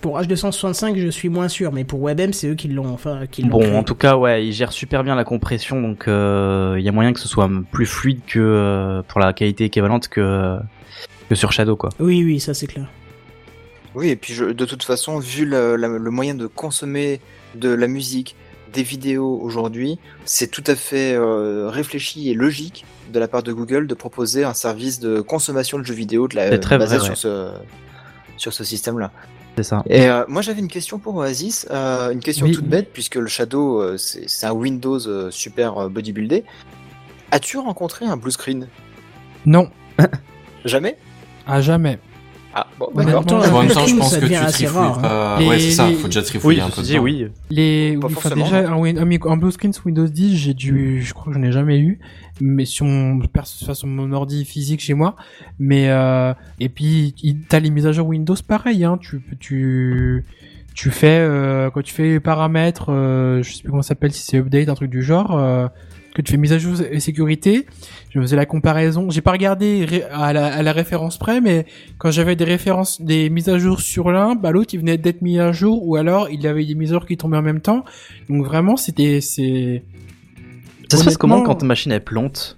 [0.01, 3.43] Pour H265, je suis moins sûr, mais pour WebM, c'est eux qui l'ont enfin, qui
[3.43, 3.75] l'ont Bon, créé.
[3.75, 6.91] en tout cas, ouais, ils gèrent super bien la compression, donc euh, il y a
[6.91, 10.57] moyen que ce soit plus fluide que euh, pour la qualité équivalente que
[11.29, 11.89] que sur Shadow, quoi.
[11.99, 12.87] Oui, oui, ça c'est clair.
[13.93, 17.19] Oui, et puis je- de toute façon, vu le, la- le moyen de consommer
[17.55, 18.35] de la musique,
[18.73, 23.53] des vidéos aujourd'hui, c'est tout à fait euh, réfléchi et logique de la part de
[23.53, 26.97] Google de proposer un service de consommation de jeux vidéo de la, C'est très basé
[26.97, 27.15] vrai, sur ouais.
[27.15, 27.51] ce,
[28.37, 29.11] sur ce système-là.
[29.57, 29.83] C'est ça.
[29.89, 32.51] Et euh, moi j'avais une question pour Oasis, euh, une question Oui.
[32.51, 36.43] toute bête puisque le Shadow euh, c'est un Windows super bodybuildé.
[37.31, 38.67] As-tu rencontré un blue screen?
[39.47, 39.69] Non,
[40.65, 40.97] Jamais?
[41.47, 41.97] À jamais.
[42.59, 43.19] Ah bon Ouais, d'accord.
[43.19, 45.01] en même temps, En même blue temps, je pense ça que tu trifouilles rare, hein.
[45.01, 45.37] pas.
[45.39, 47.03] Les- Ouais, c'est ça, les- faut déjà trifouiller Oui, un peu dis dedans.
[47.03, 47.27] oui.
[47.51, 51.03] Les, Pas oui, enfin, déjà, un, mic- un blue screen sous Windows 10, j'ai dû,
[51.03, 51.99] je crois que je n'ai jamais eu,
[52.41, 55.15] mais sur mon, enfin, sur mon ordi physique chez moi.
[55.59, 57.13] Mais, euh, et puis,
[57.47, 60.25] t'as les mises à jour Windows pareil, hein, tu, tu,
[60.73, 64.13] tu fais, euh, quand tu fais les paramètres, euh, je sais plus comment ça s'appelle,
[64.13, 65.67] si c'est update, un truc du genre, euh,
[66.17, 67.65] que tu fais mise à jour et sécurité,
[68.09, 69.09] je faisais la comparaison.
[69.11, 71.65] J'ai pas regardé à la, à la référence près, mais
[71.99, 75.21] quand j'avais des références, des mises à jour sur l'un, bah l'autre il venait d'être
[75.21, 77.41] mis à jour, ou alors il y avait des mises à jour qui tombaient en
[77.43, 77.85] même temps.
[78.29, 79.83] Donc vraiment c'était, c'est,
[80.89, 82.57] Ça se passe comment quand ta machine est plante?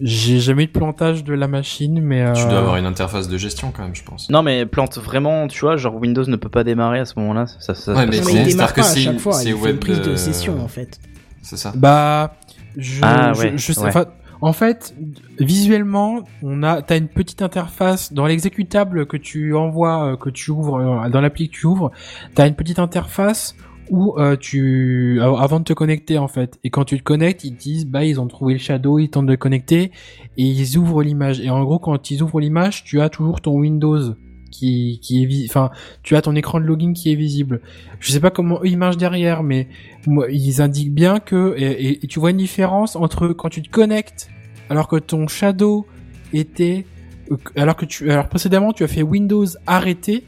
[0.00, 2.32] J'ai jamais eu de plantage de la machine, mais euh...
[2.32, 4.28] Tu dois avoir une interface de gestion quand même, je pense.
[4.28, 7.46] Non, mais plante vraiment, tu vois, genre Windows ne peut pas démarrer à ce moment-là.
[7.60, 10.00] Ça, ça, Ouais, ça mais c'est- à chaque fois, c'est il fait web une prise
[10.00, 11.00] de de- session en fait.
[11.42, 11.72] C'est ça.
[11.76, 12.34] Bah,
[12.76, 14.04] je, Ah, je, ouais, je sais, ouais.
[14.40, 14.94] en fait,
[15.40, 20.50] visuellement, on a, t'as une petite interface dans l'exécutable que tu envoies, euh, que tu
[20.50, 21.90] ouvres euh, dans l'appli que tu ouvres,
[22.34, 23.54] t'as une petite interface
[23.90, 27.44] où euh, tu, av- avant de te connecter en fait, et quand tu te connectes,
[27.44, 29.92] ils te disent, bah ils ont trouvé le shadow, ils tentent de le connecter
[30.38, 31.40] et ils ouvrent l'image.
[31.40, 34.14] Et en gros, quand ils ouvrent l'image, tu as toujours ton Windows
[34.54, 35.70] qui, qui est, enfin,
[36.02, 37.60] tu as ton écran de login qui est visible.
[38.00, 39.68] Je sais pas comment eux ils marchent derrière, mais
[40.06, 43.62] moi, ils indiquent bien que et, et- et tu vois une différence entre quand tu
[43.62, 44.28] te connectes
[44.70, 45.86] alors que ton shadow
[46.32, 46.86] était
[47.30, 50.24] euh, alors que tu, alors précédemment tu as fait Windows arrêter,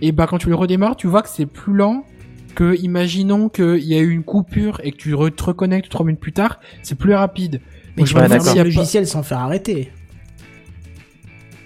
[0.00, 2.04] et bah quand tu le redémarres, tu vois que c'est plus lent
[2.54, 6.20] que, imaginons qu'il y a eu une coupure et que tu te reconnectes trois minutes
[6.20, 7.60] plus tard, c'est plus rapide.
[7.96, 9.90] Mais Donc, tu peux a pas- logiciel sans faire arrêter.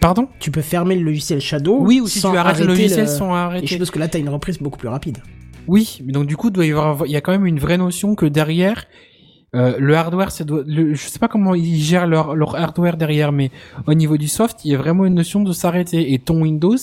[0.07, 1.79] Pardon Tu peux fermer le logiciel Shadow.
[1.81, 3.79] Oui, ou si sans tu arrêtes le arrêter logiciel le- sans Et je arrêter.
[3.91, 5.19] que là, t'as une reprise beaucoup plus rapide.
[5.67, 6.65] Oui, mais donc du coup, il
[7.11, 8.85] y a quand même une vraie notion que derrière,
[9.57, 12.97] euh, le hardware, c'est doit, le, je sais pas comment ils gèrent leur, leur hardware
[12.97, 13.51] derrière, mais
[13.89, 16.13] au niveau du soft, il y a vraiment une notion de s'arrêter.
[16.13, 16.77] Et ton Windows,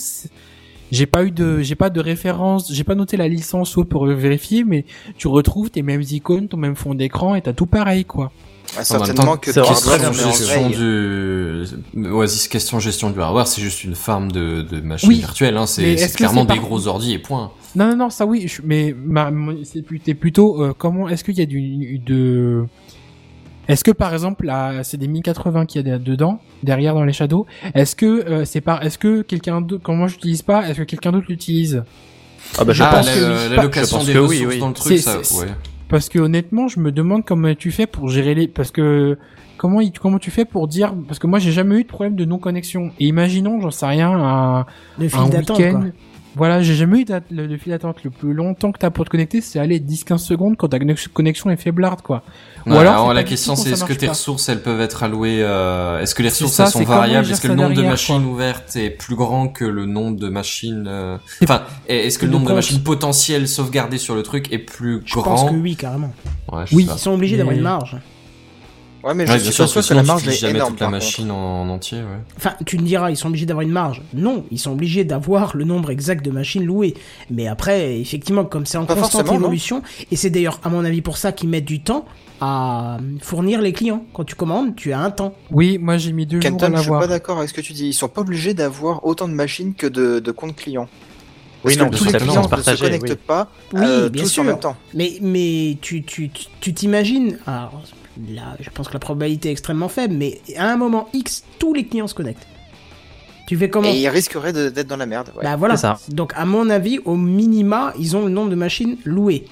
[0.91, 4.05] j'ai pas eu de, j'ai pas de référence, j'ai pas noté la licence ou pour
[4.05, 4.83] vérifier, mais
[5.17, 8.33] tu retrouves tes mêmes icônes, ton même fond d'écran et t'as tout pareil, quoi.
[8.77, 11.65] Ah, certainement que question gestion du
[12.11, 15.17] Oasis question gestion du hardware c'est juste une farm de, de machines Oui.
[15.19, 15.65] virtuelles hein.
[15.67, 18.95] C'est clairement des par- gros ordi et point Non, non, non, ça oui, je- mais
[18.97, 19.31] ma,
[20.03, 22.65] t'es plutôt, euh, comment, est-ce qu'il y a du, de,
[23.67, 27.03] est-ce que par exemple, là, c'est des 1080 qu'il y a de- dedans, derrière dans
[27.05, 27.45] les shadows,
[27.75, 30.79] est-ce que euh, c'est pas, est-ce que quelqu'un d'autre, quand moi je l'utilise pas, est-ce
[30.79, 31.83] que quelqu'un d'autre l'utilise?
[32.57, 33.63] Ah bah je ah, pense la, que la oui.
[33.63, 34.59] location Je pense des que oui, ressources oui.
[34.59, 35.47] dans le truc ça ouais
[35.93, 39.15] Parce que honnêtement, je me demande comment tu fais pour gérer les, parce que
[39.57, 42.15] comment il- comment tu fais pour dire, parce que moi j'ai jamais eu de problème
[42.15, 42.89] de non connexion.
[42.99, 44.65] Et imaginons, j'en sais rien, un,
[44.97, 45.09] Le un
[45.59, 45.81] week-end.
[46.35, 48.03] Voilà, j'ai jamais eu le, le fil d'attente.
[48.03, 51.07] Le plus longtemps que t'as pour te connecter, c'est aller 10-15 secondes quand ta connex-
[51.07, 52.23] connexion est faiblarde, quoi.
[52.65, 54.13] Ou Ouais, alors, la question c'est est-ce que tes pas.
[54.13, 57.29] ressources elles peuvent être allouées euh, est-ce que les ressources ça, elles sont variables?
[57.29, 58.31] est-ce que le nombre de machines quoi.
[58.31, 62.47] ouvertes est plus grand que le nombre de machines euh, enfin est-ce que le nombre
[62.47, 65.23] de machines potentielles sauvegardées sur le truc est plus Je grand?
[65.23, 66.13] pense que oui, carrément.
[66.51, 66.87] Ouais, je Oui.
[66.89, 67.97] Ils sont obligés d'avoir une marge.
[69.03, 70.71] Ouais, mais Ouais, je suis sûr, que la tu marge est jamais énorme.
[70.71, 72.05] toute la machine en, en entier ouais.
[72.37, 74.01] Enfin, tu me diras, ils sont obligés d'avoir une marge.
[74.13, 76.93] Non, ils sont obligés d'avoir le nombre exact de machines louées.
[77.29, 79.81] Mais après, effectivement, comme c'est en Pas constante évolution,
[80.11, 82.05] et c'est d'ailleurs, à mon avis, pour ça qu'ils mettent du temps
[82.39, 84.05] à fournir les clients.
[84.13, 85.33] Quand tu commandes, tu as un temps.
[85.51, 87.01] Oui, moi j'ai mis deux jours à Kenton, je suis l'avoir.
[87.01, 87.87] pas d'accord avec ce que tu dis.
[87.87, 90.87] Ils sont pas obligés d'avoir autant de machines que de, de comptes clients.
[91.65, 93.15] Oui, Parce non, que tous les clients ne se connectent oui.
[93.25, 94.43] pas Oui, euh, bien tous sûr.
[94.43, 94.75] en même temps.
[94.93, 97.81] Mais, mais tu tu tu- tu t'imagines, alors
[98.29, 101.73] là, je pense que la probabilité est extrêmement faible, mais à un moment X, tous
[101.73, 102.47] les clients se connectent.
[103.47, 105.29] Tu fais comment Et ils risqueraient de- d'être dans la merde.
[105.35, 105.43] ouais.
[105.43, 105.75] Bah voilà.
[105.77, 105.99] Ça.
[106.09, 109.45] Donc à mon avis, au minima, ils ont le nombre de machines louées.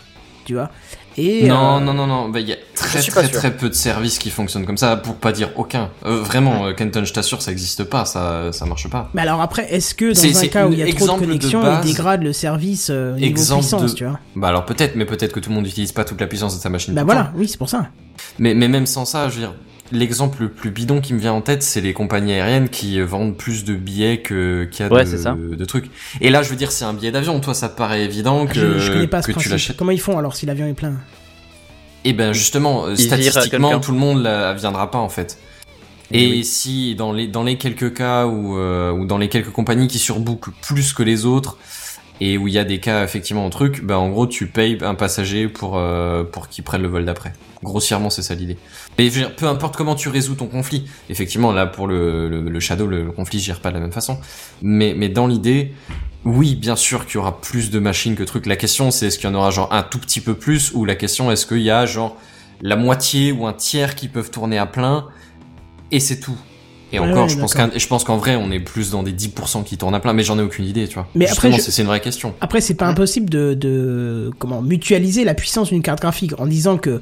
[0.45, 0.69] Tu vois
[1.17, 3.73] Et non, euh, non, non, non, bah, il y a très très très peu de
[3.73, 5.89] services qui fonctionnent comme ça, pour pas dire aucun.
[6.05, 9.09] Euh, vraiment, euh, Kenton, je t'assure, ça existe pas, ça, ça marche pas.
[9.13, 11.19] Mais alors après, est-ce que C'est- dans un cas où il y a trop de
[11.19, 11.85] connexions, base.
[11.85, 14.19] ils dégradent le service euh, au niveau Exemple puissance, de- tu vois?
[14.35, 16.61] Bah alors peut-être, mais peut-être que tout le monde n'utilise pas toute la puissance de
[16.61, 16.93] sa machine.
[16.93, 17.31] Bah voilà, temps.
[17.35, 17.87] oui, c'est pour ça.
[18.39, 19.53] Mais, mais même sans ça, je veux dire,
[19.91, 23.05] l'exemple le plus bidon qui me vient en tête, c'est les compagnies aériennes qui euh,
[23.05, 25.35] vendent plus de billets que qu'il y a Ouais, de, c'est ça.
[25.37, 25.89] de trucs.
[26.21, 27.39] Et là, je veux dire, c'est un billet d'avion.
[27.39, 29.77] Toi, ça te paraît évident que, je, je connais pas ce que tu l'achètes.
[29.77, 30.95] Comment ils font alors si l'avion est plein?
[32.03, 35.37] Et ben justement, euh, Ils virent statistiquement, tout le monde la viendra pas en fait.
[36.13, 39.87] Et si dans les dans les quelques cas où euh, ou dans les quelques compagnies
[39.87, 41.57] qui surbookent plus que les autres
[42.21, 44.77] et où il y a des cas effectivement en truc, bah en gros tu payes
[44.81, 47.33] un passager pour euh, pour qu'il prenne le vol d'après.
[47.61, 48.57] Grossièrement c'est ça l'idée.
[48.97, 52.87] Mais peu importe comment tu résous ton conflit, effectivement là pour le le, le Shadow
[52.87, 54.17] le, le conflit gère pas de la même façon.
[54.61, 55.73] Mais mais dans l'idée,
[56.23, 58.45] oui, bien sûr qu'il y aura plus de machines que trucs.
[58.45, 60.71] La question, c'est est-ce qu'il y en aura genre un tout petit peu plus?
[60.75, 62.15] Ou la question, est-ce qu'il y a genre
[62.61, 65.07] la moitié ou un tiers qui peuvent tourner à plein?
[65.89, 66.37] Et c'est tout.
[66.93, 69.13] Et encore, ouais, je pense qu'en je pense qu'en vrai, on est plus dans des
[69.13, 71.07] 10% qui tournent à plein, mais j'en ai aucune idée, tu vois.
[71.15, 72.33] Mais Justement, après, je- c'est une vraie question.
[72.41, 76.77] Après, c'est pas impossible de, de comment mutualiser la puissance d'une carte graphique en disant
[76.77, 76.99] que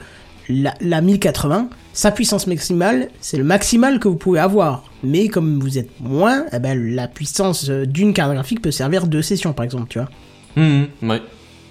[0.47, 4.83] la, la 1080, sa puissance maximale, c'est le maximal que vous pouvez avoir.
[5.03, 9.07] Mais comme vous êtes moins, eh ben, la puissance euh, d'une carte graphique peut servir
[9.07, 10.09] deux sessions, par exemple, tu vois.
[10.57, 11.21] Hum, hum, ouais,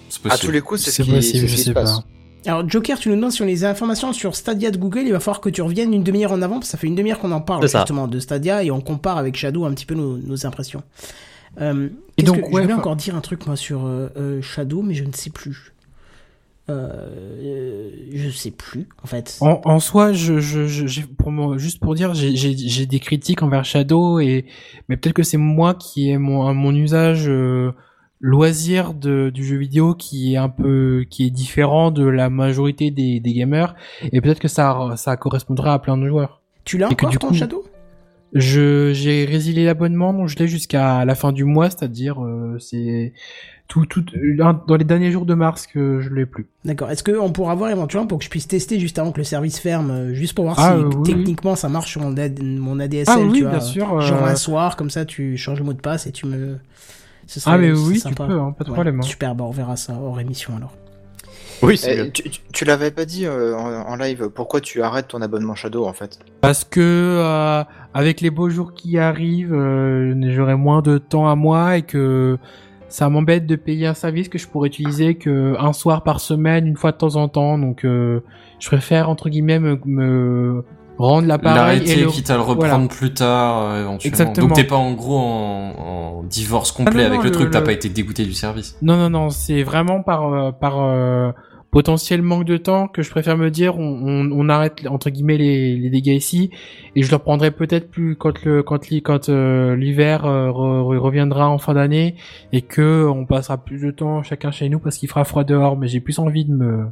[0.08, 0.46] c'est À possible.
[0.46, 2.00] tous les coups, c'est ce C'est qui, possible, je qui sais se passe.
[2.49, 5.12] Alors, Joker, tu nous demandes si on a les informations sur Stadia de Google, il
[5.12, 7.18] va falloir que tu reviennes une demi-heure en avant, parce que ça fait une demi-heure
[7.18, 10.16] qu'on en parle, justement, de Stadia, et on compare avec Shadow un petit peu nos,
[10.16, 10.82] nos impressions.
[11.61, 14.09] Euh, Et donc, que- ouais, je voulais enfin- encore dire un truc, moi, sur euh,
[14.16, 15.74] euh, Shadow, mais je ne sais plus.
[16.70, 16.88] Euh,
[17.42, 19.36] euh, je sais plus, en fait.
[19.40, 22.86] En, en soi, je, je, je, j'ai- pour moi, juste pour dire, j'ai, j'ai, j'ai
[22.86, 24.44] des critiques envers Shadow et
[24.88, 27.72] mais peut-être que c'est moi qui ai mon, mon usage euh,
[28.20, 32.90] loisir de, du jeu vidéo qui est un peu qui est différent de la majorité
[32.90, 33.74] des, des gamers
[34.12, 36.42] et peut-être que ça ça correspondra à plein de joueurs.
[36.64, 37.64] Tu l'as que encore, du ton coup- Shadow?
[38.34, 43.14] Je j'ai résilié l'abonnement donc je l'ai jusqu'à la fin du mois, c'est-à-dire euh, c'est
[43.68, 44.04] tout tout
[44.36, 46.46] dans les derniers jours de mars que je l'ai plus.
[46.64, 46.90] D'accord.
[46.90, 49.58] Est-ce qu'on pourra voir éventuellement pour que je puisse tester juste avant que le service
[49.58, 53.04] ferme, euh, juste pour voir Ah, si euh, oui, techniquement ça marche sur mon ADSL,
[53.16, 53.50] Ah oui, tu vois.
[53.52, 54.00] bien sûr.
[54.02, 56.58] Genre euh, un soir, comme ça, tu changes le mot de passe et tu me.
[57.28, 58.98] Ce serait- Ah mais oui, tu peux, hein, pas de Ouais, problème.
[58.98, 59.02] hein.
[59.02, 60.72] Super, bah on verra ça hors émission alors.
[61.62, 64.80] Oui, c'est Eh, tu tu- tu l'avais pas dit euh, en, en live, pourquoi tu
[64.82, 66.18] arrêtes ton abonnement Shadow en fait?
[66.40, 67.64] Parce que euh,
[67.94, 72.38] avec les beaux jours qui arrivent, euh, j'aurai moins de temps à moi et que
[72.88, 76.66] ça m'embête de payer un service que je pourrais utiliser que un soir par semaine,
[76.66, 77.59] une fois de temps en temps.
[77.59, 78.20] Donc euh,
[78.60, 80.64] je préfère entre guillemets me, me
[80.98, 82.06] rendre l'appareil et le...
[82.08, 82.88] quitte à le reprendre voilà.
[82.88, 83.98] plus tard, euh, éventuellement.
[84.18, 84.46] Exactement.
[84.48, 85.72] Donc t'es pas en gros en,
[86.18, 88.24] en divorce complet Ah non, avec non, le, le- truc, t'as le- pas été dégoûté
[88.24, 88.76] du service.
[88.82, 91.30] Non, non, non, c'est vraiment par, euh, par euh,
[91.70, 95.36] potentiel manque de temps que je préfère me dire on, on, on arrête entre guillemets
[95.36, 96.48] les, les dégâts ici
[96.96, 101.58] et je le reprendrai peut-être plus quand le quand quand euh, l'hiver re- reviendra en
[101.58, 102.14] fin d'année
[102.54, 105.76] et que on passera plus de temps chacun chez nous parce qu'il fera froid dehors
[105.76, 106.86] mais j'ai plus envie de me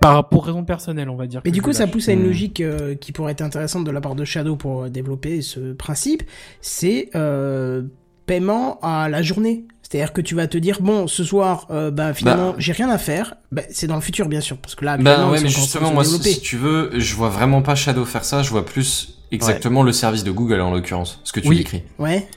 [0.00, 1.40] par pour raison personnelle on va dire.
[1.44, 2.26] Mais du coup, ça pousse à une Hmm.
[2.26, 5.72] logique euh, qui pourrait être intéressante de la part de Shadow pour euh, développer ce
[5.72, 6.22] principe,
[6.60, 7.82] c'est euh,
[8.26, 9.64] paiement à la journée.
[9.82, 12.56] C'est-à-dire que tu vas te dire bon, ce soir, euh, bah finalement, Bah.
[12.58, 13.34] j'ai rien à faire.
[13.50, 16.04] Bah, c'est dans le futur, bien sûr, parce que là, Bah ouais, mais justement, moi,
[16.04, 19.90] si tu veux, je vois vraiment pas Shadow faire ça, je vois plus exactement le
[19.92, 21.58] service de Google en l'occurrence, ce que tu Oui.
[21.58, 21.82] décris.
[21.98, 22.28] Ouais.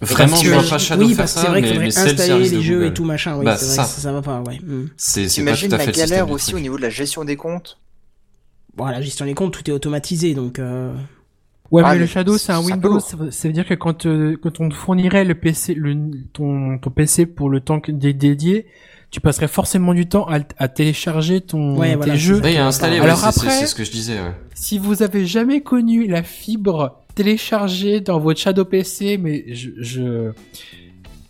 [0.00, 1.90] Vraiment, je vois pas Shadow oui, faire parce que c'est ça, vrai mais, qu'il mais
[1.90, 2.86] faudrait c'est le service les de jeux Google.
[2.86, 3.36] et tout machin.
[3.38, 3.84] Oui, Bah, c'est ça.
[3.84, 4.40] ça, ça va pas.
[4.42, 4.58] Ouais.
[4.62, 4.86] Hmm.
[4.96, 6.90] C'est c'est pas tout à la fait le système galère aussi au niveau de la
[6.90, 7.78] gestion des comptes
[8.76, 10.58] Bon, la gestion des comptes, tout est automatisé, donc.
[10.58, 10.92] Euh...
[11.70, 12.98] Ouais, Ah, mais le mais Shadow, c'est un Windows.
[13.00, 15.94] Ça veut, ça veut dire que quand, euh, quand on te fournirait le PC, le,
[16.32, 18.66] ton, ton PC pour le temps que- dé- dédié,
[19.10, 22.40] tu passerais forcément du temps à, à télécharger ton, Ouais, tes voilà, jeux.
[22.44, 24.14] À installer, ouais, Alors c'est- c'est après- c'est ce que je disais.
[24.20, 24.34] Ouais.
[24.54, 30.30] Si vous avez jamais connu la fibre téléchargée dans votre Shadow PC, mais je, je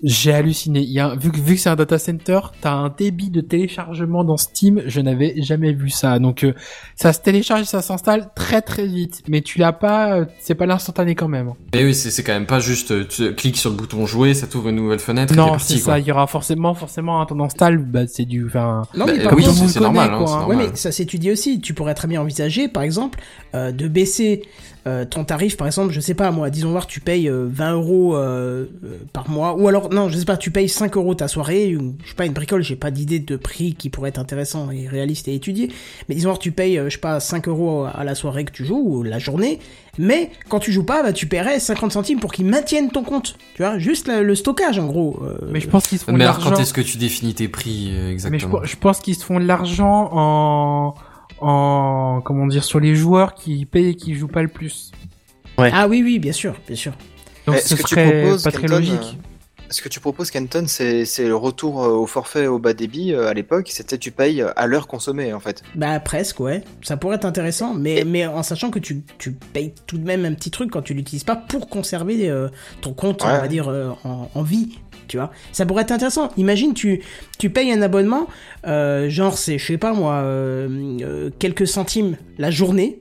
[0.02, 0.80] j'ai halluciné.
[0.80, 3.28] Il y a un- vu que vu que c'est un data center, t'as un débit
[3.28, 4.80] de téléchargement dans Steam.
[4.86, 6.18] Je n'avais jamais vu ça.
[6.18, 6.54] Donc euh,
[6.96, 9.20] ça se télécharge, et ça s'installe très très vite.
[9.28, 11.52] Mais tu l'as pas, euh, c'est pas l'instantané quand même.
[11.74, 14.32] Mais oui, c'est c'est quand même pas juste, euh, tu cliques sur le bouton jouer,
[14.32, 15.98] ça t'ouvre une nouvelle fenêtre Non, c'est ça.
[15.98, 17.76] Il y aura forcément forcément un temps d'install.
[17.76, 18.84] Bah c'est du, enfin.
[18.96, 20.46] Non, Bah, mais par oui, c'est normal, hein, quoi, hein.
[20.46, 21.60] Ouais, mais ça s'étudie aussi.
[21.60, 23.20] Tu pourrais très bien envisager, par exemple,
[23.54, 24.40] euh, de baisser
[24.86, 27.72] euh, ton tarif, par exemple, je sais pas moi, disons voir, tu payes euh, 20
[27.74, 31.14] euros euh, euh, par mois, ou alors, non, je sais pas, tu payes 5 euros
[31.14, 34.08] ta soirée, ou, je sais pas, une bricole, j'ai pas d'idée de prix qui pourrait
[34.10, 35.70] être intéressant et réaliste et étudié,
[36.08, 38.52] mais disons voir, tu payes, euh, je sais pas, 5 euros à la soirée que
[38.52, 39.58] tu joues, ou la journée,
[39.98, 43.36] mais quand tu joues pas, bah, tu paierais 50 centimes pour qu'ils maintiennent ton compte,
[43.56, 45.20] tu vois, juste le, le stockage, en gros.
[45.22, 47.34] euh, Mais je pense qu'ils se font de Mais alors, quand est-ce que tu définis
[47.34, 50.94] tes prix euh, Mais je, exactement je pense qu'ils se font de l'argent en
[51.40, 54.92] en comment dire sur les joueurs qui payent et qui jouent pas le plus.
[55.58, 56.92] Ah oui, oui, bien sûr, bien sûr.
[57.46, 58.92] Donc Mais ce que tu serait proposes, pas très Kenton, logique.
[59.18, 62.72] euh, Ce que tu proposes, Kenton, c'est c'est le retour euh, au forfait au bas
[62.72, 63.68] débit euh, à l'époque.
[63.70, 65.62] C'était tu payes à l'heure consommée en fait.
[65.74, 69.74] Bah presque ouais, ça pourrait être intéressant, mais, mais en sachant que tu, tu payes
[69.86, 72.48] tout de même un petit truc quand tu l'utilises pas pour conserver euh,
[72.80, 74.78] ton compte, on va dire, euh, en, en vie,
[75.10, 75.32] tu vois.
[75.52, 76.28] Ça pourrait être intéressant.
[76.36, 77.02] Imagine tu,
[77.38, 78.28] tu payes un abonnement,
[78.64, 83.00] euh, genre c'est, je sais pas moi, euh, euh, quelques centimes la journée,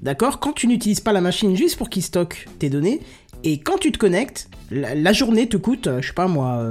[0.00, 3.00] d'accord Quand tu n'utilises pas la machine juste pour qu'il stocke tes données,
[3.44, 6.64] et quand tu te connectes, la, journée te coûte, je sais pas moi,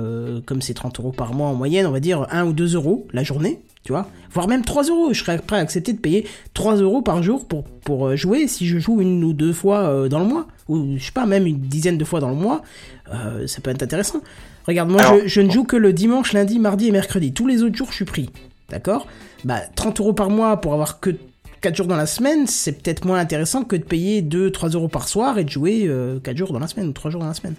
[0.45, 3.07] comme c'est 30 euros par mois en moyenne, on va dire 1 ou 2 euros
[3.13, 5.13] la journée, tu vois, voire même 3 euros.
[5.13, 8.67] Je serais prêt à accepter de payer 3 euros par jour pour, pour jouer si
[8.67, 11.59] je joue une ou deux fois dans le mois, ou je sais pas, même une
[11.59, 12.61] dizaine de fois dans le mois,
[13.47, 14.21] ça peut être intéressant.
[14.69, 17.33] Regarde, moi Alors, je, je ne joue que le dimanche, lundi, mardi et mercredi.
[17.33, 18.29] Tous les autres jours, je suis pris.
[18.69, 19.07] D'accord?
[19.43, 21.09] Bah, 30 euros par mois pour avoir que
[21.61, 25.07] 4 jours dans la semaine, c'est peut-être moins intéressant que de payer 2-3 euros par
[25.07, 27.33] soir et de jouer euh, 4 jours dans la semaine ou 3 jours dans la
[27.33, 27.55] semaine.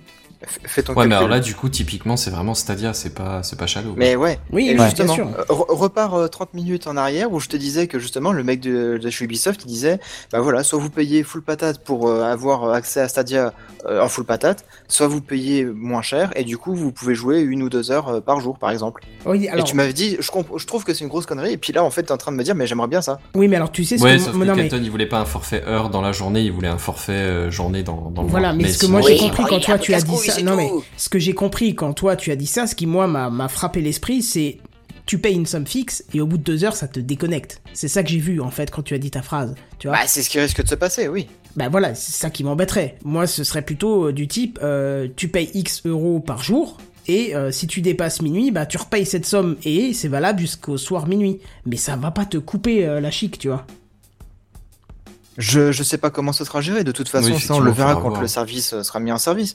[0.47, 3.59] Fais ton Ouais, mais alors là, du coup, typiquement, c'est vraiment Stadia, c'est pas, c'est
[3.59, 3.93] pas Shadow.
[3.97, 4.39] Mais ouais.
[4.53, 5.29] Oui, Et justement, bien sûr.
[5.39, 8.43] euh, re- repars euh, 30 minutes en arrière où je te disais que justement le
[8.43, 10.01] mec de, de chez Ubisoft il disait
[10.33, 13.53] bah voilà soit vous payez full patate pour euh, avoir accès à Stadia
[13.87, 17.41] euh, en full patate, soit vous payez moins cher et du coup vous pouvez jouer
[17.41, 19.03] une ou deux heures euh, par jour par exemple.
[19.27, 20.31] Oui, alors, et tu m'avais dit je,
[20.67, 22.37] trouve que c'est une grosse connerie et puis là en fait t'es en train de
[22.39, 23.19] me dire mais j'aimerais bien ça.
[23.35, 25.19] oui, mais alors tu sais ce Ouais, que sauf que non, mais- il voulait pas
[25.21, 28.29] un forfait heure dans la journée, il voulait un forfait euh, journée dans, dans le
[28.29, 28.63] Voilà, mois.
[28.63, 31.09] mais, ce que moi j'ai compris quand toi tu as dit ça, non mais ce
[31.09, 33.81] que j'ai compris quand toi tu as dit ça, ce qui moi m'a m'a frappé
[33.81, 34.59] l'esprit, c'est
[35.07, 37.61] tu payes une somme fixe et au bout de deux heures ça te déconnecte.
[37.73, 39.97] C'est ça que j'ai vu en fait quand tu as dit ta phrase, tu vois.
[39.97, 41.27] Bah c'est ce qui risque de se passer oui.
[41.57, 42.97] Bah voilà, c'est ça qui m'embêterait.
[43.03, 46.79] Moi, ce serait plutôt euh, du type, euh, tu payes X euros par jour,
[47.09, 50.77] et euh, si tu dépasses minuit, bah tu repayes cette somme, et c'est valable jusqu'au
[50.77, 51.41] soir minuit.
[51.67, 53.67] Mais ça va pas te couper euh, la chic, tu vois.
[55.39, 57.73] Je, je sais pas comment ce sera géré, de toute façon, Oui, ça on le
[57.73, 59.55] verra quand le service sera mis en service.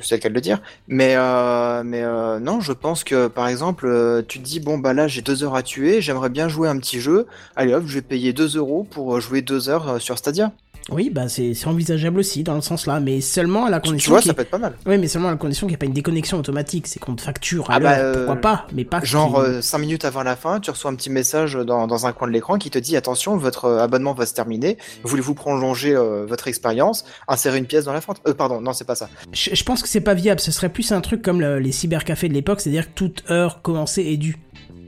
[0.00, 0.60] C'est le cas de le dire.
[0.88, 4.78] Mais, euh, mais euh, non, je pense que par exemple, euh, tu te dis, bon
[4.78, 7.26] bah là j'ai deux heures à tuer, j'aimerais bien jouer un petit jeu.
[7.54, 10.52] Allez hop, je vais payer 2 euros pour euh, jouer deux heures sur Stadia.
[10.90, 14.08] Oui, bah c'est envisageable aussi dans le sens là, mais seulement à la condition.
[14.08, 14.74] tu vois, ça peut être pas mal.
[14.84, 17.14] Oui, mais seulement à la condition qu'il n'y ait pas une déconnexion automatique, c'est qu'on
[17.16, 20.36] te facture Ah bah, euh, pourquoi pas, mais pas Genre qu'il- 5 minutes avant la
[20.36, 22.98] fin, tu reçois un petit message dans, dans un coin de l'écran qui te dit
[22.98, 24.76] attention, votre euh, abonnement va se terminer.
[25.04, 27.06] Voulez-vous prolonger euh, votre expérience?
[27.28, 28.20] Insérer une pièce dans la fente.
[28.28, 29.08] Euh, pardon, non, c'est pas ça.
[29.32, 31.72] Je, je pense que c'est pas viable, ce serait plus un truc comme le- les
[31.72, 34.36] cybercafés de l'époque, c'est-à-dire que toute heure commencée est due,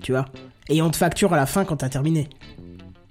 [0.03, 0.27] tu vois.
[0.69, 2.29] Et on te facture à la fin quand t'as terminé.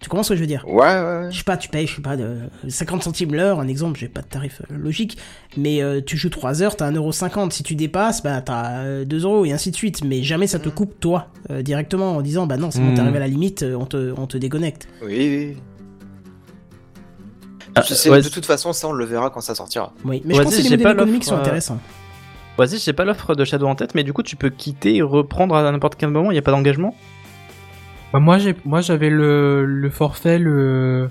[0.06, 0.64] Tu comprends ce que je veux dire?
[0.68, 1.32] Ouais, ouais, ouais.
[1.32, 2.38] Je sais pas, tu payes, je sais pas, de
[2.68, 5.18] 50 centimes l'heure, un exemple, j'ai pas de tarif euh, logique,
[5.58, 7.50] mais euh, tu joues 3 heures, t'as 1,50€.
[7.50, 10.04] Si tu dépasses, bah t'as euh, 2 euros et ainsi de suite.
[10.04, 12.94] Mais jamais ça te coupe toi, euh, directement, en disant, bah non, c'est bon, Mm.
[12.94, 14.88] t'arrives à la limite, euh, on te, on te déconnecte.
[15.02, 15.58] Oui, oui.
[17.74, 19.92] Ah, Je sais, ouais, de toute façon, ça, on le verra quand ça sortira.
[20.06, 21.80] Oui, mais je pense que les modèles économiques sont euh, intéressants.
[22.60, 25.02] Vas-y, j'ai pas l'offre de Shadow en tête, mais du coup, tu peux quitter et
[25.02, 26.94] reprendre à n'importe quel moment, il n'y a pas d'engagement?
[28.16, 31.10] Bah moi j'ai moi j'avais le, le forfait le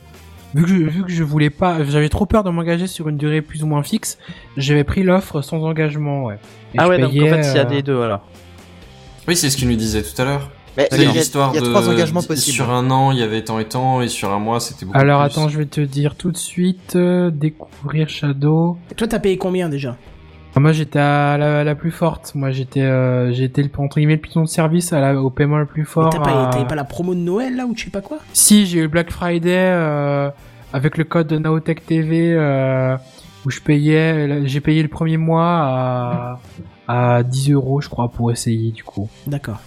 [0.55, 3.19] vu que je, vu que je voulais pas j'avais trop peur de m'engager sur une
[3.19, 4.17] durée plus ou moins fixe,
[4.57, 6.39] j'avais pris l'offre sans engagement ouais.
[6.73, 8.23] Et Ah ouais, donc en fait, il y a euh, les deux, voilà.
[9.29, 10.51] Oui, c'est ce qu'il nous disait tout à l'heure.
[10.79, 12.55] Mais C'est il y a, l'histoire il y a de trois engagements possibles.
[12.55, 14.97] Sur un an, il y avait tant et tant, et sur un mois, c'était beaucoup
[14.97, 15.27] Alors plus.
[15.31, 18.79] attends, je vais te dire tout de suite euh, découvrir Shadow.
[18.91, 19.99] Et toi, t'as payé combien déjà?
[20.57, 22.33] Moi j'étais à la, la plus forte.
[22.35, 25.59] Moi j'étais euh, j'étais le entre guillemets le piton de service à la, au paiement
[25.59, 26.11] le plus fort.
[26.11, 28.19] T'as pas, à- pas la promo de Noël là ou je sais pas quoi?
[28.33, 30.31] Si, j'ai eu Black Friday euh,
[30.73, 32.97] avec le code de Naotech TV euh,
[33.45, 36.41] où je payais, j'ai payé le premier mois à,
[37.17, 39.09] à 10 euros, je crois, pour essayer du coup.
[39.27, 39.59] D'accord.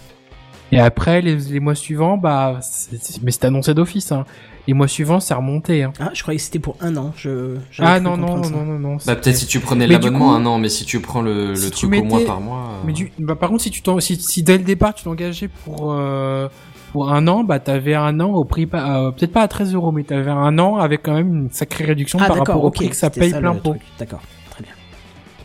[0.72, 4.12] Et après, les, les mois suivants, bah, c'est- c'est- mais c'est annoncé d'office.
[4.12, 4.24] Hein.
[4.66, 5.82] Les mois suivants, c'est remonté.
[5.82, 5.92] Hein.
[5.98, 7.12] Ah, je croyais que c'était pour un an.
[7.16, 8.50] Je, j'avais Ah non non non ça.
[8.50, 8.96] non non non.
[9.06, 11.70] Bah, peut-être si tu prenais l'abonnement un an, mais si tu prends le, le si
[11.70, 12.58] truc au mois par mois.
[12.58, 15.04] euh, Mais du, bah, par contre, si tu t'en, si, si dès le départ tu
[15.04, 16.48] t'engageais pour euh,
[16.92, 19.72] pour un an, bah t'avais un an au prix pas, euh, peut-être pas à 13
[19.74, 22.70] euros, mais t'avais un an avec quand même une sacrée réduction Ah par rapport au
[22.70, 23.76] prix que ça paye le plein pot.
[23.98, 24.20] D'accord.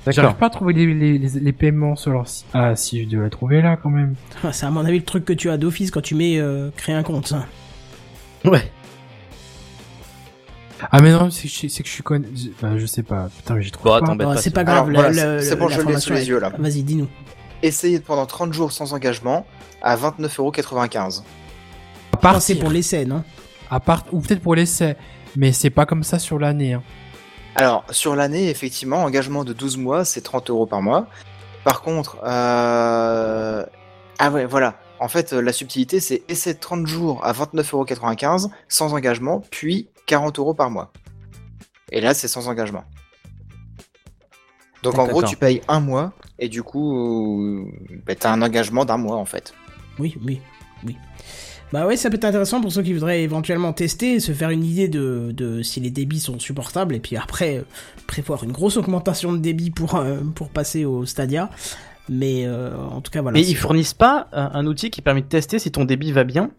[0.07, 2.45] J'arrive pas à trouver les, les, les, les paiements sur leur site.
[2.53, 4.15] Ah si, je dois la trouver là quand même.
[4.43, 6.69] Ah, C'est à mon avis le truc que tu as d'office quand tu mets euh,
[6.75, 7.27] créer un compte.
[7.27, 7.45] ça.
[8.43, 8.69] Ouais.
[10.91, 12.21] Ah mais non, c'est que je, c'est que je suis con...
[12.35, 13.30] je, bah, je sais pas.
[13.38, 14.15] Putain, mais j'ai trouvé Bon, pas.
[14.15, 14.71] Bon, pas, c'est pas bon.
[14.71, 14.91] grave.
[14.93, 16.51] Voilà, c'est- bon, je l'ai sous les yeux, là.
[16.57, 17.07] Vas-y, dis-nous.
[17.61, 19.45] Essayez pendant 30 jours sans engagement
[19.81, 21.21] à 29,95€.
[22.11, 23.23] À part c'est pour l'essai, non?
[23.71, 24.97] À part ou peut-être pour l'essai,
[25.38, 26.73] mais c'est pas comme ça sur l'année.
[26.73, 26.84] Hein.
[27.55, 31.07] Alors, sur l'année, effectivement, engagement de 12 mois, c'est 30 euros par mois.
[31.63, 33.65] Par contre, euh...
[34.19, 34.75] ah ouais, voilà.
[34.99, 40.39] En fait, la subtilité, c'est essai de 30 jours à 29,95€ sans engagement, puis 40
[40.39, 40.91] euros par mois.
[41.91, 42.85] Et là, c'est sans engagement.
[44.81, 47.65] Donc, en gros, tu payes un mois, et du coup, euh,
[48.05, 49.53] bah, t'as un engagement d'un mois, en fait.
[49.99, 50.41] Oui, oui,
[50.84, 50.97] oui.
[51.73, 54.63] Bah ouais, ça peut être intéressant pour ceux qui voudraient éventuellement tester, se faire une
[54.63, 57.61] idée de, de si les débits sont supportables, et puis après euh,
[58.07, 61.49] prévoir une grosse augmentation de débit pour, euh, pour passer au Stadia.
[62.09, 63.37] Mais euh, en tout cas, voilà.
[63.37, 66.11] Mais c'est- ils fournissent pas un, un outil qui permet de tester si ton débit
[66.11, 66.51] va bien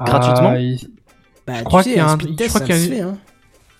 [0.00, 0.78] Gratuitement Ah, il-
[1.46, 3.18] bah, je tu crois qu'il y a un- speed test, une- hein.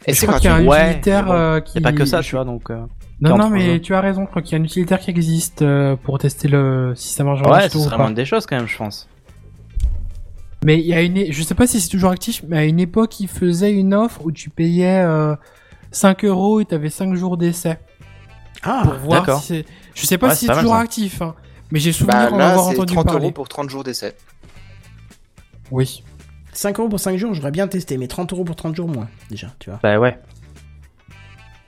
[0.06, 0.66] Et je c'est crois qu'il y a un.
[0.66, 1.78] Ouais, utilitaire bon, euh, qui.
[1.78, 2.70] A pas que ça, tu vois, donc.
[2.70, 2.76] euh,
[3.20, 4.22] Non, non, 43 mais tu as raison.
[4.24, 7.24] Je crois qu'il y a un utilitaire qui existe euh, pour tester le si ça
[7.24, 8.02] marche en Ouais, resto ce ou serait pas.
[8.04, 9.08] moins des choses quand même, je pense.
[10.64, 12.80] Mais il y a une, je sais pas si c'est toujours actif, mais à une
[12.80, 15.36] époque, ils faisaient une offre où tu payais euh,
[15.92, 17.78] 5 euros et t'avais 5 jours d'essai
[18.64, 19.40] Ah, pour voir d'accord.
[19.40, 19.64] si c'est.
[19.94, 20.80] Je sais pas Ouais, si c'est mal, toujours ça.
[20.80, 21.34] actif, hein.
[21.70, 23.20] Mais j'ai souvenir Bah, en là, avoir c'est entendu 30 parler.
[23.24, 24.14] euros pour 30 jours d'essai.
[25.70, 26.02] Oui.
[26.52, 29.08] 5 euros pour 5 jours, j'aurais bien testé, mais 30 euros pour 30 jours moins,
[29.30, 29.78] déjà, tu vois.
[29.82, 30.18] Bah ouais.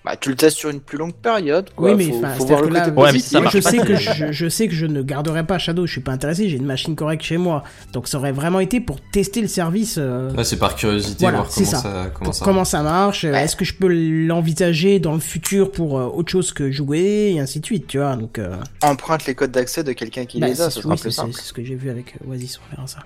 [0.03, 1.91] Bah, tu le testes sur une plus longue période, quoi.
[1.91, 3.23] Oui, mais faut, enfin, faut c'est-à-dire voir le que là, côté Ouais, mais positif.
[3.27, 5.59] si ça Moi, marche je sais que je, je sais que je ne garderai pas
[5.59, 7.65] Shadow, je suis pas intéressé, j'ai une machine correcte chez moi.
[7.93, 11.51] Donc ça aurait vraiment été pour tester le service, euh, c'est par curiosité, Voilà, voir
[11.51, 11.83] c'est comment ça.
[11.83, 13.45] ça, comment ça comment ça marche, Ouais.
[13.45, 13.89] est-ce que je peux
[14.27, 17.99] l'envisager dans le futur pour euh, autre chose que jouer, et ainsi de suite, tu
[17.99, 18.17] vois.
[18.17, 20.97] Donc, euh, Emprunte les codes d'accès de quelqu'un qui bah, les a, c'est- ce oui,
[21.35, 23.01] ce que j'ai vu avec Oasis, on verra ça.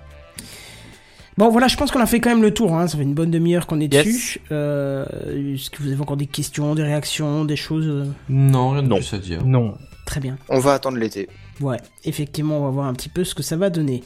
[1.37, 2.87] Bon voilà, je pense qu'on a fait quand même le tour, hein.
[2.87, 4.05] ça fait une bonne demi-heure qu'on est Yes.
[4.05, 4.41] dessus.
[4.53, 5.05] Euh,
[5.53, 8.87] Est-ce que vous avez encore des questions, des réactions, des choses euh, Non, rien de
[8.87, 8.97] Non.
[8.97, 9.45] plus à dire.
[9.45, 9.73] Non.
[10.05, 10.37] Très bien.
[10.47, 11.27] On va attendre l'été.
[11.59, 14.01] Ouais, effectivement, on va voir un petit peu ce que ça va donner.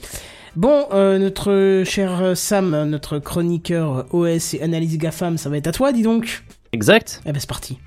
[0.55, 5.71] Bon, euh, notre cher Sam, notre chroniqueur OS et analyse GAFAM, ça va être à
[5.71, 6.43] toi, dis donc.
[6.71, 7.21] Exact.
[7.27, 7.77] Eh ben c'est parti.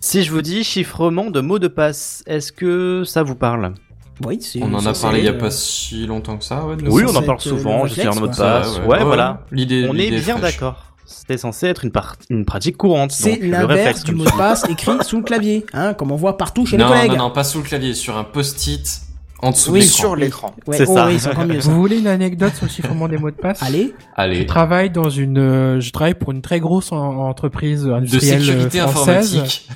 [0.00, 3.74] Si je vous dis chiffrement de mots de passe, est-ce que ça vous parle?
[4.24, 4.62] Oui, c'est.
[4.62, 6.76] On en a parlé il y a pas si longtemps que ça, ouais.
[6.86, 8.78] Oui, on en parle souvent, je un mot de passe.
[8.78, 9.42] Ouais, Ouais, ouais, voilà.
[9.50, 10.76] L'idée, On est bien d'accord.
[11.06, 11.84] C'était censé être
[12.30, 13.12] une, pratique courante.
[13.12, 16.64] C'est l'inverse du mot de passe écrit sous le clavier, hein, comme on voit partout
[16.64, 17.10] chez Non, les collègues.
[17.12, 19.02] non, non, pas sous le clavier, sur un post-it
[19.44, 19.84] En dessous Oui, de.
[19.84, 20.52] Sur l'écran.
[20.66, 21.06] Ouais, C'est oh, ça.
[21.06, 21.70] oui, c'est encore mieux ça.
[21.70, 24.46] Vous voulez une anecdote sur le chiffrement des mots de passe Allez, Je Allez.
[24.46, 28.44] travaille dans une, euh, je travaille pour une très grosse en- entreprise De industrielle euh,
[28.44, 29.34] sécurité française.
[29.36, 29.68] informatique.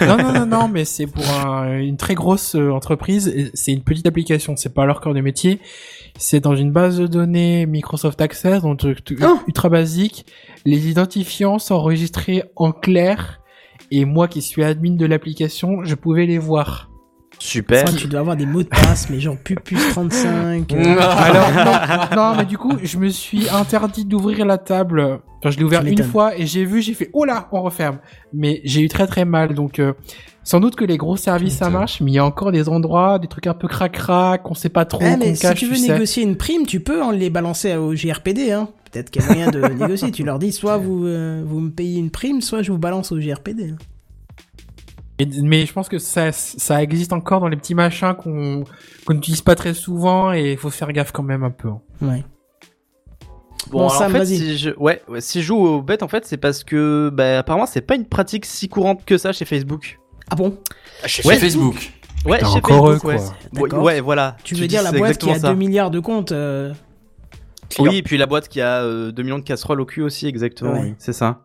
[0.02, 3.50] non, non, non, non, mais c'est pour un- une très grosse euh, entreprise.
[3.54, 4.54] C'est une petite application.
[4.56, 5.60] C'est pas leur cœur de métier.
[6.16, 9.38] C'est dans une base de données Microsoft Access, donc Oh.
[9.48, 10.26] ultra basique.
[10.64, 13.40] Les identifiants sont enregistrés en clair.
[13.90, 16.90] Et moi, qui suis admin de l'application, je pouvais les voir.
[17.44, 17.84] Super.
[17.84, 20.72] Toi, tu dois avoir des mots de passe, mais genre pupus 35.
[20.72, 25.20] euh, Alors non, non, mais du coup, je me suis interdit d'ouvrir la table.
[25.40, 27.98] Enfin, je l'ai ouvert une fois et j'ai vu, j'ai fait oh là, on referme.
[28.32, 29.52] Mais j'ai eu très très mal.
[29.54, 29.92] Donc euh,
[30.42, 33.18] sans doute que les gros services ça marche, mais il y a encore des endroits,
[33.18, 35.66] des trucs un peu crac-crac, on sait pas trop, Ah, qu'on mais si cache, tu
[35.66, 38.52] veux négocier une prime, tu peux en les balancer au GRPD.
[38.52, 38.68] Hein.
[38.90, 40.10] Peut-être qu'il y a moyen de négocier.
[40.12, 43.12] Tu leur dis soit vous, euh, vous me payez une prime, soit je vous balance
[43.12, 43.70] au GRPD.
[43.72, 43.76] hein.
[45.20, 48.64] Mais, mais je pense que ça, ça existe encore dans les petits machins qu'on
[49.06, 51.68] qu'on n'utilise pas très souvent et il faut faire gaffe quand même un peu.
[51.68, 51.80] hein.
[52.02, 52.24] Ouais.
[53.70, 56.02] Bon, Bon, alors, Sam, en fait, si je, ouais, ouais, si je joue aux bêtes,
[56.02, 59.32] en fait, c'est parce que, bah, apparemment, c'est pas une pratique si courante que ça
[59.32, 59.98] chez Facebook.
[60.30, 60.58] Ah bon?
[61.06, 61.36] Chez Ouais.
[61.36, 61.92] Facebook.
[62.26, 63.18] Ouais, Putain, chez encore Facebook, eux,
[63.60, 63.78] quoi.
[63.80, 64.36] Ouais, ouais, voilà.
[64.44, 65.54] Tu veux dire la boîte qui a exactement 2 ça.
[65.54, 66.72] milliards de comptes euh,
[67.78, 70.26] Oui, et puis la boîte qui a euh, 2 millions de casseroles au cul aussi,
[70.26, 70.80] exactement.
[70.80, 71.40] Oui, c'est ça.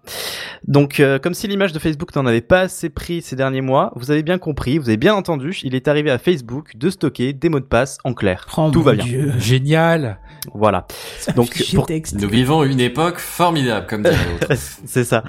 [0.68, 3.92] Donc, euh, comme si l'image de Facebook n'en avait pas assez pris ces derniers mois,
[3.96, 7.34] vous avez bien compris, vous avez bien entendu, il est arrivé à Facebook de stocker
[7.34, 8.46] des mots de passe en clair.
[8.58, 9.06] oh Tout mon va bien.
[9.06, 9.34] Dieu.
[9.40, 10.20] Génial.
[10.54, 10.86] Voilà.
[11.18, 12.16] Ça Donc, pour- texte.
[12.20, 14.54] Nous vivons une époque formidable, comme dirait l'autre.
[14.86, 15.24] C'est ça.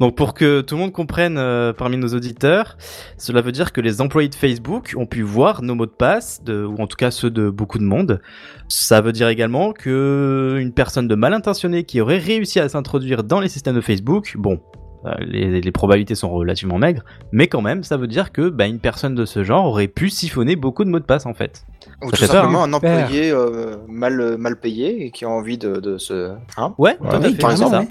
[0.00, 2.76] Donc pour que tout le monde comprenne euh, parmi nos auditeurs,
[3.16, 6.42] cela veut dire que les employés de Facebook ont pu voir nos mots de passe,
[6.42, 8.20] de, ou en tout cas ceux de beaucoup de monde.
[8.68, 13.22] Ça veut dire également que une personne de mal intentionnée qui aurait réussi à s'introduire
[13.24, 14.60] dans les systèmes de Facebook, bon,
[15.06, 18.66] euh, les, les probabilités sont relativement maigres, mais quand même, ça veut dire que bah,
[18.66, 21.64] une personne de ce genre aurait pu siphonner beaucoup de mots de passe en fait.
[22.02, 23.02] Ou Ça tout peur, simplement un Super.
[23.04, 26.32] employé euh, mal, mal payé et qui a envie de, de se.
[26.56, 26.74] Hein?
[26.78, 27.80] Ouais, Ouais, tout à Oui, fait, par carrément, ça.
[27.80, 27.88] ouais.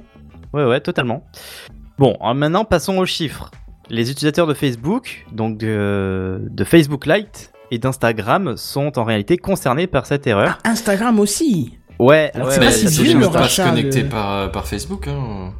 [0.53, 1.23] Ouais, ouais, totalement.
[1.97, 3.51] Bon, alors maintenant passons aux chiffres.
[3.89, 9.87] Les utilisateurs de Facebook, donc de, de Facebook Lite et d'Instagram, sont en réalité concernés
[9.87, 10.57] par cette erreur.
[10.63, 11.77] Ah, Instagram aussi.
[11.99, 14.51] Ouais, Alors, ouais, c'est ouais, pas Mais si vieux, ne le rachat connecter de- par,
[14.51, 15.07] par Facebook.
[15.07, 15.53] Hein.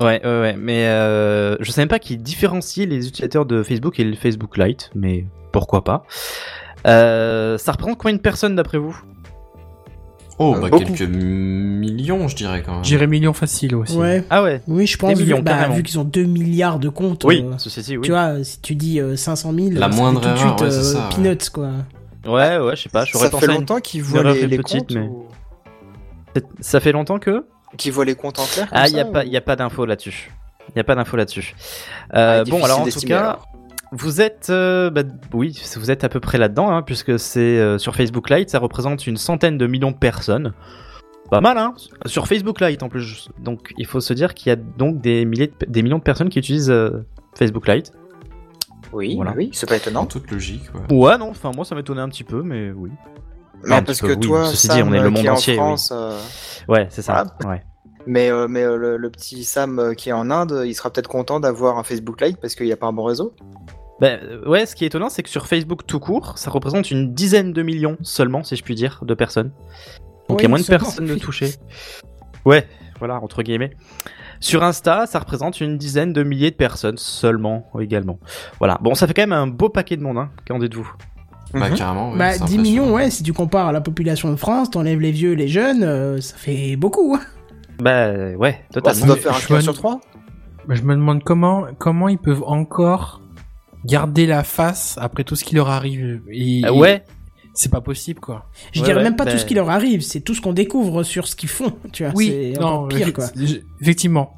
[0.00, 0.56] Ouais, ouais, ouais.
[0.58, 4.90] Mais euh, je savais pas qu'ils différenciaient les utilisateurs de Facebook et le Facebook Lite,
[4.94, 6.04] mais pourquoi pas.
[6.86, 9.00] Euh, ça représente combien de personnes d'après vous?
[10.38, 10.84] Oh, Euh, bah beaucoup.
[10.92, 12.84] quelques millions, je dirais quand même.
[12.84, 13.96] J'irais million facile aussi.
[13.96, 14.22] Ouais.
[14.30, 15.14] Ah ouais Oui, je pense.
[15.14, 15.74] Des millions, vu, bah, carrément.
[15.74, 17.24] vu qu'ils ont 2 milliards de comptes.
[17.24, 18.02] Oui, euh, ceci oui.
[18.04, 20.60] Tu vois, si tu dis euh, 500 000, La ça fait moindre tout de suite
[20.60, 21.14] ouais, euh, ça, ouais.
[21.14, 21.70] peanuts, quoi.
[22.26, 24.58] Ouais, ouais, je sais pas, j'aurais Ça pensé fait à une- longtemps qu'ils voient les,
[24.58, 25.26] comptes mais- ou-
[26.60, 27.44] Ça fait longtemps que
[27.76, 29.32] Qu'ils voient les comptes en clair comme Ah, il y a ça, pas, ou- il
[29.32, 30.30] y a pas d'info là-dessus.
[30.74, 31.54] Il y a pas d'info là-dessus.
[32.14, 33.48] Euh, Ah, bon, alors en tout cas, alors.
[33.92, 35.02] Vous êtes, euh, bah,
[35.32, 38.58] oui, vous êtes à peu près là-dedans, hein, puisque c'est euh, sur Facebook Lite, ça
[38.58, 40.52] représente une centaine de millions de personnes.
[41.30, 41.74] Pas mal, hein
[42.06, 43.28] Sur Facebook Lite en plus.
[43.38, 46.02] Donc, il faut se dire qu'il y a donc des milliers, de- des millions de
[46.02, 47.04] personnes qui utilisent euh,
[47.36, 47.92] Facebook Lite.
[48.92, 49.34] Oui, Voilà.
[49.36, 50.06] oui, c'est pas En étonnant.
[50.06, 50.96] toute logique, ouais.
[50.96, 52.90] Ouais, non, enfin moi ça m'étonnait un petit peu, mais oui.
[53.66, 54.20] Un parce petit que peu, oui.
[54.20, 55.58] toi, Ceci dit, Sam, on est le monde qui en entier, oui.
[55.58, 56.18] France, euh,
[56.68, 57.26] Ouais, c'est ça.
[57.44, 57.62] Ouais.
[58.08, 60.90] Mais, euh, mais euh, le, le petit Sam euh, qui est en Inde, il sera
[60.90, 63.34] peut-être content d'avoir un Facebook Lite parce qu'il n'y a pas un bon réseau.
[64.00, 66.90] Ben, euh, ouais, ce qui est étonnant, c'est que sur Facebook tout court, ça représente
[66.90, 69.50] une dizaine de millions seulement, si je puis dire, de personnes.
[70.28, 71.54] Donc il y a moins de personnes de touchées.
[72.44, 72.66] Ouais,
[72.98, 73.70] voilà, entre guillemets.
[74.40, 78.18] Sur Insta, ça représente une dizaine de milliers de personnes seulement, également.
[78.58, 78.78] Voilà.
[78.80, 80.30] Bon, ça fait quand même un beau paquet de monde, hein.
[80.46, 80.88] Qu'en dites-vous?
[81.54, 81.76] Bah, Mhm.
[81.76, 82.12] carrément.
[82.12, 85.00] ouais, Bah, c'est 10 millions, ouais, si tu compares à la population de France, t'enlèves
[85.00, 87.18] les vieux, les jeunes, euh, ça fait beaucoup.
[87.80, 89.00] Bah, ouais, Bah, totalement.
[89.00, 90.00] ça doit faire un me- sur trois.
[90.66, 93.22] Mais Je me demande comment, comment ils peuvent encore
[93.84, 96.20] garder la face après tout ce qui leur arrive.
[96.30, 97.04] Et, Euh, ouais,
[97.54, 98.44] C'est pas possible, quoi.
[98.72, 100.40] Je Ouais, dirais ouais, même pas bah- tout ce qui leur arrive, c'est tout ce
[100.40, 102.12] qu'on découvre sur ce qu'ils font, tu vois.
[102.16, 103.24] c'est encore pire, quoi.
[103.80, 104.37] effectivement.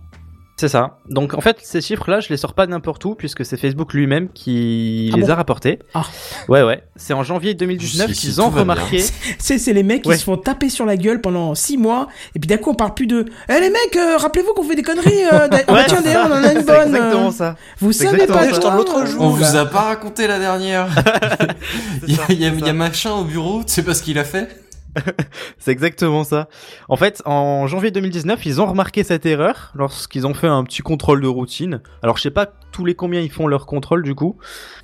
[0.60, 0.98] C'est ça.
[1.08, 4.28] Donc en fait, ces chiffres-là, je les sors pas n'importe où, puisque c'est Facebook lui-même
[4.28, 5.78] qui Ah les bon a rapportés.
[5.94, 6.02] Ah.
[6.48, 6.82] Ouais, ouais.
[6.96, 9.02] C'est en janvier 2019 Jusqu'ici, qu'ils ont remarqué.
[9.38, 10.18] C'est, les mecs qui Ouais.
[10.18, 12.92] se font taper sur la gueule pendant 6 mois, et puis d'un coup on parle
[12.92, 15.64] plus de Eh les mecs, euh, rappelez-vous qu'on fait des conneries, euh, Ouais,
[16.04, 16.88] d'ailleurs on en a une bonne.
[16.94, 17.56] exactement euh, ça.
[17.78, 18.44] Vous savez pas
[18.76, 19.22] l'autre jour.
[19.22, 20.88] On vous a pas raconté la dernière.
[22.06, 24.59] Il y, a- y a machin au bureau, tu sais pas ce qu'il a fait
[25.58, 26.48] C'est exactement ça.
[26.88, 30.82] En fait, en janvier 2019, ils ont remarqué cette erreur lorsqu'ils ont fait un petit
[30.82, 31.80] contrôle de routine.
[32.02, 34.36] Alors, je sais pas tous les combien ils font leur contrôle du coup.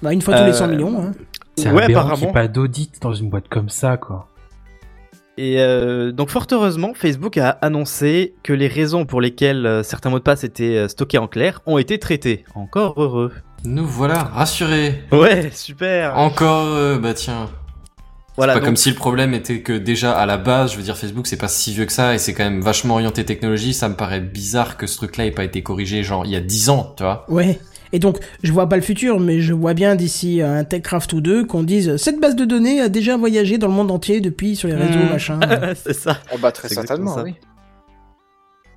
[0.03, 1.01] Bah une fois tous les Euh, 100 millions.
[1.03, 1.13] Hein.
[1.57, 2.33] C'est Ouais, aberrant apparemment.
[2.33, 4.29] pas d'audit dans une boîte comme ça, quoi.
[5.39, 10.09] Et euh, donc, fort heureusement, Facebook a annoncé que les raisons pour lesquelles euh, certains
[10.09, 12.45] mots de passe étaient euh, stockés en clair ont été traités.
[12.55, 13.33] Encore heureux.
[13.65, 15.03] Nous voilà rassurés.
[15.13, 16.17] Ouais, super.
[16.19, 17.51] Encore, euh, bah tiens.
[18.37, 20.83] Voilà, pas donc- comme si le problème était que déjà à la base, je veux
[20.83, 23.73] dire Facebook c'est pas si vieux que ça et c'est quand même vachement orienté technologie,
[23.73, 26.41] ça me paraît bizarre que ce truc-là ait pas été corrigé genre il y a
[26.41, 27.25] 10 ans, tu vois.
[27.29, 27.59] Ouais.
[27.93, 31.21] Et donc, je vois pas le futur, mais je vois bien d'ici un TechCraft ou
[31.21, 34.57] deux qu'on dise cette base de données a déjà voyagé dans le monde entier depuis
[34.57, 35.13] sur les réseaux, Hmm.
[35.13, 35.41] machin.
[35.77, 36.19] c'est ça.
[36.35, 37.37] Oh bah très C'est certainement, oui.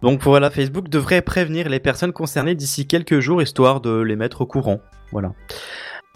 [0.01, 4.41] Donc voilà, Facebook devrait prévenir les personnes concernées d'ici quelques jours, histoire de les mettre
[4.41, 4.79] au courant.
[5.11, 5.33] Voilà.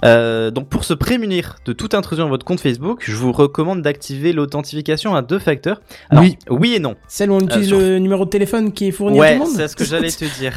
[0.03, 3.81] Euh, donc pour se prémunir de toute intrusion à votre compte Facebook, je vous recommande
[3.81, 5.81] d'activer l'authentification à deux facteurs.
[6.09, 6.37] Alors, Oui.
[6.49, 6.95] oui et non.
[7.07, 9.43] Celle où on utilise sur- le numéro de téléphone qui est fourni à Ouais, tout
[9.43, 9.55] le monde.
[9.55, 10.53] c'est ce que j'allais te dire.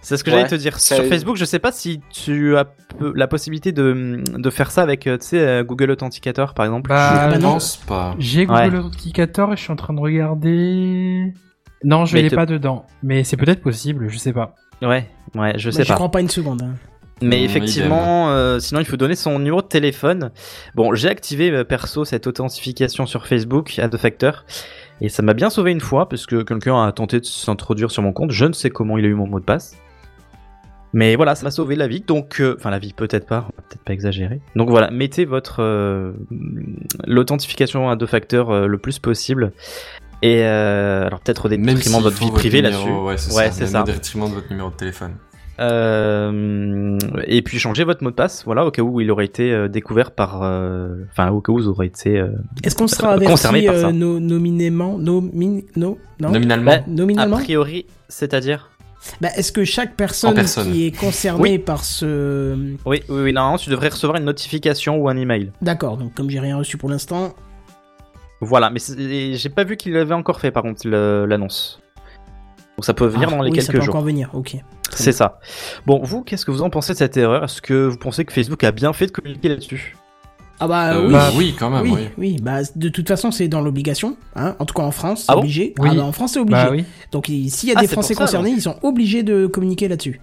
[0.00, 0.78] C'est ce que Ouais, j'allais te dire.
[0.80, 2.64] Sur Facebook, je sais pas si tu as
[3.14, 6.88] la possibilité de, de faire ça avec, euh, euh, Google Authenticator par exemple.
[6.90, 8.14] Bah, je pense pas.
[8.18, 8.78] J'ai Google Ouais.
[8.78, 11.32] Authenticator et je suis en train de regarder.
[11.84, 12.86] Non, je l'ai te- pas dedans.
[13.02, 14.54] Mais c'est peut-être possible, je sais pas.
[14.82, 15.94] Ouais, ouais, je Bah, sais pas.
[15.94, 16.62] crois pas une seconde.
[16.62, 16.74] hein.
[17.22, 20.30] Mais effectivement, euh, sinon il faut donner son numéro de téléphone.
[20.74, 24.44] Bon, j'ai activé euh, perso cette authentification sur Facebook à deux facteurs.
[25.00, 28.02] Et ça m'a bien sauvé une fois parce que quelqu'un a tenté de s'introduire sur
[28.02, 28.30] mon compte.
[28.32, 29.76] Je ne sais comment il a eu mon mot de passe.
[30.92, 32.00] Mais voilà, ça m'a sauvé la vie.
[32.00, 34.40] Donc, euh, enfin la vie peut-être pas, on va peut-être pas exagérer.
[34.54, 35.62] Donc voilà, mettez votre
[37.06, 39.52] l'authentification à deux facteurs le plus possible.
[40.22, 42.90] Et alors peut-être au détriment de votre vie privée là-dessus.
[42.90, 43.82] Ouais, c'est Ouais, ça.
[43.82, 45.14] au détriment de votre numéro de téléphone.
[45.60, 49.52] Euh, et puis changer votre mot de passe, voilà, au cas où il aurait été
[49.52, 52.18] euh, découvert par, euh, enfin, au cas où vous aurez été.
[52.18, 52.28] euh,
[52.64, 53.86] Est-ce qu'on sera Concerné averti par ça.
[53.88, 56.70] euh, no- nominément, nomin, no, non, Nominalement.
[56.72, 57.36] Bah, nominalement?
[57.36, 58.70] a priori, c'est-à-dire?
[59.20, 61.58] Bah, Est-ce que chaque personne, qui est concernée Oui.
[61.58, 62.54] par ce...
[62.86, 65.52] Oui, oui, oui, normalement, tu devrais recevoir une notification ou un email.
[65.62, 67.34] D'accord, donc comme j'ai rien reçu pour l'instant,
[68.40, 68.80] Voilà, mais
[69.36, 71.80] j'ai pas vu qu'il l'avait encore fait, par contre, l'annonce.
[72.76, 73.94] Donc ça peut venir Ah, dans les oui, ça quelques peut jours.
[73.94, 74.56] encore venir, ok.
[74.94, 75.38] C'est ça.
[75.86, 77.44] Bon, vous, qu'est-ce que vous en pensez de cette erreur?
[77.44, 79.96] Est-ce que vous pensez que Facebook a bien fait de communiquer là-dessus?
[80.60, 81.12] Ah bah Euh, oui.
[81.12, 82.08] Bah, oui, quand même, oui, oui.
[82.16, 84.54] oui, bah de toute façon c'est dans l'obligation, hein.
[84.60, 85.40] en tout cas en France, c'est Ah bon?
[85.40, 85.74] obligé.
[85.80, 85.88] Oui.
[85.90, 86.62] Ah bah, en France c'est obligé.
[86.62, 86.84] Bah oui.
[87.10, 89.88] Donc il- s'il y a Ah, des Français ça, concernés, ils sont obligés de communiquer
[89.88, 90.20] là-dessus.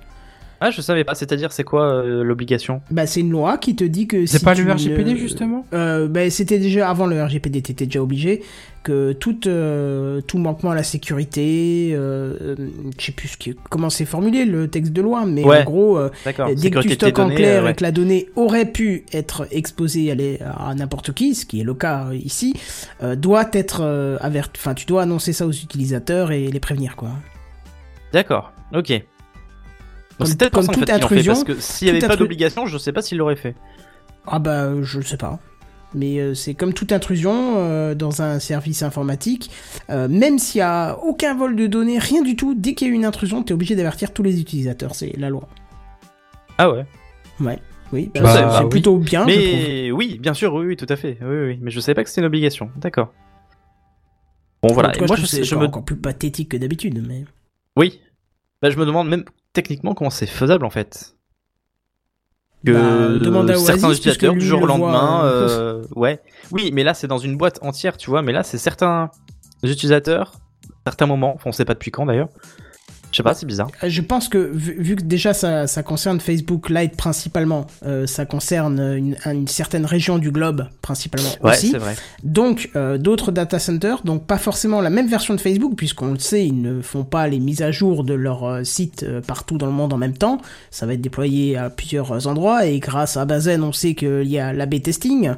[0.64, 1.16] Ah, je savais pas.
[1.16, 2.82] C'est-à-dire, c'est quoi euh, l'obligation?
[2.92, 5.18] Bah c'est une loi qui te dit que C'est si pas tu le RGPD ne-
[5.18, 5.66] justement?
[5.74, 8.44] Euh, bah, c'était déjà avant le RGPD, t'étais déjà obligé
[8.84, 12.56] que tout euh, tout manquement à la sécurité, euh,
[13.00, 15.62] je sais plus ce qui, comment c'est formulé le texte de loi, mais Ouais.
[15.62, 16.50] en gros, euh, D'accord.
[16.56, 17.72] dès que tu stockes en clair euh, ouais.
[17.72, 21.62] et que la donnée aurait pu être exposée à, les- à n'importe qui, ce qui
[21.62, 22.54] est le cas euh, ici,
[23.04, 26.96] euh, doit être euh, avert- enfin tu dois annoncer ça aux utilisateurs et les prévenir
[26.96, 27.10] quoi.
[28.14, 28.52] D'accord.
[28.74, 28.94] Ok.
[30.22, 32.66] Comme- c'est peut-être comme toute fait, fait, intrusion- parce que s'il y avait pas d'obligation,
[32.66, 33.56] je sais pas s'il l'aurait fait.
[34.28, 35.40] Ah bah je sais pas.
[35.94, 39.52] Mais euh, c'est comme toute intrusion euh, dans un service informatique,
[39.90, 42.92] euh, même s'il y a aucun vol de données, rien du tout, dès qu'il y
[42.92, 45.50] a une intrusion, t'es obligé d'avertir tous les utilisateurs, c'est la loi.
[46.58, 46.86] Ah ouais.
[47.42, 47.60] Ouais,
[47.92, 48.70] oui, bah, Bah, c'est- oui.
[48.70, 49.34] plutôt bien, je.
[49.36, 51.18] Mais oui, bien sûr, oui, oui, tout à fait.
[51.22, 51.60] Oui, oui.
[51.62, 52.70] Mais je savais pas que c'était une obligation.
[52.78, 53.12] D'accord.
[54.64, 54.92] Bon voilà.
[54.96, 57.26] Et cas, moi, je, je, sais- c'est je me, encore plus pathétique que d'habitude, mais.
[57.76, 58.00] oui.
[58.62, 61.16] Bah, je me demande même techniquement comment c'est faisable en fait?
[62.66, 66.22] Que Bah, certains Oasis, utilisateurs du jour au le lendemain, euh, euh, ouais.
[66.52, 68.22] Oui, mais là c'est dans une boîte entière, tu vois.
[68.22, 69.10] Mais là c'est certains
[69.64, 70.34] utilisateurs,
[70.86, 71.38] certains moments.
[71.46, 72.30] On sait pas depuis quand d'ailleurs.
[73.12, 73.70] Je sais pas, c'est bizarre.
[73.84, 78.08] Euh, Je pense que vu, vu que déjà ça, ça concerne Facebook Lite principalement, euh,
[78.08, 81.72] ça concerne une, une certaine région du globe principalement Ouais, aussi.
[81.74, 81.96] vrai.
[82.24, 86.20] Donc euh, d'autres data centers, donc pas forcément la même version de Facebook puisqu'on le
[86.20, 89.58] sait, ils ne font pas les mises à jour de leur euh, site euh, partout
[89.58, 90.40] dans le monde en même temps.
[90.72, 94.40] Ça va être déployé à plusieurs endroits et grâce à Bazen, on sait qu'il y
[94.40, 95.32] a l'AB testing.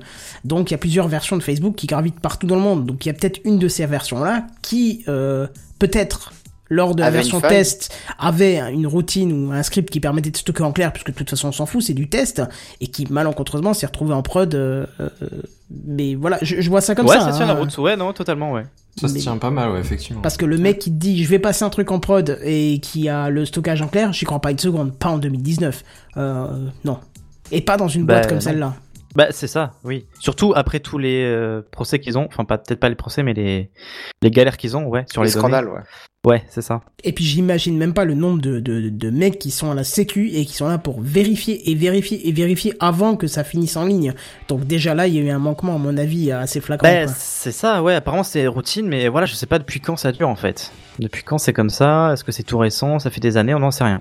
[0.45, 2.85] Donc il y a plusieurs versions de Facebook qui gravitent partout dans le monde.
[2.85, 5.47] Donc il y a peut-être une de ces versions là qui euh,
[5.79, 6.33] peut-être
[6.73, 10.37] lors de la Avait version test avait une routine ou un script qui permettait de
[10.37, 12.41] stocker en clair puisque de toute façon on s'en fout c'est du test
[12.81, 15.09] et qui malencontreusement s'est retrouvé en prod euh, euh,
[15.85, 17.53] mais voilà je, je vois ça comme ouais, ça ça tient hein.
[17.53, 17.77] la route.
[17.77, 18.63] Ouais, non, totalement, ouais.
[18.99, 20.21] Ça se Mais- tient pas mal, ouais, effectivement.
[20.21, 22.79] parce que le mec qui te dit je vais passer un truc en prod et
[22.79, 25.83] qui a le stockage en clair j'y crois pas une seconde pas en 2019
[26.17, 26.47] euh,
[26.85, 26.99] non
[27.51, 28.41] et pas dans une Bah, boîte comme non.
[28.41, 28.73] celle-là
[29.15, 30.05] Bah c'est ça, oui.
[30.19, 33.33] Surtout après tous les euh, procès qu'ils ont, enfin pas peut-être pas les procès, mais
[33.33, 33.69] les
[34.21, 35.41] les galères qu'ils ont, ouais, sur Les les, données.
[35.41, 35.81] scandales, ouais.
[36.25, 36.81] Ouais, c'est ça.
[37.03, 39.83] Et puis j'imagine même pas le nombre de, de, de mecs qui sont à la
[39.83, 43.75] sécu et qui sont là pour vérifier et vérifier et vérifier avant que ça finisse
[43.75, 44.13] en ligne.
[44.47, 46.87] Donc déjà là, il y a eu un manquement à mon avis assez flagrant.
[46.87, 47.95] Bah, c'est ça, ouais.
[47.95, 50.71] Apparemment c'est routine, mais voilà, je sais pas depuis quand ça dure en fait.
[50.97, 52.13] Depuis quand c'est comme ça?
[52.13, 52.99] Est-ce que c'est tout récent?
[52.99, 53.99] Ça fait des années, on n'en sait rien.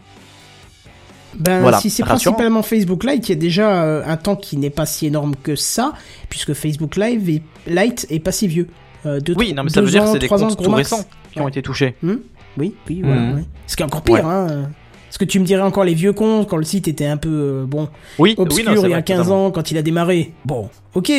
[1.34, 4.58] Ben, Voilà, si c'est principalement Facebook Lite, il y a déjà euh, un temps qui
[4.58, 5.94] n'est pas si énorme que ça,
[6.28, 8.68] puisque Facebook Live est, Lite est pas si vieux.
[9.06, 11.40] Euh, deux, Oui, non, mais ça veut dire que c'est des comptes tout récents qui
[11.40, 11.96] ont été touchés.
[12.02, 13.32] Oui, oui, voilà.
[13.34, 13.44] Ouais.
[13.66, 14.20] Ce qui est encore pire, Ouais.
[14.24, 14.70] hein.
[15.08, 17.28] Parce que tu me dirais encore les vieux comptes quand le site était un peu,
[17.28, 17.88] euh, bon,
[18.18, 19.46] Oui, obscur oui, non, il y a vrai, 15 totalement.
[19.46, 20.32] ans quand il a démarré.
[20.46, 21.12] Bon, ok.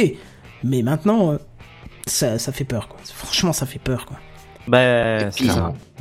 [0.63, 1.37] Mais maintenant, euh,
[2.07, 2.99] ça, ça fait peur, quoi.
[3.03, 4.17] Franchement, ça fait peur, quoi.
[4.67, 5.49] Bah, Et puis-.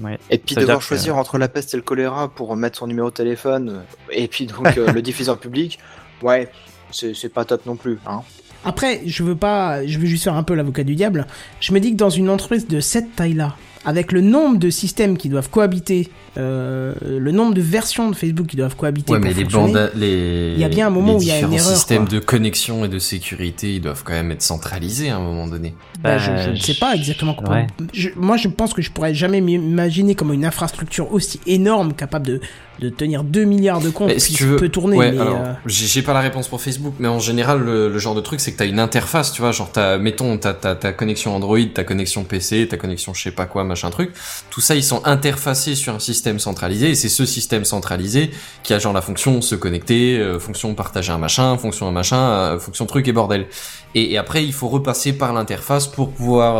[0.02, 0.18] Ouais.
[0.30, 3.10] Et puis devoir que- choisir entre la peste et le choléra pour mettre son numéro
[3.10, 3.80] de téléphone, euh,
[4.12, 5.78] et puis donc euh, le diffuseur public,
[6.22, 6.48] ouais,
[6.92, 7.98] c'est c'est pas top non plus.
[8.06, 8.20] Hein.
[8.64, 11.26] Après, je veux pas, je veux juste faire un peu l'avocat du diable.
[11.60, 15.16] Je me dis que dans une entreprise de cette taille-là, avec le nombre de systèmes
[15.16, 19.26] qui doivent cohabiter, euh, le nombre de versions de Facebook qui doivent cohabiter Ouais, pour
[19.28, 21.30] mais les fonctionner, bandes, les, il y a bien un moment les où il y
[21.32, 22.18] a une erreur, systèmes quoi.
[22.18, 25.74] de connexion et de sécurité, ils doivent quand même être centralisés à un moment donné.
[26.02, 27.50] bah, je, je Bah, ne sais pas exactement comment.
[27.52, 27.66] ouais.
[27.92, 32.26] je- moi, je pense que je pourrais jamais m'imaginer comment une infrastructure aussi énorme, capable
[32.26, 32.40] de,
[32.82, 34.96] de tenir 2 milliards de comptes, si tu veux, peut tourner.
[34.96, 37.98] ouais, mais, alors, euh, j'ai pas la réponse pour Facebook, mais en général, le, le
[37.98, 40.92] genre de truc, c'est que t'as une interface, tu vois, genre t'as, mettons, t'as, ta
[40.92, 44.10] connexion Android, ta connexion PC, ta connexion je sais pas quoi, machin truc.
[44.50, 48.30] Tout ça, ils sont interfacés sur un système centralisé, et c'est ce système centralisé
[48.62, 52.18] qui a genre la fonction se connecter, euh, fonction partager un machin, fonction un machin,
[52.18, 53.46] euh, fonction truc et bordel.
[53.94, 56.56] Et, et après, il faut repasser par l'interface pour pouvoir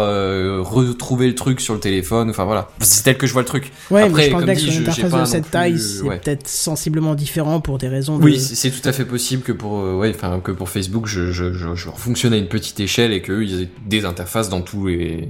[0.60, 2.30] retrouver le truc sur le téléphone.
[2.30, 3.72] Enfin voilà, c'est tel que je vois le truc.
[3.90, 5.50] ouais, après, mais je pense comme dit, sur une je- j'ai interface pas de cette
[5.50, 6.11] taille, c'est ouais.
[6.18, 8.24] Peut-être sensiblement différent pour des raisons de.
[8.24, 11.32] Oui, c'est tout à fait possible que pour euh, ouais, enfin que pour Facebook, je,
[11.32, 14.60] je, je, je fonctionne à une petite échelle et qu'eux, ils aient des interfaces dans
[14.62, 15.28] tous les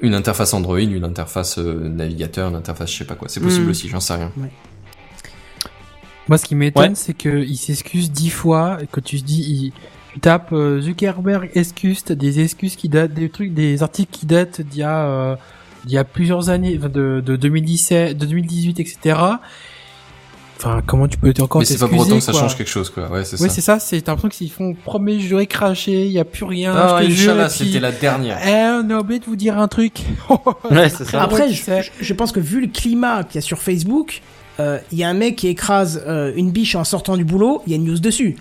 [0.00, 3.28] une interface Android, une interface euh, navigateur, une interface je sais pas quoi.
[3.28, 3.70] C'est possible Mm.
[3.70, 4.30] aussi, j'en sais rien.
[6.28, 6.94] Moi, ce qui m'étonne, Ouais.
[6.94, 9.72] c'est qu'il s'excuse dix fois, et que tu te dis, il-
[10.12, 14.26] tu tapes euh, Zuckerberg excuse, t'as des excuses qui datent, des trucs, des articles qui
[14.26, 15.36] datent d'il y a, euh,
[15.84, 19.18] d'il y a plusieurs années, de, de 2017, de 2018, etc.
[20.60, 22.40] Enfin, comment tu peux encore Mais c'est pas pour autant que ça quoi.
[22.40, 23.08] change quelque chose, quoi.
[23.10, 23.54] Ouais, c'est Ouais, ça.
[23.54, 26.74] c'est ça, c'est t'as l'impression qu'ils font premier juré craché, il y a plus rien,
[26.76, 28.38] Ah, je te jure, puis- c'était la dernière.
[28.44, 30.00] Eh, on a oublié de vous dire un truc.
[30.70, 31.22] Ouais, c'est ça.
[31.22, 34.20] Après, je pense que vu le climat qu'il y a sur Facebook,
[34.60, 37.62] euh, il y a un mec qui écrase euh, une biche en sortant du boulot,
[37.66, 38.36] il y a une news dessus.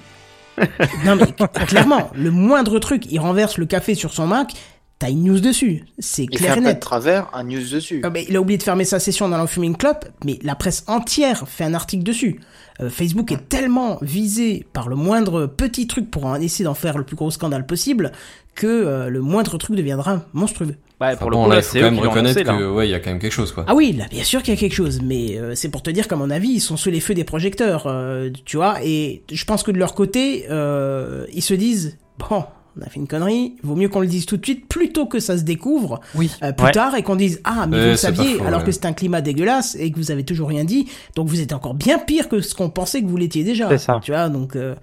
[1.05, 1.27] non mais
[1.67, 4.53] clairement, le moindre truc, il renverse le café sur son Mac,
[4.99, 5.83] t'as une news dessus.
[5.99, 6.79] C'est fait clair un et pas de net.
[6.79, 8.01] travers, un news dessus.
[8.03, 10.55] Ah, mais il a oublié de fermer sa session dans la fuming club, mais la
[10.55, 12.39] presse entière fait un article dessus.
[12.79, 16.97] Euh, Facebook est tellement visé par le moindre petit truc pour en essayer d'en faire
[16.97, 18.11] le plus gros scandale possible
[18.55, 20.75] que euh, le moindre truc deviendra monstrueux.
[20.99, 22.87] Ouais, Enfin, pour bon, le coup, là, il faut c'est quand même reconnaître que ouais,
[22.87, 23.65] il y a quand même quelque chose, quoi.
[23.67, 25.91] Ah oui, là, bien sûr qu'il y a quelque chose, mais euh, c'est pour te
[25.91, 29.21] dire qu'à mon avis, ils sont sous les feux des projecteurs, euh, tu vois, et
[29.31, 32.45] je pense que de leur côté, euh, ils se disent, bon,
[32.79, 35.19] on a fait une connerie, vaut mieux qu'on le dise tout de suite plutôt que
[35.19, 36.29] ça se découvre Oui.
[36.43, 36.71] euh, plus Ouais.
[36.71, 38.65] tard et qu'on dise, ah, mais vous le pas saviez, faux, alors ouais.
[38.65, 41.53] que c'est un climat dégueulasse et que vous avez toujours rien dit, donc vous êtes
[41.53, 43.67] encore bien pire que ce qu'on pensait que vous l'étiez déjà.
[43.69, 43.99] C'est ça.
[44.03, 44.75] Tu vois, donc, euh,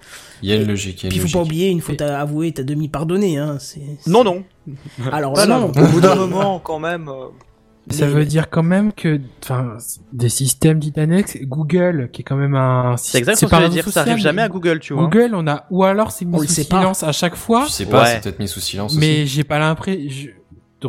[0.42, 2.18] Il y a une logique, il y a puis faut pas oublier, une fois t'as
[2.20, 3.58] avoué, t'as demi pardonné, hein,
[4.06, 4.42] Non, non.
[5.12, 7.08] Alors non, au bout d'un moment, quand même.
[7.90, 9.76] Ça veut dire quand même que, enfin,
[10.12, 13.56] des systèmes dits annexes, Google, qui est quand même un C'est exactement c'est ce que
[13.62, 13.88] réseau dire.
[13.92, 15.02] Ça arrive jamais mais à Google, tu vois.
[15.02, 16.78] Google, on a, ou alors c'est mis On sous pas.
[16.78, 18.08] silence à chaque fois, Je sais pas, Ouais.
[18.08, 19.00] c'est peut-être mis sous silence aussi.
[19.00, 20.28] mais j'ai pas l'impression, je-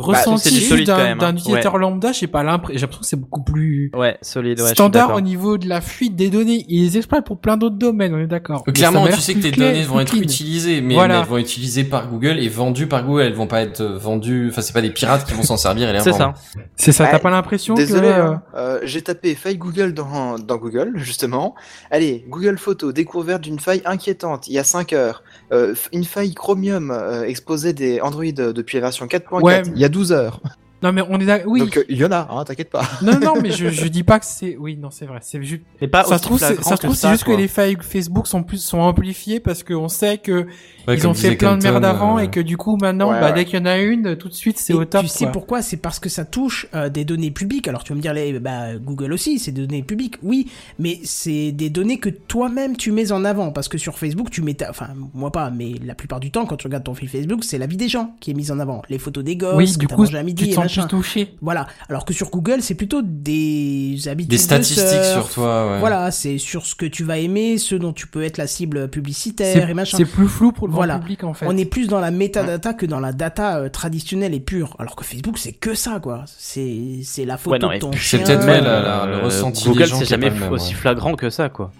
[0.12, 1.32] Bah, ressenti quand d'un même, d'un hein.
[1.36, 1.80] utilisateur Ouais.
[1.80, 4.70] lambda, j'ai pas l'impression, j'ai l'impression que c'est beaucoup plus Ouais, solide, ouais.
[4.70, 6.64] standard au niveau de la fuite des données.
[6.68, 8.62] Ils les exploitent pour plein d'autres domaines, on est d'accord.
[8.66, 10.22] Ça Clairement, tu sais que tes données vont être clean.
[10.22, 11.14] utilisées, mais, Voilà.
[11.14, 13.22] mais elles vont être utilisées par Google et vendues par Google.
[13.22, 14.48] Elles vont pas être euh, vendues.
[14.50, 16.34] Enfin, c'est pas des pirates qui vont s'en servir et les C'est ça.
[16.76, 18.42] C'est ça, t'as pas l'impression que, Désolé, euh, hein.
[18.56, 21.54] Euh, j'ai tapé faille Google dans, dans Google, justement.
[21.90, 25.22] Allez, Google Photo, découverte d'une faille inquiétante il y a 5 heures.
[25.52, 29.62] Euh, une faille Chromium euh, exposée des Android euh, depuis la version 4.4 Ouais.
[29.74, 30.40] il y a 12 heures.
[30.82, 31.60] non mais on est d'accord, oui.
[31.60, 32.84] Donc euh, il y en a, hein, t'inquiète pas.
[33.02, 35.62] Non, non, mais je, je dis pas que c'est, oui, non, c'est vrai, c'est juste,
[35.80, 37.34] ça se trouve, ça se trouve, que c'est juste quoi.
[37.34, 40.46] que les failles Facebook sont plus, sont amplifiées parce qu'on sait que
[40.86, 43.20] Ouais, ils ont fait plein de merde avant euh, et que du coup maintenant, Ouais,
[43.20, 43.32] bah, ouais.
[43.34, 45.02] dès qu'il y en a une, tout de suite c'est au top.
[45.02, 45.32] Tu sais quoi.
[45.32, 45.62] pourquoi?
[45.62, 47.68] C'est parce que ça touche euh, des données publiques.
[47.68, 50.48] Alors tu vas me dire, les, bah, Google aussi, c'est des données publiques, oui,
[50.78, 53.50] mais c'est des données que toi-même tu mets en avant.
[53.52, 56.46] Parce que sur Facebook, tu mets, ta- enfin moi pas, mais la plupart du temps,
[56.46, 58.58] quand tu regardes ton fil Facebook, c'est la vie des gens qui est mise en
[58.58, 58.82] avant.
[58.88, 60.72] Les photos des gosses, Oui, que du coup, mangé à tu midi te et sens
[60.72, 61.34] plus touché.
[61.40, 61.66] Voilà.
[61.88, 63.02] Alors que sur Google, c'est plutôt
[63.36, 65.78] des habitudes Des de statistiques sur toi, ouais.
[65.80, 68.88] Voilà, c'est sur ce que tu vas aimer, ce dont tu peux être la cible
[68.88, 69.96] publicitaire et machin.
[69.96, 70.98] c'est plus flou pour le grand Voilà.
[70.98, 71.46] public en fait.
[71.46, 74.76] On est plus dans la metadata que dans la data euh, traditionnelle et pure.
[74.78, 76.24] Alors que Facebook, c'est que ça, quoi.
[76.26, 78.18] C'est, c'est la photo Ouais, non, de ton chien.
[78.20, 80.70] c'est peut-être, ouais, Même, la- le euh, ressenti des Google, gens c'est jamais même, aussi
[80.74, 80.80] ouais.
[80.80, 81.72] flagrant que ça, quoi.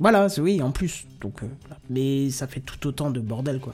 [0.00, 1.06] Voilà, c'est oui, en plus.
[1.22, 1.46] Donc, euh.
[1.88, 3.72] Mais ça fait tout autant de bordel, quoi.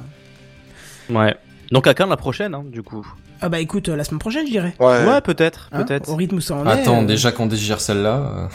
[1.10, 1.34] Ouais.
[1.70, 3.06] Donc à quand la prochaine, hein, du coup?
[3.40, 4.74] Ah bah écoute, euh, la semaine prochaine, je dirais.
[4.78, 5.04] Ouais.
[5.06, 6.08] Ouais, peut-être, Hein, peut-être.
[6.10, 7.04] Au rythme où ça en Attends, est.
[7.04, 8.16] euh, déjà qu'on digère celle-là.
[8.18, 8.46] euh,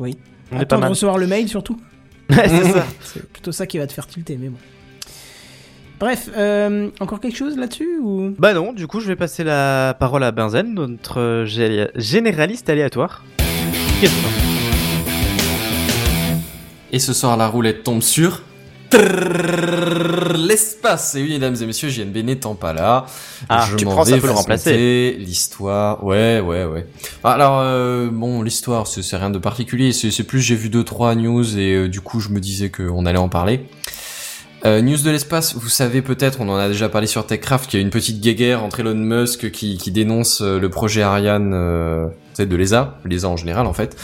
[0.00, 0.18] Oui.
[0.50, 1.78] On Attends de recevoir le mail, surtout.
[2.30, 2.84] C'est ça.
[3.02, 4.56] C'est plutôt ça qui va te faire tilter, mais bon.
[6.02, 8.34] Bref, euh, encore quelque chose là-dessus ou?
[8.36, 12.68] Bah non, du coup, je vais passer la parole à Benzen, notre euh, gé- généraliste
[12.68, 13.22] aléatoire.
[16.90, 18.42] Et ce soir, la roulette tombe sur
[20.34, 21.14] L'espace.
[21.14, 23.06] Et oui, mesdames et messieurs, JNB n'étant pas là,
[23.48, 26.04] Ah, je tu m'en vais vous raconter l'histoire.
[26.04, 26.84] Ouais, ouais, ouais.
[27.22, 29.92] Alors, euh, bon, l'histoire, c'est rien de particulier.
[29.92, 32.70] C'est c'est plus, j'ai vu deux trois news et euh, du coup, je me disais
[32.70, 33.66] qu'on allait en parler.
[34.64, 37.80] Euh, news de l'espace, vous savez peut-être, on en a déjà parlé sur TechCraft, qu'il
[37.80, 42.06] y a une petite guéguerre entre Elon Musk qui, dénonce euh, le projet Ariane, euh,
[42.38, 43.96] de l'ESA, l'ESA en général en fait,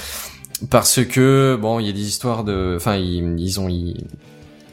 [0.69, 3.69] parce que bon, il y a des histoires de, enfin, ils, ils ont,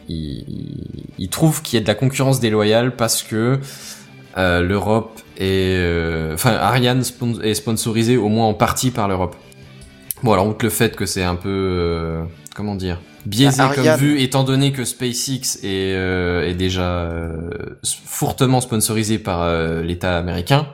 [0.09, 3.59] ils, trouvent qu'il y a de la concurrence déloyale parce que
[4.39, 7.03] euh, l'Europe est, enfin, Ariane
[7.43, 9.35] est sponsorisé au moins en partie par l'Europe.
[10.23, 12.21] Bon, alors outre le fait que c'est un peu,
[12.55, 17.49] comment dire, biaisé Bah, comme vue, étant donné que SpaceX est, euh, est déjà euh,
[18.05, 20.67] fortement sponsorisé par euh, l'État américain,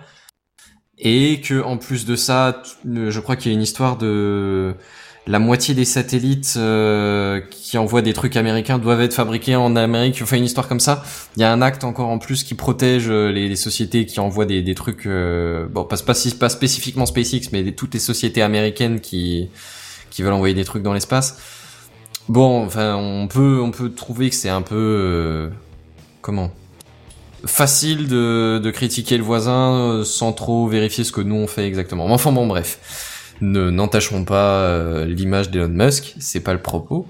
[0.97, 4.75] et que en plus de ça, je crois qu'il y a une histoire de
[5.27, 10.19] la moitié des satellites euh, qui envoient des trucs américains doivent être fabriqués en Amérique.
[10.23, 11.03] Enfin, une histoire comme ça.
[11.37, 14.19] Il y a un acte encore en plus qui protège euh, les, les sociétés qui
[14.19, 15.05] envoient des, des trucs.
[15.05, 19.49] euh, bon, pas, pas, pas spécifiquement SpaceX, mais des- toutes les sociétés américaines qui
[20.09, 21.37] qui veulent envoyer des trucs dans l'espace.
[22.29, 25.49] Bon, enfin, on peut on peut trouver que c'est un peu euh,
[26.21, 26.51] comment?
[27.45, 31.65] Facile de, de critiquer le voisin euh, sans trop vérifier ce que nous on fait
[31.65, 32.07] exactement.
[32.07, 37.07] Mais Enfin bon, bref, ne n'entachons pas euh, l'image d'Elon Musk, c'est pas le propos.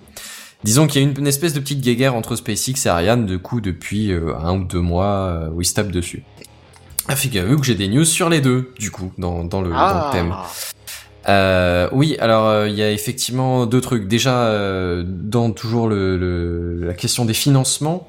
[0.64, 3.62] Disons qu'il y a une, espèce de petite guéguerre entre SpaceX et Ariane, de coup
[3.62, 6.24] depuis un ou deux mois où ils se tapent dessus.
[7.08, 10.08] Ah, figurez-vous que j'ai des news sur les deux, du coup, dans, dans, le, dans
[10.08, 10.36] le thème.
[11.30, 14.08] Euh, oui, alors euh, il y a effectivement deux trucs.
[14.08, 18.08] Déjà, euh, dans toujours le, le- la question des financements,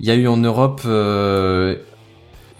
[0.00, 1.76] il y a eu en Europe, euh,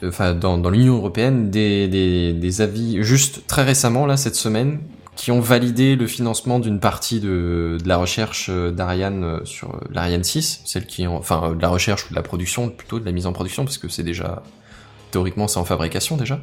[0.04, 4.80] enfin dans, dans l'Union européenne, des, des, des avis juste très récemment là cette semaine
[5.16, 10.22] qui ont validé le financement d'une partie de, de la recherche euh, d'Ariane sur l'Ariane
[10.22, 13.26] 6, celle qui enfin de la recherche ou de la production plutôt de la mise
[13.26, 14.42] en production parce que c'est déjà
[15.10, 16.38] théoriquement c'est en fabrication déjà.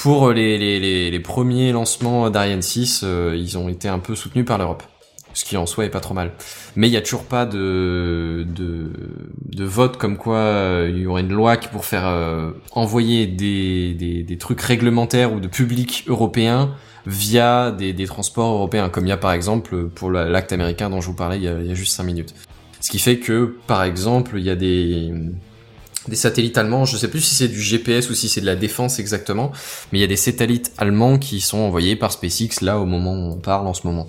[0.00, 4.14] Pour les, les, les, les premiers lancements d'Ariane 6, euh, ils ont été un peu
[4.14, 4.84] soutenus par l'Europe.
[5.34, 6.32] Ce qui en soi est pas trop mal.
[6.76, 8.92] Mais il y a toujours pas de, de,
[9.44, 13.26] de vote comme quoi euh, il y aurait une loi qui pour faire euh, envoyer
[13.26, 16.70] des, des, des trucs réglementaires ou de public européen
[17.06, 20.90] via des, des transports européens, comme il y a par exemple pour la- l'acte américain
[20.90, 22.34] dont je vous parlais il y a, il y a juste 5 minutes.
[22.80, 25.12] Ce qui fait que, par exemple, il y a des,
[26.08, 28.56] des satellites allemands, je sais plus si c'est du GPS ou si c'est de la
[28.56, 29.52] défense exactement,
[29.92, 33.14] mais il y a des satellites allemands qui sont envoyés par SpaceX là au moment
[33.14, 34.08] où on parle en ce moment.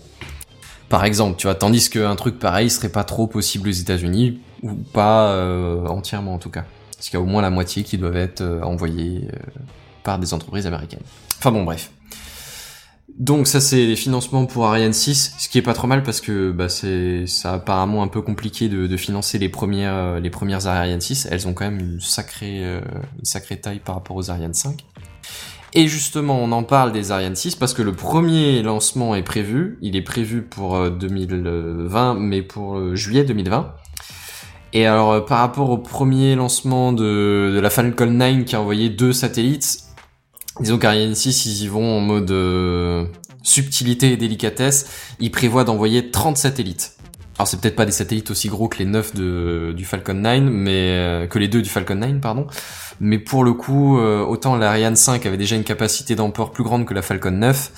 [0.90, 4.74] Par exemple, tu vois, tandis qu'un truc pareil serait pas trop possible aux États-Unis ou
[4.74, 6.66] pas euh, entièrement en tout cas,
[6.96, 9.60] parce qu'il y a au moins la moitié qui doivent être euh, envoyés euh,
[10.04, 11.04] par des entreprises américaines.
[11.38, 11.92] Enfin bon, bref.
[13.18, 16.22] Donc ça c'est les financements pour Ariane 6, ce qui est pas trop mal parce
[16.22, 20.32] que bah, c'est ça apparemment un peu compliqué de, financer les premières euh, les
[20.68, 21.28] Ariane 6.
[21.32, 22.82] Elles ont quand même une sacrée euh,
[23.18, 24.86] une sacrée taille par rapport aux Ariane 5.
[25.74, 29.78] Et justement, on en parle des Ariane 6 parce que le premier lancement est prévu.
[29.82, 33.76] Il est prévu pour euh, 2020, mais pour euh, juillet 2020.
[34.74, 38.62] Et alors, euh, par rapport au premier lancement de, de la Falcon 9 qui a
[38.62, 39.84] envoyé deux satellites,
[40.60, 43.06] disons qu'Ariane 6, ils y vont en mode euh,
[43.44, 44.88] subtilité et délicatesse.
[45.20, 46.96] Ils prévoient d'envoyer 30 satellites.
[47.38, 50.42] Alors, c'est peut-être pas des satellites aussi gros que les 9 de, du Falcon 9,
[50.44, 52.48] mais euh, que les deux du Falcon 9, pardon.
[53.00, 56.86] Mais pour le coup, euh, autant l'Ariane 5 avait déjà une capacité d'emport plus grande
[56.86, 57.72] que la Falcon 9,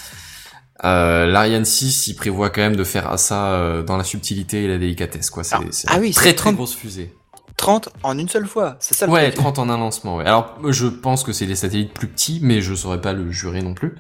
[0.84, 4.68] euh, l'Ariane 6, il prévoit quand même de faire ça euh, dans la subtilité et
[4.68, 5.44] la délicatesse, quoi.
[5.44, 7.14] C'est Ah, ah oui, très très 30 grosse fusée.
[7.62, 9.36] 30 en une seule fois, c'est ça le Ouais, truc.
[9.44, 10.26] 30 en un lancement, ouais.
[10.26, 13.62] Alors, je pense que c'est des satellites plus petits, mais je saurais pas le jurer
[13.62, 13.96] non plus.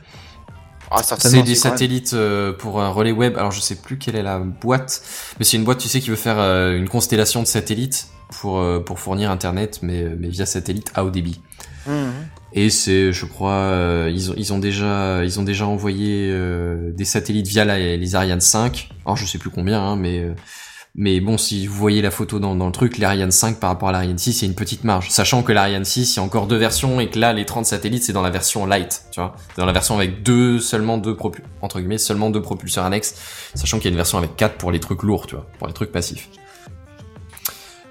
[0.89, 3.38] Ah, C'est des satellites euh, pour un relais web.
[3.38, 5.01] Alors, je sais plus quelle est la boîte,
[5.39, 8.07] mais c'est une boîte, tu sais, qui veut faire euh, une constellation de satellites
[8.41, 11.39] pour euh, pour fournir Internet, mais mais via satellite à haut débit.
[11.88, 12.11] Mhm.
[12.53, 16.29] Et c'est, je crois, ils ont ils ont déjà ils ont déjà envoyé
[16.93, 18.89] des satellites via la- les Ariane 5.
[19.05, 20.27] Alors, je sais plus combien, hein, mais
[20.93, 23.91] mais bon, si vous voyez la photo dans, le truc, l'Ariane 5 par rapport à
[23.93, 25.09] l'Ariane 6, il y a une petite marge.
[25.09, 27.65] Sachant que l'Ariane 6, il y a encore deux versions et que là, les 30
[27.65, 29.34] satellites, c'est dans la version light, tu vois.
[29.49, 33.15] C'est dans la version avec deux, seulement deux propul entre guillemets, seulement deux propulseurs annexes.
[33.55, 35.68] Sachant qu'il y a une version avec quatre pour les trucs lourds, tu vois, pour
[35.68, 36.30] les trucs passifs.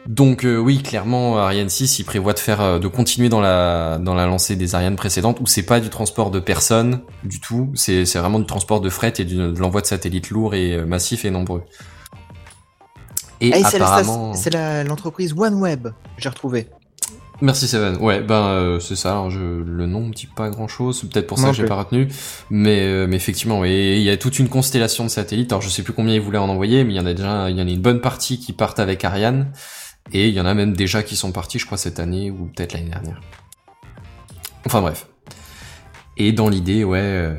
[0.07, 3.99] Donc euh, oui, clairement, Ariane 6, il prévoit de faire, euh, de continuer dans la
[3.99, 7.71] dans la lancée des Ariane précédentes, où c'est pas du transport de personnes du tout,
[7.75, 10.85] c'est c'est vraiment du transport de fret et de l'envoi de satellites lourds et euh,
[10.85, 11.63] massifs et nombreux.
[13.41, 15.89] Et Ah, c'est la- apparemment, c'est la- l'entreprise OneWeb,
[16.19, 16.69] j'ai retrouvé.
[17.43, 17.97] Merci Seven.
[18.03, 19.13] Ouais, ben euh, c'est ça.
[19.13, 21.01] Alors, je, le nom me dit pas grand chose.
[21.11, 21.69] Peut-être pour ça Non que j'ai plus.
[21.71, 22.09] pas retenu.
[22.51, 25.51] Mais, euh, mais effectivement, et il y a toute une constellation de satellites.
[25.51, 27.49] Alors je sais plus combien ils voulaient en envoyer, mais il y en a déjà,
[27.49, 29.51] il y en a une bonne partie qui partent avec Ariane,
[30.13, 32.45] et il y en a même déjà qui sont partis, je crois cette année ou
[32.55, 33.23] peut-être l'année dernière.
[34.67, 35.07] Enfin bref.
[36.19, 37.35] Et dans l'idée, ouais, euh,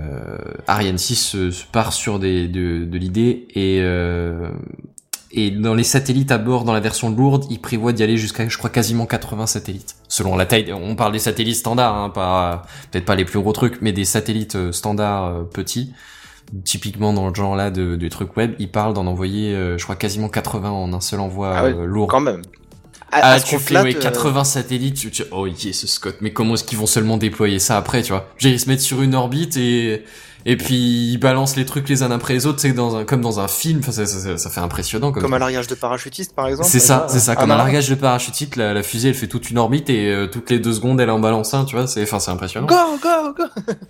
[0.66, 4.50] Ariane 6 se, se part sur des, de, de l'idée et euh,
[5.34, 8.48] et dans les satellites à bord, dans la version lourde, il prévoit d'y aller jusqu'à,
[8.50, 9.96] je crois, quasiment 80 satellites.
[10.08, 13.54] Selon la taille, on parle des satellites standards, hein, pas peut-être pas les plus gros
[13.54, 15.94] trucs, mais des satellites euh, standards euh, petits.
[16.66, 19.84] Typiquement dans le genre là de, de trucs web, il parle d'en envoyer, euh, je
[19.86, 22.08] crois, quasiment 80 en un seul envoi Ah ouais, lourd.
[22.10, 22.42] Quand même.
[23.10, 26.34] À, Ah, à tu fais ouais, te- 80 satellites, tu, tu- oh yes, Scott, mais
[26.34, 28.30] comment est-ce qu'ils vont seulement déployer ça après, tu vois?
[28.38, 30.04] J'ai se mettre sur une orbite et
[30.46, 33.22] et puis ils balancent les trucs les uns après les autres, c'est dans un comme
[33.22, 35.76] dans un film, enfin, ça, ça, ça- ça fait impressionnant comme, Comme un largage de
[35.76, 36.70] parachutiste, par exemple.
[36.70, 37.34] c'est ça, c'est ça.
[37.34, 37.64] Ah, Comme un non.
[37.64, 40.60] largage de parachutiste, la, la fusée, elle fait toute une orbite et euh, toutes les
[40.60, 41.88] deux secondes, elle en balance un, tu vois.
[41.88, 42.68] C'est, enfin, c'est impressionnant.
[42.68, 43.44] Go, go, go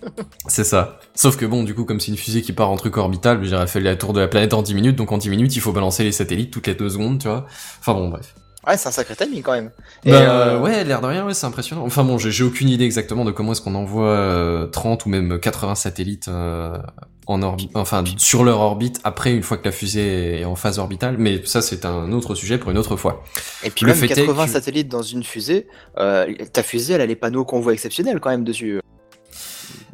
[0.48, 0.98] C'est ça.
[1.14, 3.68] Sauf que bon, du coup, comme c'est une fusée qui part en truc orbital, elle
[3.68, 5.72] fait la tour de la planète en 10 minutes, donc en 10 minutes, il faut
[5.72, 7.46] balancer les satellites toutes les deux secondes, tu vois.
[7.80, 8.34] Enfin bon, bref.
[8.66, 9.70] Ouais, c'est un sacré timing quand même.
[10.04, 11.82] Et, Bah, euh, ouais, l'air de rien, ouais, c'est impressionnant.
[11.84, 15.38] Enfin bon, j'ai, aucune idée exactement de comment est-ce qu'on envoie euh, 30 ou même
[15.40, 16.78] 80 satellites euh,
[17.26, 20.78] en orbite, enfin sur leur orbite après une fois que la fusée est en phase
[20.80, 23.22] orbitale, mais ça c'est un autre sujet pour une autre fois.
[23.62, 25.68] Et puis Le même fait est 80 que- satellites dans une fusée,
[25.98, 28.80] euh, ta fusée, elle a les panneaux convoi exceptionnels quand même dessus.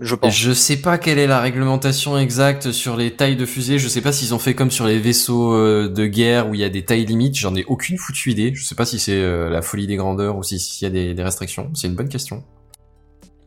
[0.01, 0.35] Je pense.
[0.37, 3.79] Je sais pas quelle est la réglementation exacte sur les tailles de fusées.
[3.79, 6.61] Je sais pas s'ils ont fait comme sur les vaisseaux euh, de guerre où il
[6.61, 7.37] y a des tailles limites.
[7.37, 8.53] J'en ai aucune foutue idée.
[8.55, 10.93] Je sais pas si c'est euh, la folie des grandeurs ou si- s'il y a
[10.93, 11.71] des, des restrictions.
[11.75, 12.45] C'est une bonne question.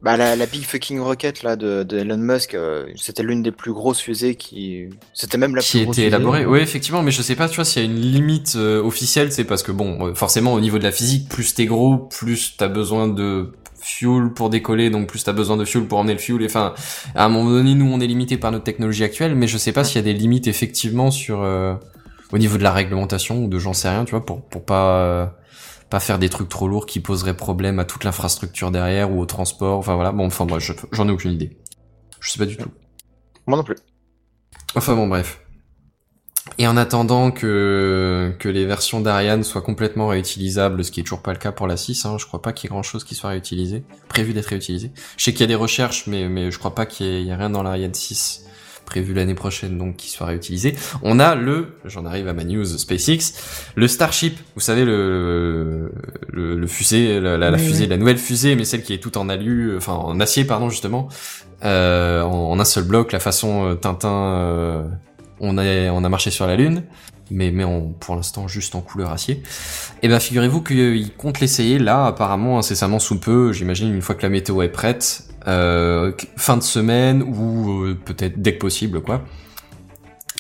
[0.02, 3.52] Bah la, la Big Fucking Rocket là de, de Elon Musk, euh, c'était l'une des
[3.52, 6.44] plus grosses fusées qui, c'était même la qui plus grosse était élaborée.
[6.44, 9.32] Oui, effectivement, mais je sais pas, tu vois, s'il y a une limite euh, officielle,
[9.32, 12.56] c'est parce que bon, euh, forcément, au niveau de la physique, plus t'es gros, plus
[12.58, 13.52] t'as besoin de
[13.92, 16.42] fuel pour décoller, donc plus t'as besoin de fuel pour emmener le fuel.
[16.42, 16.74] Et enfin,
[17.16, 19.72] à un moment donné, nous, on est limité par notre technologie actuelle, mais je sais
[19.72, 21.76] pas s'il y a des limites effectivement sur euh,
[22.32, 24.98] au niveau de la réglementation ou de j'en sais rien, tu vois, pour pour pas
[25.00, 25.26] euh,
[25.90, 29.26] pas faire des trucs trop lourds qui poseraient problème à toute l'infrastructure derrière ou au
[29.26, 29.78] transport.
[29.78, 31.58] Enfin voilà, bon, enfin bref, je- j'en ai aucune idée.
[32.22, 32.70] Je sais pas du tout.
[33.48, 33.76] Moi non plus.
[34.76, 35.42] Enfin bon, bref.
[36.62, 41.24] Et en attendant que, que les versions d'Ariane soient complètement réutilisables, ce qui est toujours
[41.24, 43.04] pas le cas pour la 6, hein, je crois pas qu'il y ait grand chose
[43.04, 44.92] qui soit réutilisé, prévu d'être réutilisé.
[45.18, 47.34] Je sais qu'il y a des recherches, mais, mais je crois pas qu'il y, ait-
[47.36, 48.46] rien dans l'Ariane 6
[48.86, 50.76] prévu l'année prochaine, donc qui soit réutilisé.
[51.02, 53.34] On a le, j'en arrive à ma news SpaceX,
[53.74, 55.92] le Starship, vous savez, le,
[56.32, 57.90] le, le fusée, la, la, la Oui, fusée, oui.
[57.90, 61.08] la nouvelle fusée, mais celle qui est toute en alu, enfin en acier, pardon, justement,
[61.64, 64.84] euh, en, en un seul bloc, la façon euh, Tintin, euh,
[65.42, 66.84] on a on a marché sur la lune,
[67.30, 69.44] mais mais en, pour l'instant juste en couleur acier.
[70.02, 74.24] Et ben figurez-vous qu'ils comptent l'essayer là, apparemment incessamment sous peu, j'imagine une fois que
[74.24, 79.24] la météo est prête, euh, fin de semaine ou euh, peut-être dès que possible quoi.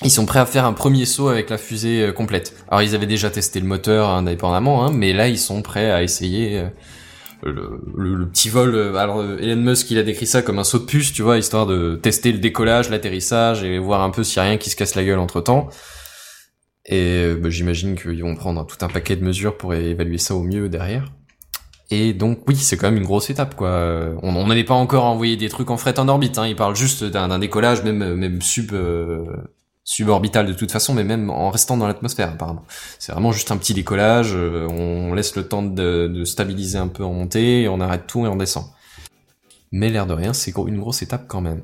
[0.03, 2.55] Ils sont prêts à faire un premier saut avec la fusée euh, complète.
[2.69, 6.03] Alors ils avaient déjà testé le moteur indépendamment, hein, mais là ils sont prêts à
[6.03, 6.67] essayer euh,
[7.43, 8.75] le, petit vol.
[8.75, 11.21] euh, Alors euh, Elon Musk il a décrit ça comme un saut de puce, tu
[11.21, 14.57] vois, histoire de tester le décollage, l'atterrissage et voir un peu s'il y a rien
[14.57, 15.69] qui se casse la gueule entre temps.
[16.85, 20.35] Et euh, bah, j'imagine qu'ils vont prendre tout un paquet de mesures pour évaluer ça
[20.35, 21.05] au mieux derrière.
[21.89, 24.15] Et donc oui, c'est quand même une grosse étape quoi.
[24.23, 26.37] On n'allait pas encore envoyer des trucs en fret en orbite.
[26.37, 26.47] Hein.
[26.47, 28.71] Il parle juste d'un décollage, même même sub
[29.83, 32.63] suborbital de toute façon, mais même en restant dans l'atmosphère apparemment.
[32.99, 34.33] C'est vraiment juste un petit décollage.
[34.33, 38.25] euh, On laisse le temps de, stabiliser un peu en montée, et on arrête tout
[38.25, 38.65] et on descend.
[39.71, 41.63] Mais l'air de rien, c'est une grosse étape quand même.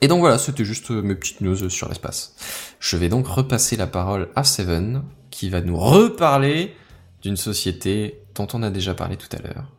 [0.00, 2.34] Et donc voilà, c'était juste euh, mes petites news sur l'espace.
[2.80, 6.74] Je vais donc repasser la parole à Seven, qui va nous reparler
[7.22, 9.70] d'une société dont on a déjà parlé tout à l'heure.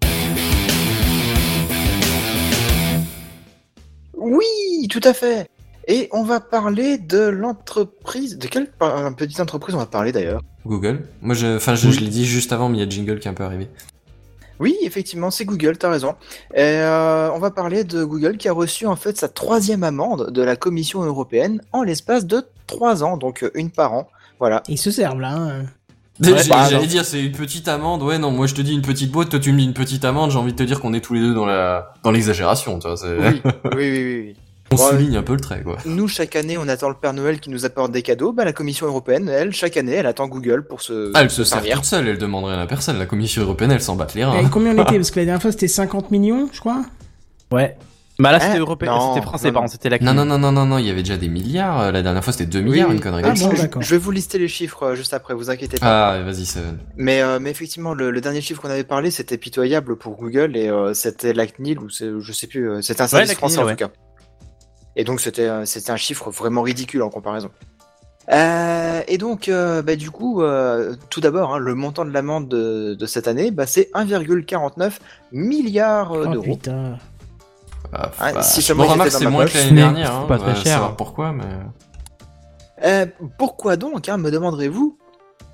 [4.15, 5.49] Oui, tout à fait.
[5.87, 8.37] Et on va parler de l'entreprise.
[8.37, 8.71] De quelle
[9.17, 11.07] petite entreprise on va parler d'ailleurs Google.
[11.21, 11.93] Moi, je, enfin, je, Oui.
[11.93, 13.67] je l'ai dit juste avant, mais il y a Jingle qui est un peu arrivé.
[14.59, 16.15] Oui, effectivement, c'est Google, t'as raison.
[16.53, 20.29] Et euh, on va parler de Google qui a reçu en fait sa troisième amende
[20.31, 24.07] de la Commission européenne en l'espace de trois ans, donc euh, une par an.
[24.39, 24.63] Voilà.
[24.69, 25.31] Ils se servent là.
[25.35, 25.65] hein.
[26.23, 28.03] Ouais, J'allais dire, c'est une petite amende.
[28.03, 30.05] Ouais, non, moi je te dis une petite boîte, toi tu me dis une petite
[30.05, 30.29] amende.
[30.29, 32.77] J'ai envie de te dire qu'on est tous les deux dans la dans l'exagération.
[32.77, 33.41] Tu vois, c'est- Oui,
[33.75, 34.35] oui, oui, oui.
[34.73, 34.91] On Ouais.
[34.91, 35.77] souligne un peu le trait, quoi.
[35.85, 38.31] Nous, chaque année, on attend le Père Noël qui nous apporte des cadeaux.
[38.33, 41.43] Bah, la Commission européenne, elle, chaque année, elle attend Google pour se, Ah, elle se
[41.43, 41.75] sert servir.
[41.77, 42.97] toute seule, elle demanderait rien à personne.
[42.99, 44.39] La Commission européenne, elle s'en bat les reins.
[44.39, 46.83] Et combien on était Parce que la dernière fois c'était 50 millions, je crois.
[47.51, 47.77] Ouais.
[48.19, 50.37] Bah là, Eh, c'était européen, non, c'était français, non, pardon, c'était la Non, non, non,
[50.37, 51.79] non, non, non, il y avait déjà des milliards.
[51.81, 53.81] euh, La dernière fois, c'était 2 milliards, Oui, une connerie Ah bon, je, d'accord.
[53.81, 56.11] je vais vous lister les chiffres euh, juste après, vous inquiétez pas.
[56.11, 56.77] Ah, vas-y, Seven.
[56.95, 60.55] Mais, euh, mais effectivement, le, le dernier chiffre qu'on avait parlé, c'était pitoyable pour Google
[60.55, 63.55] et euh, c'était la CNIL ou je sais plus, euh, c'était un service la français
[63.55, 63.75] CNIL, en ouais.
[63.77, 63.91] tout cas.
[64.95, 67.49] Et donc c'était euh, c'était un chiffre vraiment ridicule en comparaison.
[68.31, 72.47] Euh, et donc, euh, bah, du coup, euh, tout d'abord, hein, le montant de l'amende
[72.47, 74.93] de, de cette année, bah, c'est 1,49
[75.33, 76.55] milliard euh, Oh d'euros.
[76.55, 76.97] putain.
[77.91, 79.53] Ah, Ah, bah, si je seulement me remarque, j'étais dans c'est moins poche.
[79.53, 80.07] que l'année Mais dernière.
[80.07, 80.73] c'est Hein, pas très cher.
[80.73, 81.43] savoir pourquoi, mais.
[82.85, 83.05] Euh,
[83.37, 84.97] pourquoi donc, hein, me demanderez-vous?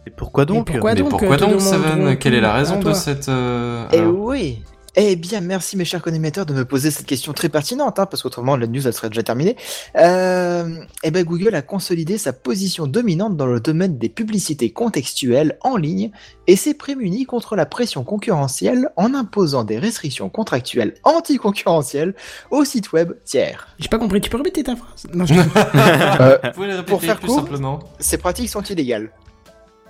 [0.05, 0.71] Et pourquoi donc?
[0.71, 2.17] Pourquoi mais donc, pourquoi te donc, Seven?
[2.17, 3.29] Quelle est la raison de cette.
[3.29, 4.63] euh, Eh alors oui
[4.95, 8.23] Eh bien, merci mes chers connaisseurs de me poser cette question très pertinente, hein, parce
[8.23, 9.55] qu'autrement la news elle serait déjà terminée.
[9.95, 15.57] Euh, eh ben, Google a consolidé sa position dominante dans le domaine des publicités contextuelles
[15.61, 16.11] en ligne
[16.47, 22.15] et s'est prémuni contre la pression concurrentielle en imposant des restrictions contractuelles anticoncurrentielles
[22.51, 23.67] aux sites web tiers.
[23.79, 25.05] J'ai pas compris, tu peux répéter ta phrase?
[25.13, 25.33] Non, je...
[26.49, 29.11] Vous pouvez les répéter pour faire plus court, simplement Ces pratiques sont illégales.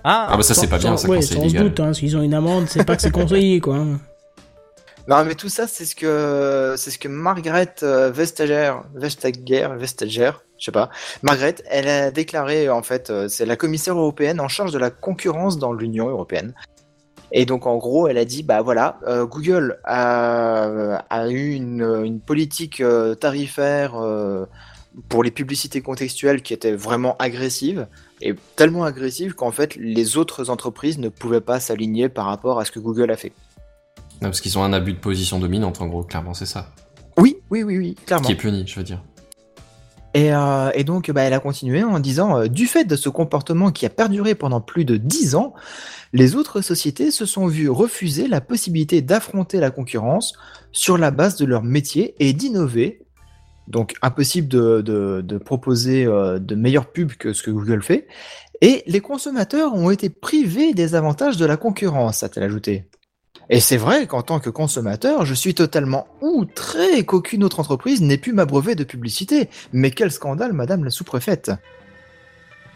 [0.04, 1.68] Ah, bah ça, c'est pas bien, ça, ouais, quand c'est on se illégal.
[1.68, 3.84] doute, hein, s'ils ont une amende, c'est pas que c'est conseillé, quoi.
[5.10, 10.70] Non, mais tout ça, c'est ce que c'est Margaret euh, Vestager, Vestager, Vestager, je sais
[10.70, 10.88] pas.
[11.24, 14.90] Margaret, elle a déclaré en fait, euh, c'est la commissaire européenne en charge de la
[14.90, 16.54] concurrence dans l'Union européenne.
[17.32, 22.80] Et donc en gros, elle a dit bah voilà, euh, Google a, eu une, politique
[23.18, 23.94] tarifaire
[25.08, 27.88] pour les publicités contextuelles qui était vraiment agressive
[28.20, 32.64] et tellement agressive qu'en fait les autres entreprises ne pouvaient pas s'aligner par rapport à
[32.64, 33.32] ce que Google a fait.
[34.22, 36.72] Non, parce qu'ils ont un abus de position dominante, en gros, clairement, c'est ça.
[37.16, 38.26] Oui, oui, oui, oui, clairement.
[38.26, 39.02] Qui est puni, je veux dire.
[40.12, 43.08] Et, euh, et donc, bah, elle a continué en disant euh, Du fait de ce
[43.08, 45.54] comportement qui a perduré pendant plus de 10 ans,
[46.12, 50.32] les autres sociétés se sont vues refuser la possibilité d'affronter la concurrence
[50.72, 53.02] sur la base de leur métier et d'innover.
[53.68, 58.08] Donc, impossible de, de- de proposer euh, de meilleures pubs que ce que Google fait.
[58.60, 62.86] Et les consommateurs ont été privés des avantages de la concurrence, a-t-elle ajouté.
[63.52, 68.16] Et c'est vrai qu'en tant que consommateur, je suis totalement outré qu'aucune autre entreprise n'ait
[68.16, 69.50] pu m'abreuver de publicité.
[69.72, 71.48] Mais quel scandale, madame la sous-préfète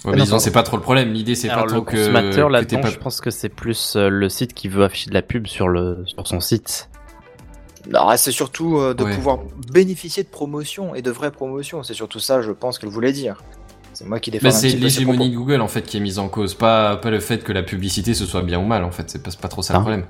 [0.04, 1.12] Ouais, non, mais disons, c'est pas trop le problème.
[1.12, 1.96] L'idée, c'est pas trop le que.
[1.96, 4.84] consommateur que là-dedans, t'aies pas- je pense que c'est plus euh, le site qui veut
[4.84, 6.90] afficher de la pub sur le sur son site.
[7.90, 9.14] Non, c'est surtout euh, de Ouais.
[9.14, 9.38] pouvoir
[9.72, 11.82] bénéficier de promotions et de vraies promotions.
[11.82, 13.42] C'est surtout ça, je pense, qu'elle voulait dire.
[13.94, 15.36] C'est moi qui défends Bah, c'est l'hégémonie de.
[15.36, 18.12] Google en fait qui est mise en cause, pas, pas le fait que la publicité
[18.12, 19.78] ce soit bien ou mal en fait, c'est pas, pas trop ça Ah.
[19.78, 20.04] le problème.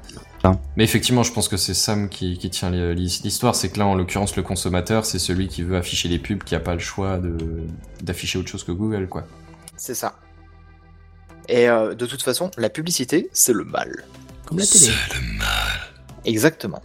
[0.76, 3.94] Mais effectivement, je pense que c'est Sam qui, qui tient l'histoire, c'est que là en
[3.94, 7.18] l'occurrence le consommateur c'est celui qui veut afficher les pubs qui a pas le choix
[8.02, 9.24] d'afficher autre chose que Google quoi.
[9.76, 10.14] C'est ça.
[11.48, 14.04] Et euh, de toute façon, la publicité, c'est le mal.
[14.46, 14.90] Comme la télé.
[16.24, 16.80] Exactement.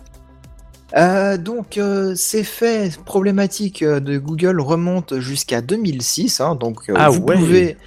[0.98, 6.42] Euh, donc, euh, ces faits problématiques de Google remontent jusqu'à 2006.
[6.42, 7.36] hein, donc, euh, Ah vous ouais.
[7.36, 7.78] pouvez,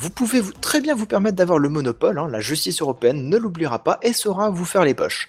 [0.00, 2.18] vous pouvez vous- très bien vous permettre d'avoir le monopole.
[2.18, 5.28] hein, la justice européenne ne l'oubliera pas et saura vous faire les poches.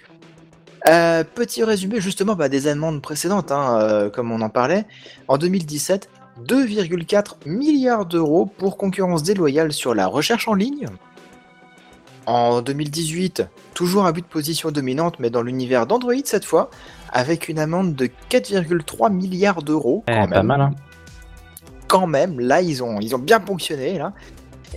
[0.88, 4.84] Euh, petit résumé justement bah, des amendes précédentes, hein, euh, comme on en parlait.
[5.28, 6.08] En 2017,
[6.46, 10.86] 2,4 milliards d'euros pour concurrence déloyale sur la recherche en ligne.
[12.26, 13.44] En 2018,
[13.74, 16.70] toujours abus de position dominante, mais dans l'univers d'Android cette fois,
[17.12, 20.02] avec une amende de 4,3 milliards d'euros.
[20.08, 20.46] Eh, quand pas même.
[20.46, 20.60] mal.
[20.62, 20.70] Hein.
[21.88, 24.12] Quand même, là ils ont, ils ont bien ponctionné là.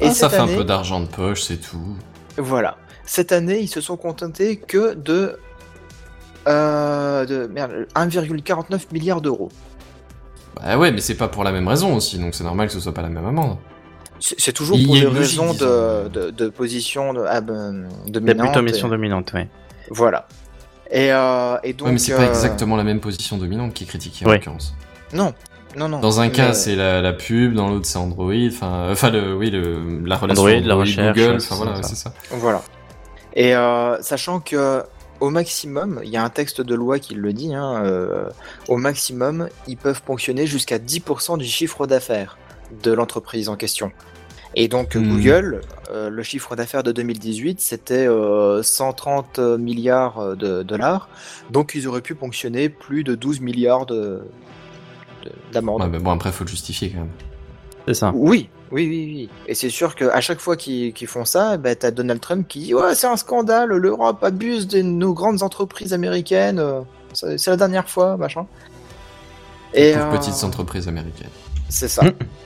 [0.01, 1.95] Et Ah, ça fait année, un peu d'argent de poche, c'est tout.
[2.37, 2.77] voilà.
[3.05, 5.37] Cette année, ils se sont contentés que de,
[6.47, 9.49] euh, de merde, 1,49 milliards d'euros.
[10.61, 12.79] Bah ouais, mais c'est pas pour la même raison aussi, donc c'est normal que ce
[12.79, 13.57] soit pas la même amende.
[14.19, 18.47] C'est toujours pour des raisons de, de, de position de, ah ben, dominante.
[18.47, 19.41] plutôt mission et- dominante, oui.
[19.91, 20.27] Voilà.
[20.89, 21.87] Et, euh, et donc.
[21.87, 24.35] ouais, mais c'est euh, pas exactement la même position dominante qui est critiquée en Ouais.
[24.35, 24.73] l'occurrence.
[25.13, 25.33] Non,
[25.75, 25.99] non, non.
[25.99, 28.31] Dans un cas, c'est la, la pub, dans l'autre, c'est Android.
[28.47, 31.29] Enfin, euh, enfin, le, oui, le, la relation Android, Android, la recherche, Google.
[31.29, 31.89] ouais, Enfin c'est voilà, ça.
[31.89, 32.13] c'est ça.
[32.31, 32.61] Voilà.
[33.35, 34.83] Et euh, sachant que
[35.19, 38.29] au maximum, il y a un texte de loi qui le dit, hein, euh,
[38.67, 42.37] au maximum, ils peuvent ponctionner jusqu'à 10% du chiffre d'affaires
[42.83, 43.91] de l'entreprise en question.
[44.55, 45.03] Et donc Hmm.
[45.09, 45.61] Google,
[45.91, 51.09] euh, le chiffre d'affaires de 2018, c'était euh, 130 milliards de dollars.
[51.49, 54.21] Donc ils auraient pu ponctionner plus de 12 milliards de
[55.25, 55.81] de- d'amendes.
[55.81, 57.09] Ouais, mais bon, après, faut le justifier quand même.
[57.87, 58.11] C'est ça.
[58.15, 59.29] Oui, oui, oui, oui.
[59.47, 62.73] Et c'est sûr qu'à chaque fois qu'ils font ça, bah, t'as Donald Trump qui dit
[62.73, 66.81] Ouais, c'est un scandale, l'Europe abuse de nos grandes entreprises américaines, euh,
[67.13, 68.47] c'est la dernière fois, machin.
[69.73, 71.29] Et, euh, petites entreprises américaines.
[71.69, 72.03] C'est ça.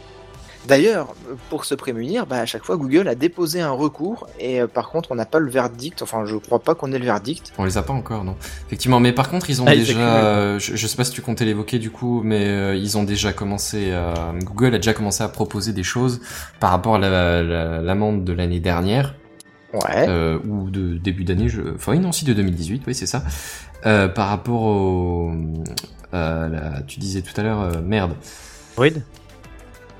[0.70, 1.16] D'ailleurs,
[1.50, 4.90] pour se prémunir, bah, à chaque fois, Google a déposé un recours et euh, par
[4.92, 6.02] contre, on n'a pas le verdict.
[6.04, 7.52] Enfin, je crois pas qu'on ait le verdict.
[7.58, 8.36] On les a pas encore, non.
[8.68, 9.98] Effectivement, mais par contre, ils ont Ah, déjà.
[10.00, 13.04] euh, je, je sais pas si tu comptais l'évoquer du coup, mais euh, ils ont
[13.04, 13.92] déjà commencé.
[13.92, 16.22] à- Google a déjà commencé à proposer des choses
[16.60, 19.16] par rapport à la- la- l'amende de l'année dernière.
[19.74, 20.08] Ouais.
[20.10, 21.62] euh, ou de début d'année, je...
[21.76, 23.24] enfin oui, non, si de 2018, oui, c'est ça.
[23.86, 25.32] Euh, par rapport au,
[26.16, 28.14] euh, la- tu disais tout à l'heure, euh, merde.
[28.78, 29.00] Android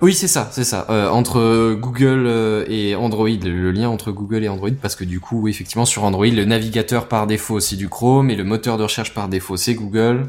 [0.02, 0.86] Oui, c'est ça, c'est ça.
[0.90, 5.20] Euh, entre Google euh, et Android, le lien entre Google et Android, parce que du
[5.20, 8.84] coup, effectivement, sur Android, le navigateur par défaut c'est du Chrome et le moteur de
[8.84, 10.28] recherche par défaut c'est Google.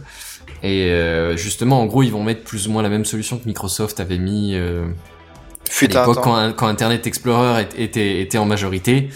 [0.63, 3.47] Et euh, justement, en gros, ils vont mettre plus ou moins la même solution que
[3.47, 4.87] Microsoft avait mis euh,
[5.81, 9.09] à l'époque quand, quand Internet Explorer était en majorité.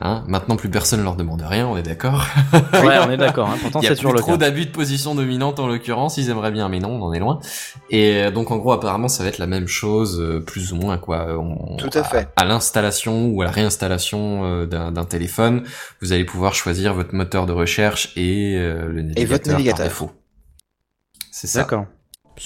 [0.00, 2.26] Hein, maintenant, plus personne leur demande rien, on est d'accord.
[2.72, 3.48] Ouais, on est d'accord.
[3.48, 3.56] Hein.
[3.62, 4.36] Pourtant, Il y a c'est plus toujours le trop cas.
[4.38, 7.38] d'abus de position dominante en l'occurrence, ils aimeraient bien, mais non, on en est loin.
[7.90, 10.76] Et euh, donc en gros, apparemment, ça va être la même chose, euh, plus ou
[10.76, 11.38] moins quoi.
[11.38, 12.28] On- Tout à fait.
[12.36, 15.62] À, l'installation ou à la réinstallation euh, d'un téléphone,
[16.02, 19.76] vous allez pouvoir choisir votre moteur de recherche et euh, le navigateur, votre navigateur.
[19.78, 20.10] par défaut.
[21.30, 21.60] C'est ça.
[21.60, 21.86] D'accord.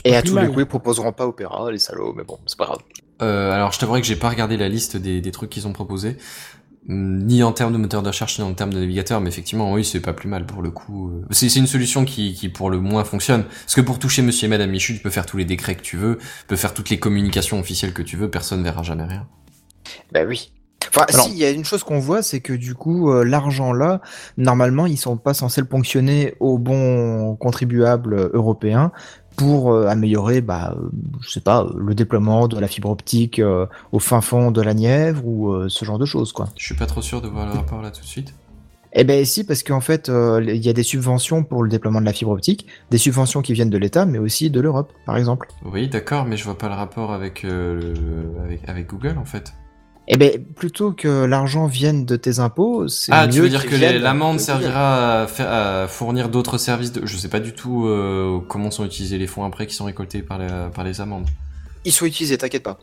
[0.04, 0.44] Et à tous mal.
[0.44, 2.78] les coups, ils proposeront pas Opera, les salauds, mais bon, c'est pas grave.
[3.22, 5.72] Euh, alors, je t'avouerai que j'ai pas regardé la liste des, des trucs qu'ils ont
[5.72, 6.18] proposés,
[6.86, 9.84] ni en termes de moteur de recherche, ni en termes de navigateur, mais effectivement, oui,
[9.84, 11.10] c'est pas plus mal pour le coup.
[11.10, 11.24] euh.
[11.30, 13.44] C'est une solution qui, qui, pour le moins, fonctionne.
[13.44, 15.82] Parce que pour toucher Monsieur et Madame Michu, tu peux faire tous les décrets que
[15.82, 19.04] tu veux, tu peux faire toutes les communications officielles que tu veux, personne verra jamais
[19.04, 19.26] rien.
[20.12, 20.52] Bah oui.
[20.90, 23.22] Enfin, Alors- si, il y a une chose qu'on voit, c'est que du coup, euh,
[23.24, 24.00] l'argent là,
[24.38, 28.92] normalement, ils sont pas censés le ponctionner aux bons contribuables euh, européens
[29.38, 30.90] pour euh, améliorer, bah, euh,
[31.22, 34.74] je sais pas, le déploiement de la fibre optique euh, au fin fond de la
[34.74, 36.48] Nièvre ou euh, ce genre de choses, quoi.
[36.58, 38.34] Je suis pas trop sûr de voir le rapport là tout de suite.
[38.94, 42.00] Eh ben si, parce qu'en fait, euh, il y a des subventions pour le déploiement
[42.00, 45.16] de la fibre optique, des subventions qui viennent de l'État, mais aussi de l'Europe, par
[45.16, 45.48] exemple.
[45.64, 47.94] Oui, d'accord, mais je vois pas le rapport avec, le-
[48.44, 49.52] avec, avec Google en fait.
[50.10, 53.66] Eh ben, plutôt que l'argent vienne de tes impôts, c'est Ah, mieux tu veux dire
[53.66, 54.44] que l'amende de Google.
[54.62, 57.04] servira à, faire- à fournir d'autres services de...
[57.04, 60.22] Je sais pas du tout euh, comment sont utilisés les fonds après qui sont récoltés
[60.22, 61.28] par les, par les amendes.
[61.84, 62.78] Ils sont utilisés, t'inquiète pas.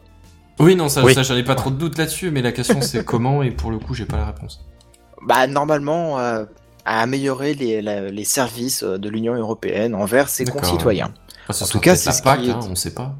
[0.60, 1.16] Oui, non, ça, Oui.
[1.16, 3.72] ça j'en ai pas trop de doute là-dessus, mais la question c'est comment, et pour
[3.72, 4.64] le coup, j'ai pas la réponse.
[5.26, 6.46] Bah, normalement, euh,
[6.86, 11.12] à améliorer les, la- les services euh, de l'Union européenne envers ses concitoyens.
[11.50, 13.16] Enfin, ce En tout cas, c'est ce PAC, qui est- hein, on sait pas.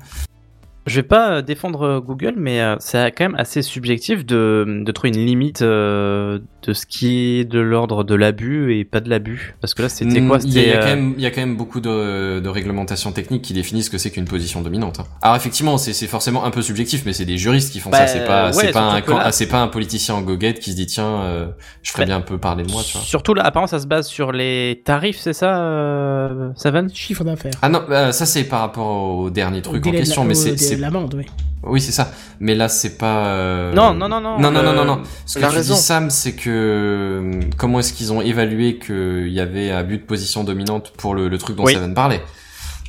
[0.86, 4.84] Je vais pas euh, défendre euh, Google, mais euh, c'est quand même assez subjectif de,
[4.86, 9.00] de trouver une limite euh, de ce qui est de l'ordre de l'abus et pas
[9.00, 9.56] de l'abus.
[9.62, 10.38] Parce que là, c'était quoi?
[10.38, 11.58] Mm, il, y a, il y a quand euh, même, il y a quand même
[11.58, 15.00] beaucoup de, de réglementations techniques qui définissent ce que c'est qu'une position dominante.
[15.00, 15.06] hein.
[15.24, 18.06] Alors effectivement, c'est c'est forcément un peu subjectif, mais c'est des juristes qui font Bah,
[18.06, 18.08] ça.
[18.08, 20.70] C'est pas, ouais, c'est pas un, là- ah, c'est pas un politicien en goguette qui
[20.72, 21.48] se dit tiens, euh,
[21.82, 23.02] je ferais Bah, bien un peu parler de moi, tu vois.
[23.02, 26.88] Surtout là, apparemment, ça se base sur les tarifs, c'est ça, euh, Savan?
[26.94, 27.54] Chiffre d'affaires.
[27.64, 30.36] Ah non, bah, ça c'est par rapport au dernier truc Au en question, la- mais
[30.36, 31.26] c'est, c'est, de l'amende, oui.
[31.64, 32.12] oui c'est ça.
[32.40, 33.28] Mais là c'est pas.
[33.28, 34.40] euh, Non, non, non, non.
[34.40, 35.02] Non, non, non, euh, non, non.
[35.26, 35.74] Ce que la tu raison.
[35.76, 39.98] dis, Sam, c'est que euh, comment est-ce qu'ils ont évalué qu'il y avait un but
[40.00, 41.74] de position dominante pour le, le truc dont Oui.
[41.74, 42.22] Seven parlait?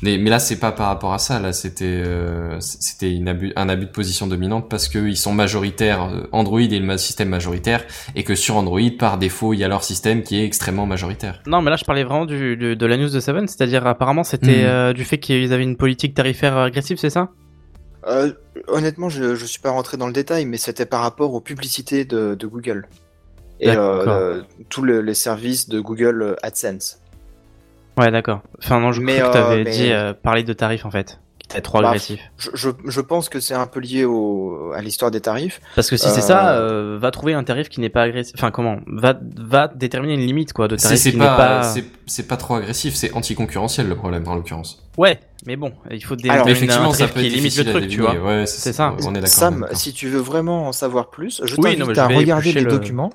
[0.03, 1.39] Mais, mais là, c'est pas par rapport à ça.
[1.39, 6.03] Là, c'était euh, c'était abus, un abus de position dominante parce que ils sont majoritaires.
[6.03, 7.83] euh, Android est le système majoritaire
[8.15, 11.41] et que sur Android, par défaut, il y a leur système qui est extrêmement majoritaire.
[11.47, 14.23] Non, mais là, je parlais vraiment du, du- de la news de Seven, c'est-à-dire apparemment,
[14.23, 14.67] c'était Hmm.
[14.67, 17.29] euh, du fait qu'ils avaient une politique tarifaire agressive, c'est ça?
[18.07, 18.31] Euh,
[18.67, 22.05] honnêtement, je, je suis pas rentré dans le détail, mais c'était par rapport aux publicités
[22.05, 22.87] de, de Google.
[23.59, 26.99] Et euh, tous le- les services de Google AdSense.
[27.97, 28.41] Ouais, d'accord.
[28.59, 31.19] Enfin, non, je Mais, crois que euh, mais- dit euh, parler de tarifs en fait,
[31.39, 32.19] qui était trop Bah, agressif.
[32.37, 35.59] Je, je, je pense que c'est un peu lié au, à l'histoire des tarifs.
[35.75, 38.35] Parce que si c'est euh, ça, euh, va trouver un tarif qui n'est pas agressif.
[38.37, 38.77] Enfin, comment?
[38.85, 41.63] Va va déterminer une limite quoi de tarif c'est qui pas, n'est pas.
[41.63, 44.87] c'est c'est pas trop agressif, c'est anticoncurrentiel le problème en l'occurrence.
[44.99, 47.65] Ouais, mais bon, il faut Alors, Mais déterminer effectivement, ça peut qui être limite le
[47.65, 48.15] truc, tu vois.
[48.15, 48.95] Ouais, C'est ça.
[49.05, 52.53] On est Sam, si tu veux vraiment en savoir plus, je Oui, t'invite à regarder
[52.53, 53.11] les le- documents.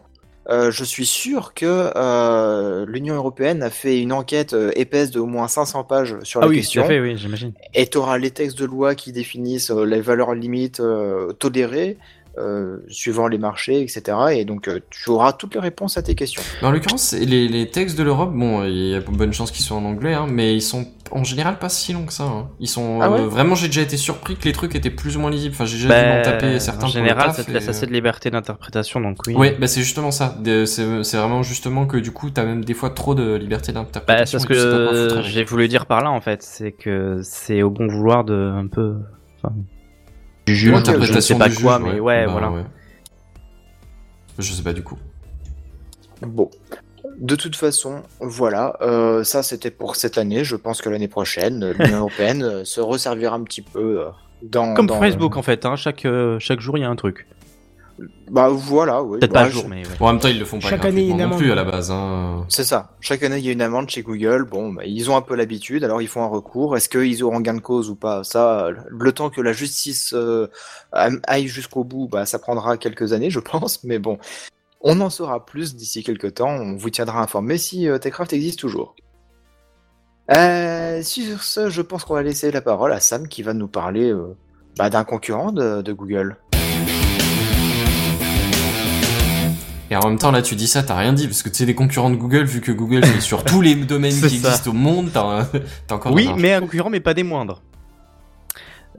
[0.49, 5.21] Euh, je suis sûr que euh, l'Union européenne a fait une enquête euh, épaisse de
[5.21, 6.85] au moins 500 pages sur Ah la oui, question.
[6.85, 7.53] fait, oui, j'imagine.
[7.75, 11.97] Et tu auras les textes de loi qui définissent euh, les valeurs limites euh, tolérées
[12.39, 14.03] euh, suivant les marchés, etc.
[14.33, 16.43] Et donc euh, tu auras toutes les réponses à tes questions.
[16.63, 19.65] Mais En l'occurrence, les, les textes de l'Europe, bon, il y a bonne chance qu'ils
[19.65, 22.25] soient en anglais, hein, mais ils sont en général pas si longs que ça.
[22.25, 22.49] hein.
[22.59, 25.17] Ils sont Ah ouais euh, vraiment, j'ai déjà été surpris que les trucs étaient plus
[25.17, 25.55] ou moins lisibles.
[25.55, 26.87] Enfin, j'ai déjà dû Bah, m'en taper certains.
[26.87, 29.35] en général, ça te laisse assez de liberté d'interprétation, donc oui.
[29.35, 30.35] Ouais, bah c'est justement ça.
[30.65, 30.85] C'est
[31.17, 34.39] vraiment justement que du coup, t'as même des fois trop de liberté Bah, d'interprétation.
[34.39, 36.43] c'est ce que j'ai voulu dire par là, en fait.
[36.43, 38.95] C'est que c'est au bon vouloir de un peu.
[39.43, 39.55] Enfin,
[40.47, 42.51] du juge, Ok, je ne sais pas du quoi, juge, mais ouais, Bah, voilà.
[42.51, 42.65] ouais.
[44.39, 44.99] Je sais pas du coup.
[46.23, 46.51] Bon.
[47.19, 50.45] De toute façon, voilà, euh, ça c'était pour cette année.
[50.45, 54.09] Je pense que l'année prochaine, l'Union européenne euh, se resservira un petit peu euh,
[54.43, 56.97] Dans, Comme dans- Facebook en fait, hein, chaque, euh, chaque jour il y a un
[56.97, 57.27] truc.
[58.31, 59.19] Bah voilà, oui.
[59.19, 59.95] Peut-être Bah, pas un je- jour, mais ouais.
[59.99, 61.39] Bon, en même temps, ils le font pas Chaque année, non amende.
[61.39, 61.91] plus à la base.
[61.91, 62.45] Hein.
[62.49, 62.97] C'est ça.
[63.01, 64.45] Chaque année, il y a une amende chez Google.
[64.45, 66.77] Bon, bah, ils ont un peu l'habitude, alors ils font un recours.
[66.77, 68.25] Est-ce qu'ils auront gain de cause ou pas?
[68.25, 70.49] Ça, le temps que la justice euh,
[70.93, 73.85] aille jusqu'au bout, bah, ça prendra quelques années, je pense.
[73.85, 74.19] Mais bon,
[74.81, 76.49] on en saura plus d'ici quelques temps.
[76.51, 78.95] On vous tiendra informé si euh, Techcraft existe toujours.
[80.35, 83.69] Euh, sur ce, je pense qu'on va laisser la parole à Sam qui va nous
[83.69, 84.35] parler euh,
[84.79, 86.37] bah, d'un concurrent de, de Google.
[89.93, 91.67] Et en même temps, là, tu dis ça, t'as rien dit, parce que tu sais,
[91.67, 94.49] les concurrents de Google, vu que Google, c'est sur tous les domaines C'est qui ça.
[94.49, 95.45] existent au monde, t'as
[95.95, 97.61] encore Oui, un- mais un concurrent, mais pas des moindres.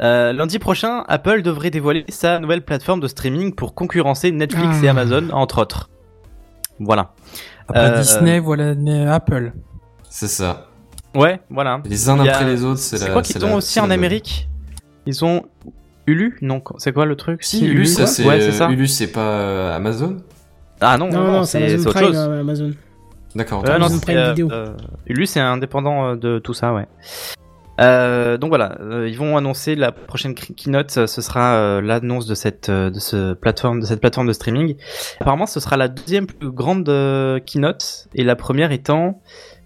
[0.02, 4.86] Euh, lundi prochain, Apple devrait dévoiler sa nouvelle plateforme de streaming pour concurrencer Netflix Ah.
[4.86, 5.90] et Amazon, entre autres.
[6.80, 7.14] Voilà.
[7.68, 9.54] Après Euh, Disney, voilà euh, Apple.
[10.12, 10.68] C'est ça.
[11.16, 11.82] Ouais, voilà.
[11.86, 13.14] Les uns a- après les autres, c'est C'est la.
[13.14, 13.90] quoi qu'ils c'est ont aussi c'est en.
[13.90, 14.48] Amérique?
[15.08, 15.44] Ils ont
[16.06, 16.38] Hulu?
[16.42, 17.44] Non, c'est quoi le truc?
[17.44, 20.18] Si, Hulu, ça, c'est Ouais, c'est c'est pas euh, Amazon?
[20.84, 22.18] Ah non, Non, non, c'est c'est autre Prime, chose.
[22.18, 22.72] euh, Amazon.
[23.36, 23.64] D'accord.
[23.68, 24.52] Euh, non, euh, Video.
[24.52, 24.74] euh,
[25.08, 26.86] Hulu, c'est indépendant euh, de tout ça, ouais.
[27.82, 30.92] Euh, donc voilà, euh, ils vont annoncer la prochaine keynote.
[30.92, 34.76] Ce sera euh, l'annonce de cette euh, de ce plateforme de cette plateforme de streaming.
[35.20, 39.22] Apparemment, ce sera la deuxième plus grande euh, keynote et la première étant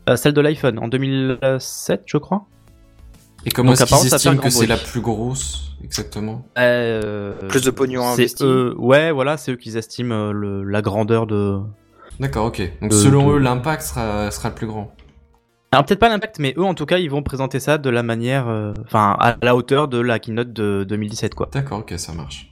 [0.10, 2.45] euh, celle de l'iPhone en 2007, je crois.
[3.48, 8.02] Et comment est-ce qu'ils estiment que c'est la plus grosse, exactement Euh, Plus de pognon
[8.02, 8.45] à c'est investir.
[8.45, 11.60] eux- ouais, voilà, c'est eux qui estiment euh, le- la grandeur de.
[12.19, 12.61] D'accord, ok.
[12.82, 14.94] Donc De- selon de- eux, l'impact sera, sera le plus grand.
[15.72, 18.03] Alors peut-être pas l'impact, mais eux en tout cas, ils vont présenter ça de la
[18.03, 21.49] manière, euh, enfin à la hauteur de la keynote de 2017, quoi.
[21.53, 22.52] D'accord, ok, ça marche.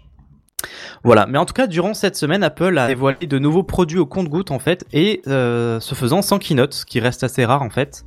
[1.03, 4.05] Voilà, mais en tout cas, durant cette semaine, Apple a dévoilé de nouveaux produits au
[4.05, 7.69] compte-goutte en fait, et euh, ce faisant sans keynote, ce qui reste assez rare en
[7.69, 8.05] fait.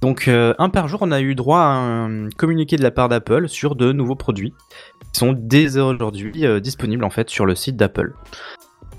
[0.00, 3.08] Donc euh, un par jour, on a eu droit à un communiqué de la part
[3.08, 4.52] d'Apple sur de nouveaux produits
[5.12, 8.14] qui sont dès aujourd'hui euh, disponibles en fait sur le site d'Apple.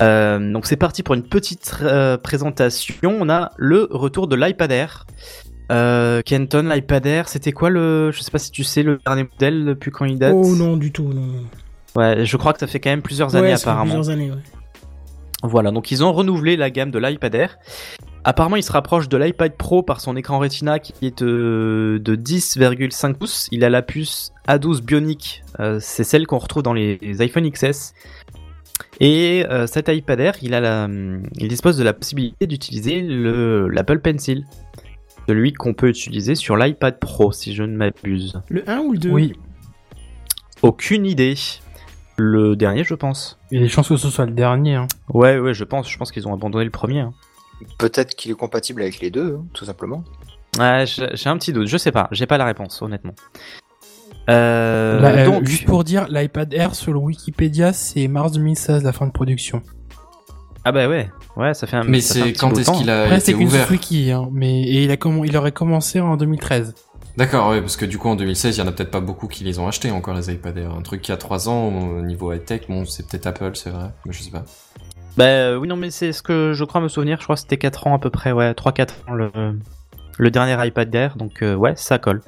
[0.02, 1.74] Euh, donc c'est parti pour une petite
[2.22, 3.16] présentation.
[3.20, 5.06] On a le retour de l'iPad Air.
[6.24, 9.64] Kenton, l'iPad Air, c'était quoi le, je sais pas si tu sais le dernier modèle
[9.64, 10.34] depuis quand il date.
[10.34, 11.20] Oh non, du tout, non.
[11.20, 11.44] non.
[11.96, 13.94] Ouais, je crois que ça fait quand même plusieurs années fait apparemment.
[13.94, 14.38] plusieurs années, ouais.
[15.42, 17.58] Voilà, donc ils ont renouvelé la gamme de l'iPad Air.
[18.24, 22.14] Apparemment, il se rapproche de l'iPad Pro par son écran Retina qui est euh, de
[22.16, 23.48] 10,5 pouces.
[23.52, 27.48] Il a la puce A12 Bionic, euh, c'est celle qu'on retrouve dans les, les iPhone
[27.50, 27.94] XS.
[29.00, 33.00] Et euh, cet iPad Air, il, a la, hum, il dispose de la possibilité d'utiliser
[33.00, 34.44] le- l'Apple Pencil.
[35.28, 38.40] Celui qu'on peut utiliser sur l'iPad Pro, si je ne m'abuse.
[38.48, 39.32] Le 1 ou le 2 Oui.
[40.62, 41.34] Aucune idée.
[42.16, 43.38] Le dernier, je pense.
[43.52, 44.74] Il y a des chances que ce soit le dernier.
[44.74, 44.88] Hein.
[45.08, 45.88] Ouais, ouais, je pense.
[45.88, 47.00] Je pense qu'ils ont abandonné le premier.
[47.00, 47.12] hein.
[47.78, 50.04] Peut-être qu'il est compatible avec les deux, hein, tout simplement.
[50.58, 53.14] Ouais, j'ai un petit doute, je sais pas, j'ai pas la réponse, honnêtement.
[54.30, 58.92] Euh, Là, euh, donc, juste pour dire, l'iPad Air selon Wikipédia, c'est mars 2016 la
[58.92, 59.62] fin de production.
[60.64, 61.84] ah bah ouais, ouais, ça fait un.
[61.84, 64.90] Mais c'est quand est-ce qu'il a Après, c'est été ouvert wiki, hein, mais et il
[64.90, 66.74] a comm- il aurait commencé en 2013.
[67.16, 69.26] D'accord, ouais, parce que du coup en 2016, il y en a peut-être pas beaucoup
[69.28, 70.72] qui les ont achetés encore les iPad Air.
[70.74, 73.70] Un truc qui a 3 ans au niveau high tech, bon, c'est peut-être Apple, c'est
[73.70, 74.44] vrai, mais je sais pas.
[75.18, 77.40] Bah euh, oui, non, mais c'est ce que je crois me souvenir, je crois que
[77.40, 79.30] c'était 4 ans à peu près, ouais, 3-4 ans le,
[80.16, 82.22] le dernier iPad Air, donc euh, ouais, ça colle.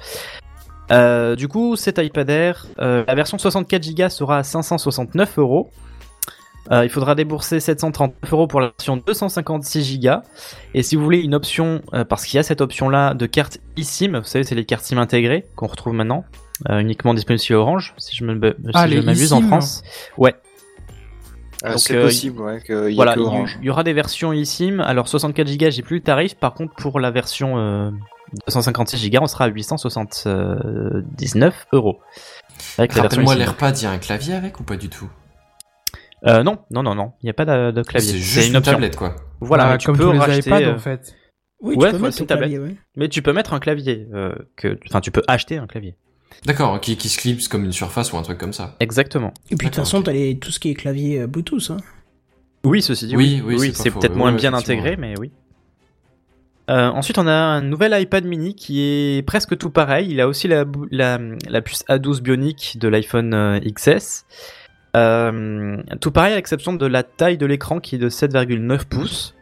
[0.90, 5.70] Euh, du coup, cet iPad Air, euh, la version 64 Go sera à 569 euros.
[6.72, 10.10] Euh, il faudra débourser 739 euros pour la version 256 Go.
[10.74, 13.58] Et si vous voulez une option, euh, parce qu'il y a cette option-là de carte
[13.76, 16.24] eSIM, vous savez, c'est les cartes SIM intégrées qu'on retrouve maintenant,
[16.68, 19.42] euh, uniquement disponibles chez Orange, si je me si Ah, je les m'abuse en.
[19.42, 19.82] France.
[20.18, 20.34] Ouais.
[21.64, 23.58] Euh, Donc, c'est euh, possible, ouais, qu'il y Voilà, il y- Orange.
[23.60, 24.80] il y aura des versions eSIM.
[24.80, 26.34] Alors 64 Go, j'ai plus le tarif.
[26.34, 27.90] Par contre, pour la version euh,
[28.46, 32.00] 256 Go, on sera à 879 euros.
[32.78, 35.10] Avec la version Rappelle-moi, l'AirPad, il y a un clavier avec ou pas du tout?
[36.26, 37.12] Euh, non, non, non, non.
[37.22, 38.12] Il n'y a pas de, de clavier.
[38.12, 39.16] C'est juste une, tablette, quoi.
[39.40, 41.14] Voilà, Ah, mais tu comme peux tous les racheter, iPads euh, en fait.
[41.62, 42.76] Oui, Ouais, tu peux mettre une clavier, ouais.
[42.96, 44.06] Mais tu peux mettre un clavier.
[44.14, 45.96] euh, que, enfin, tu peux acheter un clavier.
[46.46, 48.76] D'accord, qui, qui se clipse comme une surface ou un truc comme ça.
[48.80, 49.32] Exactement.
[49.50, 51.70] Et puis de toute façon, t'as les- tout ce qui est clavier euh, Bluetooth.
[51.70, 51.76] Hein.
[52.64, 53.16] Oui, ceci dit.
[53.16, 55.30] Oui, oui, c'est pas c'est peut-être moins ouais, bien intégré, mais oui.
[56.70, 60.08] Euh, ensuite, on a un nouvel iPad mini qui est presque tout pareil.
[60.10, 64.24] Il a aussi la, la, la puce A12 Bionic de l'iPhone euh, XS.
[64.96, 69.34] Euh, tout pareil à l'exception de la taille de l'écran qui est de 7,9 pouces.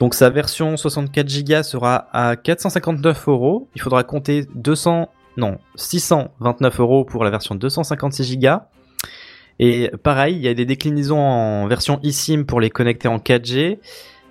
[0.00, 3.68] Donc sa version 64 Go sera à 459 euros.
[3.74, 8.48] Il faudra compter 200, non, 629 euros pour la version 256 Go.
[9.58, 13.78] Et pareil, il y a des déclinaisons en version eSIM pour les connecter en 4G.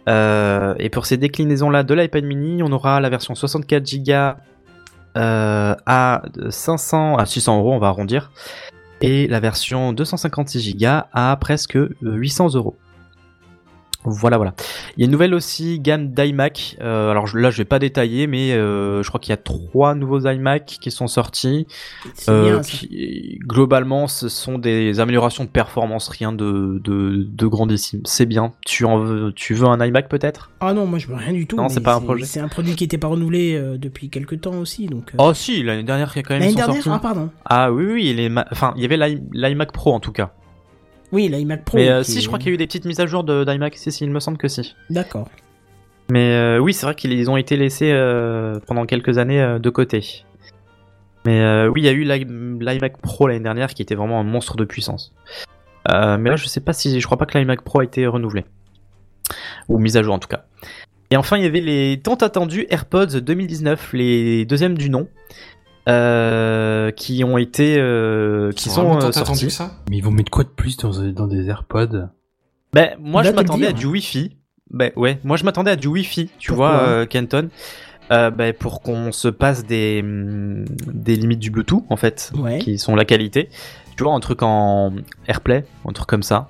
[0.09, 4.39] Euh, et pour ces déclinaisons-là de l'iPad mini, on aura la version 64 Go
[5.15, 8.31] euh, à 500 à 600 euros, on va arrondir,
[9.01, 12.75] et la version 256 Go à presque 800 euros.
[14.05, 14.53] Voilà, voilà.
[14.97, 16.77] Il y a une nouvelle aussi gamme d'iMac.
[16.81, 19.37] Euh, alors je- là, je vais pas détailler, mais euh, je crois qu'il y a
[19.37, 21.67] trois nouveaux iMac qui sont sortis.
[22.29, 22.69] Euh, bien, ça.
[22.69, 28.01] qui, globalement, ce sont des améliorations de performance, rien de, de, de grandissime.
[28.05, 28.53] C'est bien.
[28.65, 30.51] Tu en veux, tu veux un iMac peut-être?
[30.59, 31.55] Ah non, moi je veux rien du tout.
[31.55, 32.25] Non, c'est pas un projet.
[32.25, 35.11] C'est un produit qui était pas renouvelé depuis quelques temps aussi, donc.
[35.17, 36.89] Oh si, l'année dernière, il y a quand même L'année dernière, sortis.
[36.97, 37.29] ah pardon.
[37.45, 40.11] Ah oui, oui, il est ma- enfin, il y avait l'i- l'iMac Pro en tout
[40.11, 40.31] cas.
[41.13, 41.77] Oui, l'iMac Pro.
[41.77, 43.23] Mais euh, si, est- je crois qu'il y a eu des petites mises à jour
[43.23, 43.77] de d'iMac.
[43.77, 44.75] Si, si, il me semble que si.
[44.89, 45.29] D'accord.
[46.11, 50.25] Mais euh, oui, c'est vrai qu'ils ont été laissés euh, pendant quelques années de côté.
[51.25, 52.25] Mais oui, il y a eu l'i-
[52.59, 55.13] l'iMac Pro l'année dernière qui était vraiment un monstre de puissance.
[55.89, 58.43] Mais là, je sais pas si, je crois pas que l'iMac Pro a été renouvelé
[59.69, 60.43] ou mise à jour en tout cas.
[61.11, 65.07] Et enfin, il y avait les tant attendus AirPods 2019, les deuxièmes du nom,
[65.89, 69.51] euh, qui ont été, euh, qui Ils sont euh, sortis.
[69.51, 69.71] ça?
[69.89, 72.07] Mais ils vont mettre quoi de plus dans, dans des AirPods?
[72.73, 74.35] Ben, moi, Il je m'attendais à du Wi-Fi.
[74.71, 77.49] Ben, ouais, moi, je m'attendais à du Wi-Fi, tu Pourquoi vois, euh, Kenton.
[78.11, 82.59] Euh, ben, pour qu'on se passe des, hum, des limites du Bluetooth, en fait, Ouais.
[82.59, 83.49] qui sont la qualité.
[83.95, 84.93] Tu vois, un truc en
[85.27, 86.49] AirPlay, un truc comme ça.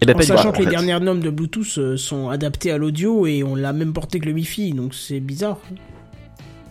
[0.00, 0.70] Et ben, En pas sachant que les fait.
[0.70, 4.32] dernières normes de Bluetooth sont adaptées à l'audio et on l'a même porté que le
[4.32, 5.58] Wi-Fi, donc c'est bizarre.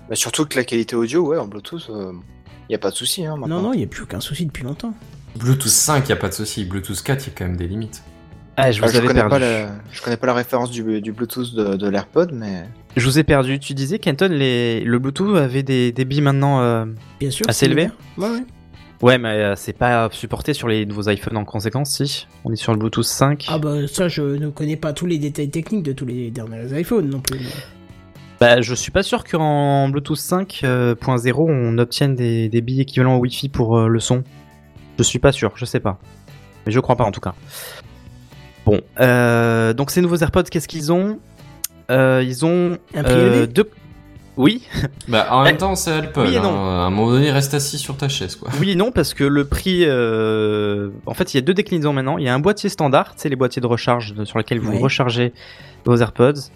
[0.09, 2.13] Bah, surtout que la qualité audio, ouais, en Bluetooth, il
[2.69, 3.25] n'y a pas de souci.
[3.25, 3.57] Hein, maintenant.
[3.61, 4.93] Non, non, il n'y a plus aucun souci depuis longtemps.
[5.37, 6.65] Bluetooth 5, y a pas de souci.
[6.65, 8.03] Bluetooth 4, y a quand même des limites.
[8.55, 9.29] Ah, je Ah, vous je, avais connais perdu.
[9.31, 9.69] pas la...
[9.91, 12.65] je connais pas la référence du, du Bluetooth de, de l'AirPod, mais.
[12.95, 13.57] Je vous ai perdu.
[13.59, 14.81] Tu disais, Kenton, les...
[14.81, 16.61] le Bluetooth avait des débits maintenant.
[16.61, 16.85] euh,
[17.19, 17.45] Bien sûr.
[17.49, 18.29] Assez c'est élevé ouvert.
[18.31, 18.43] Ouais, ouais.
[19.01, 22.27] Ouais, mais euh, c'est pas supporté sur les nouveaux iPhones en conséquence, si.
[22.45, 23.45] On est sur le Bluetooth 5.
[23.49, 26.79] Ah bah ça, je ne connais pas tous les détails techniques de tous les derniers
[26.79, 27.39] iPhones non plus.
[28.43, 33.19] Bah, je suis pas sûr qu'en Bluetooth 5.0 on obtienne des, des billes équivalents au
[33.19, 34.23] Wi-Fi pour euh, le son.
[34.97, 35.97] Je suis pas sûr, je sais pas.
[36.65, 37.35] Mais je crois pas en tout cas.
[38.65, 41.19] Bon, euh, donc ces nouveaux AirPods, qu'est-ce qu'ils ont?
[41.89, 43.47] Euh, Ils ont Un prix élevé?
[43.47, 43.69] deux.
[44.35, 44.67] Oui,
[45.07, 46.19] Bah, en même temps, c'est Apple.
[46.27, 46.49] oui et non.
[46.53, 46.81] hein.
[46.81, 48.49] À un moment donné, reste assis sur ta chaise, quoi.
[48.59, 49.83] oui et non parce que le prix.
[49.85, 52.17] euh, En fait, il y a deux déclinaisons maintenant.
[52.17, 55.31] Il y a un boîtier standard, c'est les boîtiers de recharge sur lesquels vous rechargez
[55.85, 56.49] vos AirPods.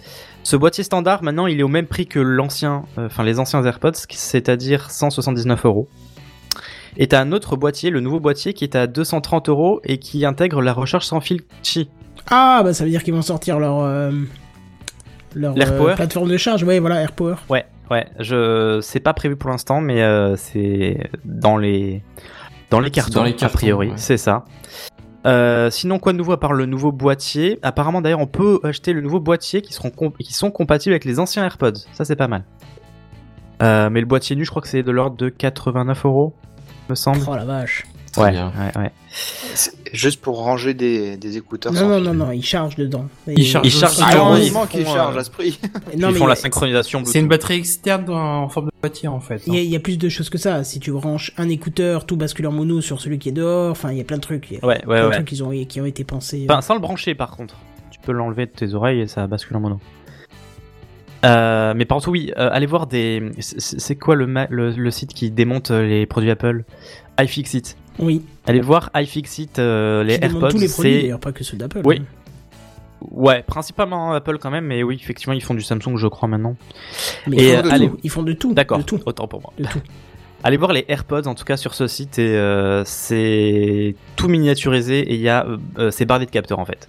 [0.47, 3.65] Ce boîtier standard, maintenant, il est au même prix que l'ancien, euh, enfin les anciens
[3.65, 5.89] AirPods, c'est-à-dire 179 euros.
[6.95, 10.25] Et t'as un autre boîtier, le nouveau boîtier, qui est à 230 euros et qui
[10.25, 11.89] intègre la recharge sans fil Qi.
[12.31, 14.09] Ah bah ça veut dire qu'ils vont sortir leur euh,
[15.35, 16.63] leur L'AirPower plateforme de charge.
[16.63, 17.35] Ouais, voilà, AirPower.
[17.49, 22.03] Ouais, ouais, je c'est pas prévu pour l'instant, mais euh, c'est dans les
[22.69, 23.93] dans les cartons, dans les a priori, ouais.
[23.97, 24.45] c'est ça.
[25.27, 27.59] Euh, sinon, quoi de nouveau à part le nouveau boîtier?
[27.61, 29.91] Apparemment, d'ailleurs, on peut acheter le nouveau boîtier qui seront
[30.29, 31.85] sont compatibles avec les anciens AirPods.
[31.93, 32.43] Ça, c'est pas mal.
[33.61, 36.33] Euh, mais le boîtier nu, je crois que c'est de l'ordre de 89 euros,
[36.89, 37.19] me semble.
[37.27, 37.85] Oh la vache.
[38.17, 38.51] Très ouais, bien.
[38.75, 38.91] ouais, ouais.
[39.93, 43.07] Juste pour ranger des, des écouteurs Non, sans non, non, non, ils chargent dedans.
[43.27, 43.97] Ils chargent Ils chargent.
[44.03, 45.59] Ah, dedans, ils font, chargent à ce prix.
[45.97, 47.03] Non, Ils mais font la a- synchronisation.
[47.05, 49.41] C'est une batterie externe en forme de boîtier en fait.
[49.47, 50.63] Il y, a, il y a plus de choses que ça.
[50.63, 53.71] Si tu branches un écouteur, tout bascule en mono sur celui qui est dehors.
[53.71, 54.51] Enfin, il y a plein de trucs.
[54.51, 55.13] Il y a Ouais, ouais, plein de ouais.
[55.15, 56.45] trucs qui ont, qui ont été pensés.
[56.49, 57.55] Enfin, sans le brancher par contre.
[57.91, 59.79] Tu peux l'enlever de tes oreilles et ça bascule en mono.
[61.25, 63.31] Euh, mais par contre, oui, euh, allez voir des.
[63.39, 66.63] c'est- quoi le, ma- le, le site qui démonte les produits Apple?
[67.19, 67.75] iFixit.
[67.99, 68.21] Oui.
[68.45, 70.49] Allez voir iFixit, euh, les AirPods.
[70.49, 71.81] tous les produits, d'ailleurs, pas que ceux d'Apple.
[71.83, 72.01] Oui.
[72.01, 72.05] hein.
[73.11, 76.55] Ouais, principalement Apple quand même, mais oui, effectivement, ils font du Samsung, je crois maintenant.
[77.27, 77.97] Mais Et, ils, euh, font de allez- tout.
[78.03, 78.53] ils font de tout.
[78.53, 79.53] D'accord, autant pour moi.
[79.57, 79.79] De tout.
[80.43, 84.99] Allez voir les AirPods en tout cas sur ce site et euh, c'est tout miniaturisé
[84.99, 86.87] et il y a euh, euh, c'est bardé de capteurs en fait.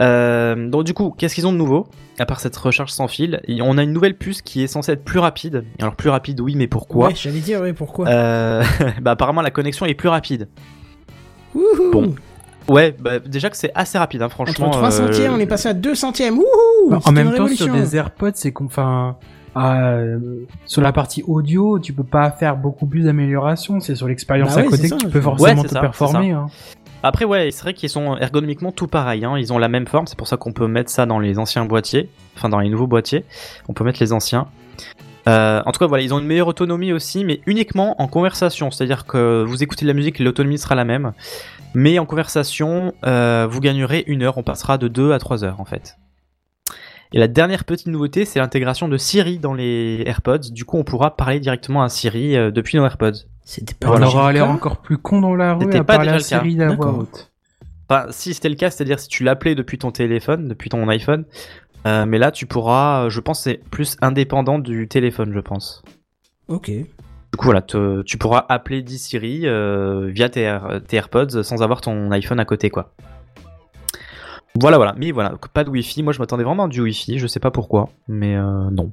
[0.00, 1.86] Euh, donc du coup, qu'est-ce qu'ils ont de nouveau?
[2.18, 4.92] À part cette recharge sans fil Et On a une nouvelle puce qui est censée
[4.92, 5.64] être plus rapide.
[5.80, 7.08] Alors plus rapide, oui, mais pourquoi?
[7.08, 8.08] Ouais, j'allais dire, ouais, pourquoi?
[8.08, 8.62] Euh,
[9.02, 10.48] Bah apparemment la connexion est plus rapide.
[11.54, 12.14] Wouhou bon,
[12.68, 14.68] Ouais, bah, déjà que c'est assez rapide, hein, franchement.
[14.68, 16.38] Entre 3 euh, centièmes, on est passé à 2 centièmes.
[16.38, 19.16] Wouhou en C'est même temps, sur des AirPods, c'est qu'on, enfin,
[19.56, 20.18] euh,
[20.66, 23.80] sur la partie audio, tu peux pas faire beaucoup plus d'amélioration.
[23.80, 25.80] C'est sur l'expérience Bah ouais, à côté que ça, tu peux forcément Ouais, te ça,
[25.80, 26.28] performer.
[26.28, 26.46] c'est Hein.
[27.06, 29.26] Après, ouais, c'est vrai qu'ils sont ergonomiquement tout pareil.
[29.26, 29.36] Hein.
[29.36, 31.66] Ils ont la même forme, c'est pour ça qu'on peut mettre ça dans les anciens
[31.66, 33.26] boîtiers, enfin dans les nouveaux boîtiers.
[33.68, 34.48] On peut mettre les anciens.
[35.28, 38.70] Euh, en tout cas, voilà, ils ont une meilleure autonomie aussi, mais uniquement en conversation.
[38.70, 41.12] C'est-à-dire que vous écoutez de la musique, l'autonomie sera la même.
[41.74, 44.38] Mais en conversation, euh, vous gagnerez une heure.
[44.38, 45.98] On passera de 2 à 3 heures en fait.
[47.12, 50.50] Et la dernière petite nouveauté, c'est l'intégration de Siri dans les AirPods.
[50.52, 53.26] Du coup, on pourra parler directement à Siri euh, depuis nos AirPods.
[53.44, 56.10] C'était pas on aura l'air encore plus con dans la rue C'était à pas déjà
[56.12, 56.40] à le cas.
[56.40, 57.30] Siri de la voix haute.
[57.88, 61.26] Enfin, si c'était le cas, c'est-à-dire si tu l'appelais depuis ton téléphone, depuis ton iPhone,
[61.86, 65.82] euh, mais là tu pourras, euh, je pense, c'est plus indépendant du téléphone, je pense.
[66.48, 66.68] Ok.
[66.70, 71.42] Du coup, voilà, te- tu pourras appeler dit Siri euh, via tes, Air- tes AirPods
[71.42, 72.92] sans avoir ton iPhone à côté, quoi.
[74.58, 74.94] Voilà, voilà.
[74.96, 76.02] Mais voilà, pas de Wi-Fi.
[76.04, 77.18] Moi, je m'attendais vraiment à du Wi-Fi.
[77.18, 78.92] Je sais pas pourquoi, mais euh, non.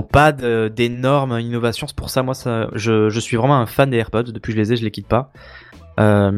[0.00, 1.86] Donc, pas d'énormes innovations.
[1.86, 4.22] C'est pour ça, moi, ça, je, je suis vraiment un fan des AirPods.
[4.32, 5.30] Depuis que je les ai, je les quitte pas.
[5.98, 6.30] Euh,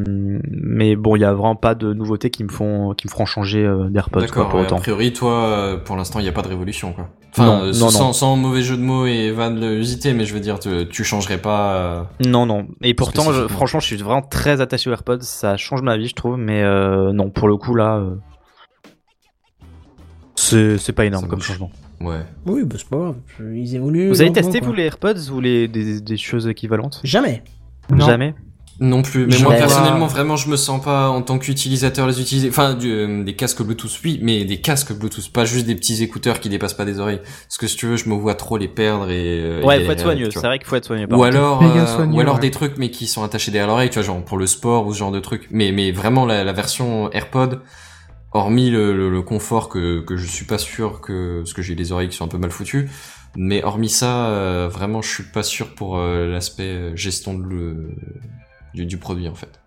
[0.51, 3.27] mais bon, il y a vraiment pas de nouveautés qui me font, qui me feront
[3.27, 4.79] changer euh, d'AirPods, D'accord, pour autant.
[4.79, 7.11] a priori, toi, euh, pour l'instant, il n'y a pas de révolution, quoi.
[7.31, 8.13] Enfin, Non, euh, non, sans, non.
[8.13, 12.11] sans mauvais jeu de mots et vanité, mais je veux dire, tu, tu changerais pas.
[12.27, 12.67] Non, non.
[12.83, 15.21] Et pourtant, je- franchement, je suis vraiment très attaché aux AirPods.
[15.21, 16.37] Ça change ma vie, je trouve.
[16.37, 16.65] Mais
[17.13, 18.03] non, pour le coup, là,
[20.35, 21.71] c'est pas énorme comme changement.
[22.03, 22.25] Ouais.
[22.47, 23.17] Oui, bah c'est pas grave.
[23.55, 24.09] Ils évoluent.
[24.09, 24.69] Vous avez testé, quoi.
[24.69, 27.01] vous, les AirPods ou les, des, des choses équivalentes?
[27.05, 27.43] Jamais.
[27.91, 28.07] Non.
[28.07, 28.35] Jamais?
[28.81, 32.21] Non plus, mais Je moi personnellement, vraiment, je me sens pas en tant qu'utilisateur les
[32.21, 32.49] utiliser.
[32.49, 36.03] Enfin, du- euh, des casques Bluetooth, oui, mais des casques Bluetooth, pas juste des petits
[36.03, 37.21] écouteurs qui dépassent pas des oreilles.
[37.23, 39.41] Parce que si tu veux, je me vois trop les perdre et.
[39.41, 40.31] euh, Ouais, et faut être soigneux.
[40.33, 41.07] C'est vrai qu'il faut être soigneux.
[41.07, 42.41] par Ou alors, euh, soigneux, ou alors ouais.
[42.41, 44.95] des trucs mais qui sont attachés derrière l'oreille, tu vois, genre pour le sport ou
[44.95, 45.47] ce genre de trucs.
[45.51, 47.61] Mais mais vraiment la, la version AirPod,
[48.35, 51.75] hormis le, le, le confort que que je suis pas sûr que parce que j'ai
[51.75, 52.91] les oreilles qui sont un peu mal foutues.
[53.35, 57.45] Mais hormis ça, euh, vraiment, je suis pas sûr pour euh, l'aspect euh, gestion de
[57.45, 57.95] le,
[58.75, 59.59] du, du produit en fait.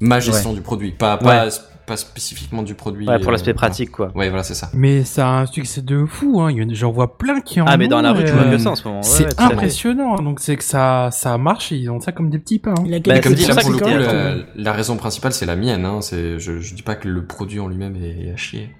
[0.00, 1.48] Ma gestion du produit, pas pas,
[1.86, 3.06] pas spécifiquement du produit.
[3.06, 3.68] Ouais, pour euh, l'aspect voilà.
[3.68, 4.10] pratique, quoi.
[4.14, 4.70] Ouais, voilà, c'est ça.
[4.74, 6.54] Mais ça a un succès de fou, hein.
[6.70, 8.58] J'en vois plein qui en Ah, mais dans ont, la rue, tu vois euh, que
[8.58, 9.02] ça en ce moment.
[9.02, 12.38] C'est ouais, impressionnant, donc c'est que ça, ça marche et ils ont ça comme des
[12.38, 12.74] petits pains.
[12.78, 12.84] hein.
[12.86, 15.56] La Bah, Comme dit, là, ça pour le coup, est la, raison principale, c'est la
[15.56, 15.84] mienne.
[15.84, 16.00] Hein.
[16.00, 18.70] C'est, je, je dis pas que le produit en lui-même est à chier.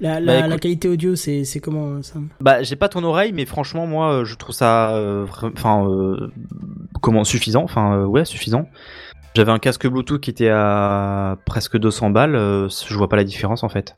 [0.00, 0.50] La, la, Bah, écoute.
[0.50, 2.28] la qualité audio, c'est c'est comment euh, Sam?
[2.40, 6.30] Bah, j'ai pas ton oreille, mais franchement, moi, euh, je trouve ça, euh, enfin, euh,
[7.00, 7.64] comment, suffisant.
[7.64, 8.68] Enfin, euh, ouais, suffisant.
[9.34, 12.34] J'avais un casque Bluetooth qui était à presque 200 balles.
[12.34, 13.96] euh, je vois pas la différence en fait.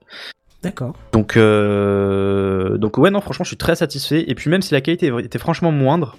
[0.63, 0.95] D'accord.
[1.13, 4.25] Donc, euh, donc ouais, non, franchement, je suis très satisfait.
[4.29, 6.17] Et puis même si la qualité était franchement moindre,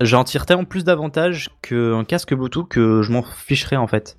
[0.00, 4.16] j'en tire tellement plus d'avantages qu'un casque Bluetooth que je m'en ficherais en fait.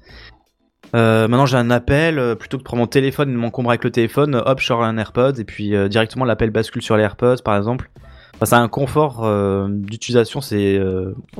[0.93, 3.73] Euh, maintenant j'ai un appel, euh, plutôt que de prendre mon téléphone et de m'encombrer
[3.73, 6.97] avec le téléphone, hop, je sors un AirPods et puis euh, directement l'appel bascule sur
[6.97, 7.89] les AirPods par exemple.
[8.35, 9.29] Enfin, ça a un confort
[9.69, 10.81] d'utilisation, c'est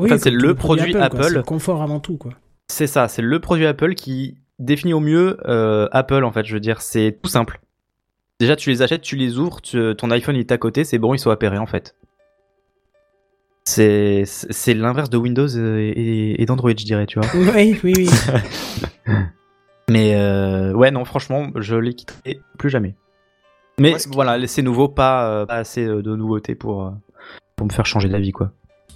[0.08, 0.96] fait, c'est le produit.
[0.96, 1.24] Apple.
[1.24, 2.32] C'est le confort avant tout, quoi.
[2.72, 6.46] C'est ça, c'est le produit Apple qui définit au mieux euh, Apple en fait.
[6.46, 7.60] Je veux dire, c'est tout simple.
[8.40, 10.98] Déjà, tu les achètes, tu les ouvres, tu- ton iPhone il est à côté, c'est
[10.98, 11.96] bon, ils sont appairés en fait.
[13.66, 14.26] C'est
[14.74, 17.30] l'inverse de Windows et, et- et d'Android, je dirais, tu vois.
[17.56, 18.10] Oui, oui, oui.
[19.90, 22.96] Mais euh, ouais, non, franchement, je les quitterai plus jamais.
[23.80, 26.94] Mais Moi, voilà, c'est nouveau, pas, euh, pas assez de nouveautés pour,
[27.56, 28.52] pour me faire changer d'avis, quoi.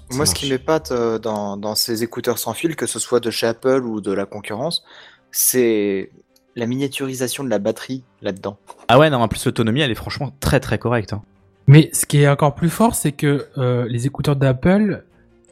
[0.09, 3.19] Ça Moi, ce qui m'épate euh, dans, dans ces écouteurs sans fil, que ce soit
[3.19, 4.83] de chez Apple ou de la concurrence,
[5.31, 6.11] c'est
[6.55, 8.57] la miniaturisation de la batterie là-dedans.
[8.87, 11.13] Ah ouais, non, en plus, l'autonomie, elle est franchement très très correcte.
[11.13, 11.23] hein.
[11.67, 15.03] Mais ce qui est encore plus fort, c'est que euh, les écouteurs d'Apple,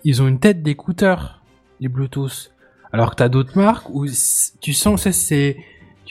[0.04, 1.42] ils ont une tête d'écouteurs,
[1.80, 2.52] les Bluetooth.
[2.92, 4.06] Alors que t'as d'autres marques où
[4.62, 5.58] tu sens, c'est, c'est,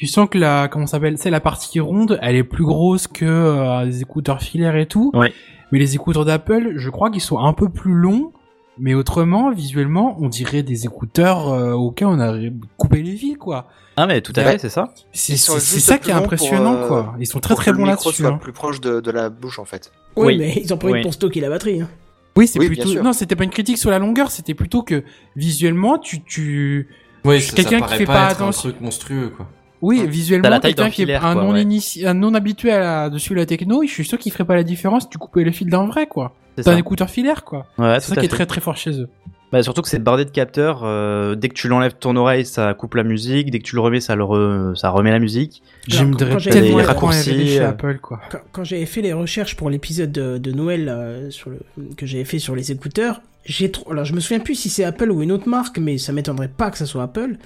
[0.03, 3.25] tu sens que la, comment s'appelle, c'est la partie ronde, elle est plus grosse que
[3.25, 5.13] euh, les écouteurs filaires et tout.
[5.15, 5.33] Ouais.
[5.71, 8.33] Mais les écouteurs d'Apple, je crois qu'ils sont un peu plus longs.
[8.79, 12.37] Mais autrement, visuellement, on dirait des écouteurs euh, auxquels on a
[12.77, 13.69] coupé les fils, quoi.
[13.97, 14.53] Ah, mais tout à Ouais.
[14.53, 14.93] fait, c'est ça.
[15.13, 17.15] C'est ça qui est pour, impressionnant, euh, quoi.
[17.21, 18.27] Ils sont très très bons là-dessus.
[18.27, 18.39] hein.
[18.43, 19.93] plus proche de, de la bouche, en fait.
[20.17, 20.37] Oui, Oui.
[20.39, 21.03] mais ils en profitent Oui.
[21.03, 21.83] pour stocker la batterie.
[21.83, 21.89] hein.
[22.37, 23.01] Oui, c'est Oui, plutôt.
[23.05, 25.05] Non, c'était pas une critique sur la longueur, c'était plutôt que
[25.37, 26.89] visuellement, tu, tu.
[27.25, 28.71] Ça, quelqu'un qui paraît fait pas, pas être attention.
[28.71, 29.47] un truc monstrueux, quoi.
[29.83, 31.63] Oui, T'as visuellement, la taille quelqu'un qui est un quoi, non ouais.
[31.65, 34.55] inici- un non habitué à la, dessus la techno, je suis sûr qu'il ferait pas
[34.55, 35.03] la différence.
[35.03, 36.35] si Tu coupais le fil d'un vrai, quoi.
[36.57, 37.67] C'est un écouteur filaire, quoi.
[37.79, 39.09] Ouais, c'est ça qui est très très fort chez eux.
[39.51, 40.81] Bah, surtout que c'est bardé de capteurs.
[40.85, 43.51] euh, dès que tu l'enlèves de ton oreille, ça coupe la musique.
[43.51, 45.63] Dès que tu le remets, ça, le re- ça remet la musique.
[45.89, 48.21] J'aimerais quand j'avais tellement les raccourcis, chez euh, Apple, quoi.
[48.31, 51.59] Quand, quand j'avais fait les recherches pour l'épisode de, de Noël euh, sur le,
[51.99, 53.91] que j'avais fait sur les écouteurs, j'ai trop.
[53.91, 56.49] Alors je me souviens plus si c'est Apple ou une autre marque, mais ça m'étonnerait
[56.49, 57.37] pas que ça soit Apple.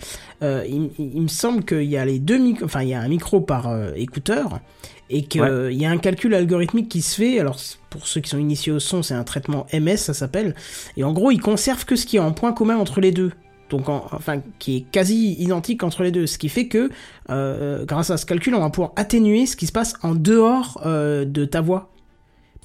[0.43, 0.65] Euh,
[0.99, 3.41] il, me semble qu'il y a les deux micros, enfin il y a un micro
[3.41, 4.61] par euh, écouteur
[5.09, 5.75] et qu'il Ouais.
[5.75, 7.39] y a un calcul algorithmique qui se fait.
[7.41, 7.57] Alors
[7.91, 10.55] pour ceux qui sont initiés au son, c'est un traitement MS, ça s'appelle.
[10.97, 13.33] Et en gros, il conserve que ce qui est en point commun entre les deux.
[13.71, 16.27] Donc, en- enfin, qui est quasi identique entre les deux.
[16.29, 16.89] Ce qui fait que,
[17.31, 20.81] euh, grâce à ce calcul, on va pouvoir atténuer ce qui se passe en dehors
[20.87, 21.91] euh, de ta voix.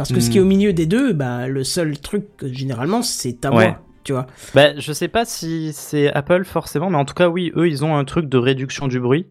[0.02, 3.34] Parce que ce qui est au milieu des deux, bah, le seul truc, généralement, c'est
[3.42, 3.68] ta Ouais.
[3.70, 3.80] voix.
[4.04, 4.26] Tu vois.
[4.56, 7.86] Bah, je sais pas si c'est Apple forcément, mais en tout cas, oui, eux, ils
[7.86, 9.28] ont un truc de réduction du bruit.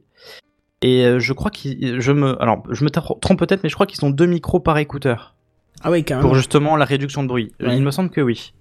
[0.82, 3.86] Et euh, je crois qu'ils, je me, alors, je me trompe peut-être, mais je crois
[3.86, 5.34] qu'ils ont deux micros par écouteur
[5.82, 6.28] Ah oui, carrément.
[6.28, 7.52] pour justement la réduction de bruit.
[7.60, 7.76] Ouais.
[7.76, 8.52] Il me semble que oui.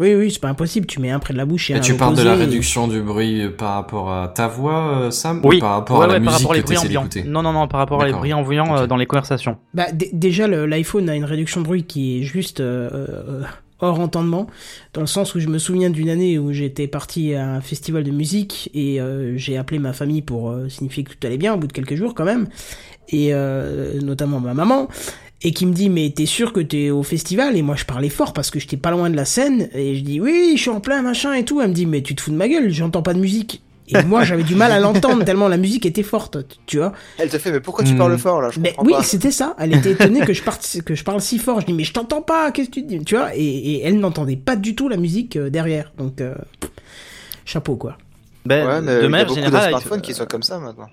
[0.00, 0.86] Oui, oui, c'est pas impossible.
[0.86, 2.34] Tu mets un près de la bouche et, Et un tu à parles de la
[2.34, 5.58] et- réduction du bruit par rapport à ta voix, euh, Sam Oui.
[5.58, 7.08] Ou par rapport Ouais, à la ouais, musique par rapport que bruits ambiants.
[7.26, 8.18] Non, non, non, par rapport aux D'accord.
[8.20, 9.58] bruits ambiants euh, dans les conversations.
[9.74, 13.42] Bah, déjà, l'iPhone a une réduction de bruit qui est juste euh, euh,
[13.82, 14.46] hors entendement,
[14.94, 18.02] dans le sens où je me souviens d'une année où j'étais parti à un festival
[18.04, 21.54] de musique et euh, j'ai appelé ma famille pour euh, signifier que tout allait bien
[21.54, 22.46] au bout de quelques jours quand même,
[23.08, 24.88] et euh, notamment ma maman,
[25.42, 27.56] et qui me dit mais t'es sûr que t'es au festival?
[27.56, 30.00] Et moi je parlais fort parce que j'étais pas loin de la scène et je
[30.02, 31.60] dis oui je suis en plein machin et tout.
[31.60, 33.62] Elle me dit mais tu te fous de ma gueule j'entends pas de musique.
[33.92, 36.92] Et moi j'avais du mal à l'entendre tellement la musique était forte tu vois.
[37.18, 37.98] Elle te fait, mais pourquoi tu Hmm.
[37.98, 38.50] parles fort là?
[38.52, 39.56] Je mais oui c'était ça.
[39.58, 41.60] Elle était étonnée que je parte que je parle si fort.
[41.60, 43.02] Je dis mais je t'entends pas qu'est-ce que tu dis?
[43.04, 43.34] Tu vois?
[43.34, 45.92] Et, et elle n'entendait pas du tout la musique euh, derrière.
[45.98, 46.34] Donc euh,
[47.44, 47.96] chapeau quoi.
[48.46, 50.42] Ben, Ouais, mais de il y a manière beaucoup de smartphones il- qui sont comme
[50.42, 50.88] ça maintenant.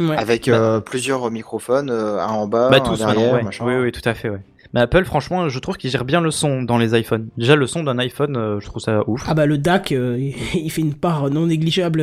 [0.00, 0.16] Ouais.
[0.16, 3.42] Avec euh, plusieurs microphones, euh, un en bas, Bah un tous derrière, maintenant, ouais.
[3.42, 3.64] machin.
[3.66, 4.40] Oui, oui, tout à fait, ouais.
[4.72, 7.28] Mais Apple, franchement, je trouve qu'il gère bien le son dans les iPhones.
[7.36, 9.22] Déjà, le son d'un iPhone, euh, je trouve ça ouf.
[9.26, 10.16] ah bah le DAC euh,
[10.54, 12.00] il fait une part non négligeable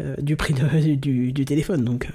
[0.00, 2.08] euh, du prix de- du, du téléphone donc.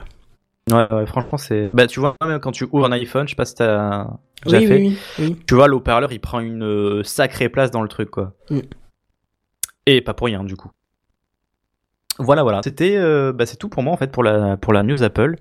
[0.71, 1.69] Ouais, ouais, franchement, c'est.
[1.75, 4.07] Bah, tu vois, même quand tu ouvres un iPhone, je sais pas si t'as
[4.43, 4.77] déjà oui, fait.
[4.77, 8.33] oui oui oui Tu vois, l'haut-parleur, il prend une sacrée place dans le truc, quoi.
[8.49, 8.59] Mm.
[9.85, 10.71] Et pas pour rien, du coup.
[12.19, 12.61] Voilà, voilà.
[12.63, 15.35] C'était, euh, bah, c'est tout pour moi, en fait, pour la, pour la news Apple.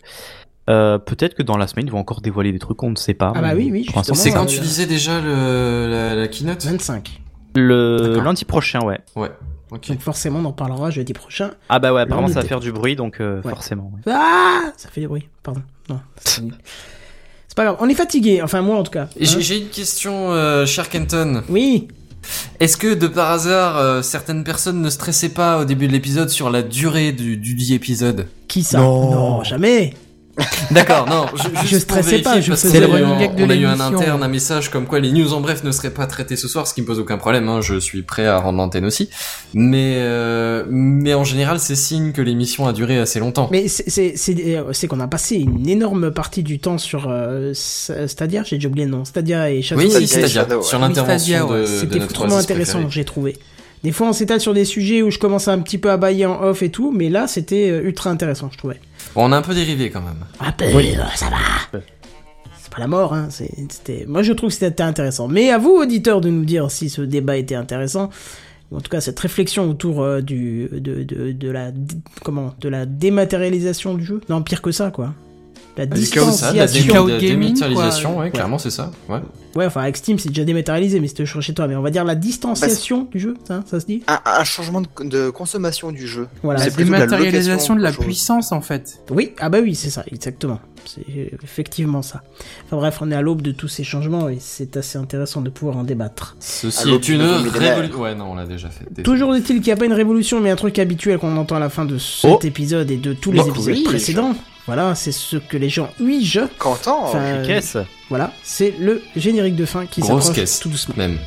[0.70, 3.12] Euh, peut-être que dans la semaine, ils vont encore dévoiler des trucs qu'on ne sait
[3.14, 3.32] pas.
[3.36, 6.64] Ah bah oui, oui, C'est quand tu disais déjà le, la, la keynote?
[6.64, 7.20] 25
[7.54, 9.00] Le lundi prochain, ouais.
[9.14, 9.30] Ouais.
[9.70, 12.70] Donc forcément on en parlera jeudi prochain Ah bah ouais, apparemment, ça va faire du
[12.72, 13.50] bruit, donc euh, Ouais.
[13.50, 13.90] forcément.
[13.94, 14.12] ouais.
[14.12, 15.62] Ah Ça fait du bruit, pardon.
[15.90, 16.00] Non.
[16.24, 16.42] C'est
[17.56, 19.02] pas grave, on est fatigué, enfin moi en tout cas.
[19.04, 21.42] Hein J'ai j'ai une question, euh, cher Kenton.
[21.48, 21.88] oui,
[22.60, 26.30] Est-ce que de par hasard, euh, certaines personnes ne stressaient pas au début de l'épisode
[26.30, 28.28] sur la durée du, du dit épisode?
[28.48, 28.78] Qui ça?
[28.78, 29.42] Non.
[29.42, 29.94] jamais.
[30.72, 33.50] D'accord, non, je, Je stressais pas, je parce faisais le running un- gag de On
[33.50, 36.06] a eu un interne, un message comme quoi les news en bref ne seraient pas
[36.06, 38.58] traitées ce soir, ce qui me pose aucun problème, hein, je suis prêt à rendre
[38.58, 39.10] l'antenne aussi.
[39.52, 43.48] Mais, euh, mais en général, c'est signe que l'émission a duré assez longtemps.
[43.52, 47.52] Mais c'est- c'est c'est euh, qu'on a passé une énorme partie du temps sur euh,
[47.54, 49.80] Stadia, j'ai déjà oublié le nom, Stadia et Shadow.
[49.82, 50.62] oui, Stadia Shadow, ouais.
[50.62, 51.56] sur Oui, l'intervention Stadia, ouais.
[51.58, 53.36] de, de C'était oasis intéressant, j'ai trouvé.
[53.84, 56.24] Des fois, on s'étale sur des sujets où je commence un petit peu à bailler
[56.24, 58.80] en off et tout, mais là, c'était ultra intéressant, je trouvais.
[59.14, 60.24] Bon, on a un peu dérivé quand même.
[60.40, 60.72] Ah ben,
[61.14, 61.80] ça va.
[62.60, 63.28] C'est pas la mort, hein.
[63.30, 65.28] c'est- C'était, moi je trouve que c'était intéressant.
[65.28, 68.10] Mais à vous, auditeurs, de nous dire si ce débat était intéressant.
[68.72, 71.70] Ou en tout cas, cette réflexion autour euh, du, de, de, de la,
[72.24, 74.20] comment, de la dématérialisation du jeu.
[74.28, 75.12] Non, pire que ça, quoi.
[75.76, 77.06] La dé- distanciation.
[77.06, 78.92] la gaming, dématérialisation, ouais, clairement, c'est ça.
[79.08, 79.18] Ouais.
[79.56, 81.66] Ouais, enfin, avec Steam, c'est déjà dématérialisé, mais c'était chez toi.
[81.68, 84.02] Mais on va dire la distanciation du jeu, ça, ça se dit?
[84.08, 86.28] Un, un changement de, de consommation du jeu.
[86.42, 86.60] Voilà.
[86.60, 89.00] La C'est dématérialisation de la puissance, en fait.
[89.10, 90.60] Oui, ah bah oui, c'est ça, exactement.
[90.86, 91.04] C'est
[91.42, 92.22] effectivement ça.
[92.66, 95.48] Enfin bref, on est à l'aube de tous ces changements et c'est assez intéressant de
[95.50, 96.36] pouvoir en débattre.
[96.40, 98.00] Ceci est une révolution.
[98.00, 98.84] Ouais, non, on l'a déjà fait.
[98.90, 99.02] désolé.
[99.02, 101.60] Toujours est-il qu'il n'y a pas une révolution, mais un truc habituel qu'on entend à
[101.60, 102.38] la fin de cet Oh.
[102.42, 104.34] épisode et de tous les Oh, épisodes oui, précédents.
[104.66, 106.48] Voilà, c'est ce que les gens huigent.
[106.58, 107.76] Quentin, Enfin, Caisse.
[108.08, 110.60] Voilà, c'est le générique de fin qui s'approche caisse.
[110.60, 110.94] tout doucement.
[110.96, 111.18] Même.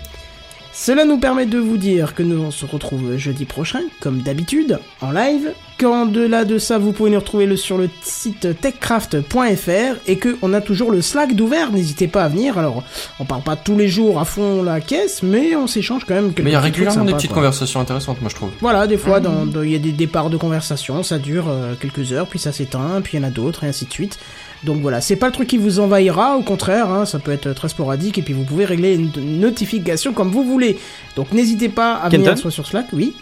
[0.74, 4.80] Cela nous permet de vous dire que nous on se retrouve jeudi prochain, comme d'habitude,
[5.02, 5.52] en live.
[5.80, 10.36] Qu'en delà de ça, vous pouvez nous retrouver le- sur le site techcraft.fr et que
[10.42, 11.72] on a toujours le Slack d'ouvert.
[11.72, 12.58] N'hésitez pas à venir.
[12.58, 12.84] Alors,
[13.20, 16.34] on parle pas tous les jours à fond la caisse, mais on s'échange quand même.
[16.34, 17.36] quelques Mais il y a régulièrement des petites quoi.
[17.38, 18.50] conversations intéressantes, moi je trouve.
[18.60, 21.76] Voilà, des fois, dans- dans- il y a des départs de conversation, ça dure euh,
[21.80, 24.18] quelques heures, puis ça s'éteint, puis il y en a d'autres, et ainsi de suite.
[24.64, 27.54] Donc voilà, c'est pas le truc qui vous envahira, au contraire, hein, ça peut être
[27.54, 30.80] très sporadique, et puis vous pouvez régler une notification comme vous voulez.
[31.16, 33.14] Donc n'hésitez pas à Kenton venir soit sur Slack, oui.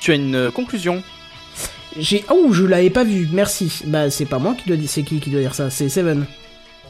[0.00, 1.02] Tu as une euh, conclusion
[1.96, 2.24] J'ai...
[2.30, 3.82] Oh, je l'avais pas vu, merci.
[3.86, 6.26] Bah c'est pas moi qui dois dire, c'est qui qui doit dire ça, c'est Seven.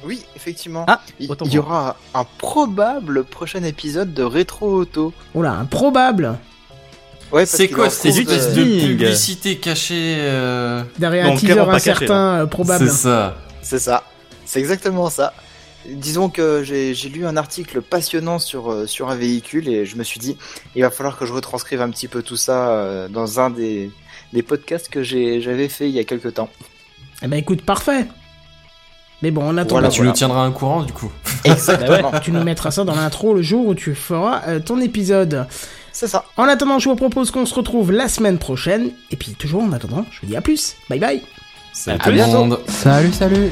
[0.05, 0.85] Oui, effectivement.
[0.87, 5.15] Ah, il, y aura un probable prochain épisode de Rétro Auto.
[5.35, 6.39] Oh là, improbable
[7.33, 12.87] Ouais, C'est quoi cette espèce de publicité cachée euh, Derrière un teaser incertain, euh, probable.
[12.87, 13.37] C'est ça.
[13.63, 14.05] C'est ça.
[14.45, 15.33] C'est exactement ça.
[15.89, 20.05] Disons que j'ai lu un article passionnant sur, euh, sur un véhicule et je me
[20.05, 20.37] suis dit,
[20.77, 23.91] il va falloir que je retranscrive un petit peu tout ça dans un des,
[24.35, 26.51] des podcasts que j'ai- j'avais fait il y a quelques temps.
[27.23, 28.07] Eh ben écoute, parfait.
[29.23, 31.11] Mais bon, en attendant, Voilà, tu nous tiendras un courant du coup.
[31.45, 32.13] Exactement.
[32.23, 35.47] tu nous mettras ça dans l'intro le jour où tu feras euh, ton épisode.
[35.93, 36.25] C'est ça.
[36.37, 38.91] En attendant, je vous propose qu'on se retrouve la semaine prochaine.
[39.11, 40.77] Et puis toujours en attendant, je vous dis à plus.
[40.91, 41.23] Bye bye.
[41.73, 42.61] Salut À tout le monde.
[42.69, 43.51] Salut, salut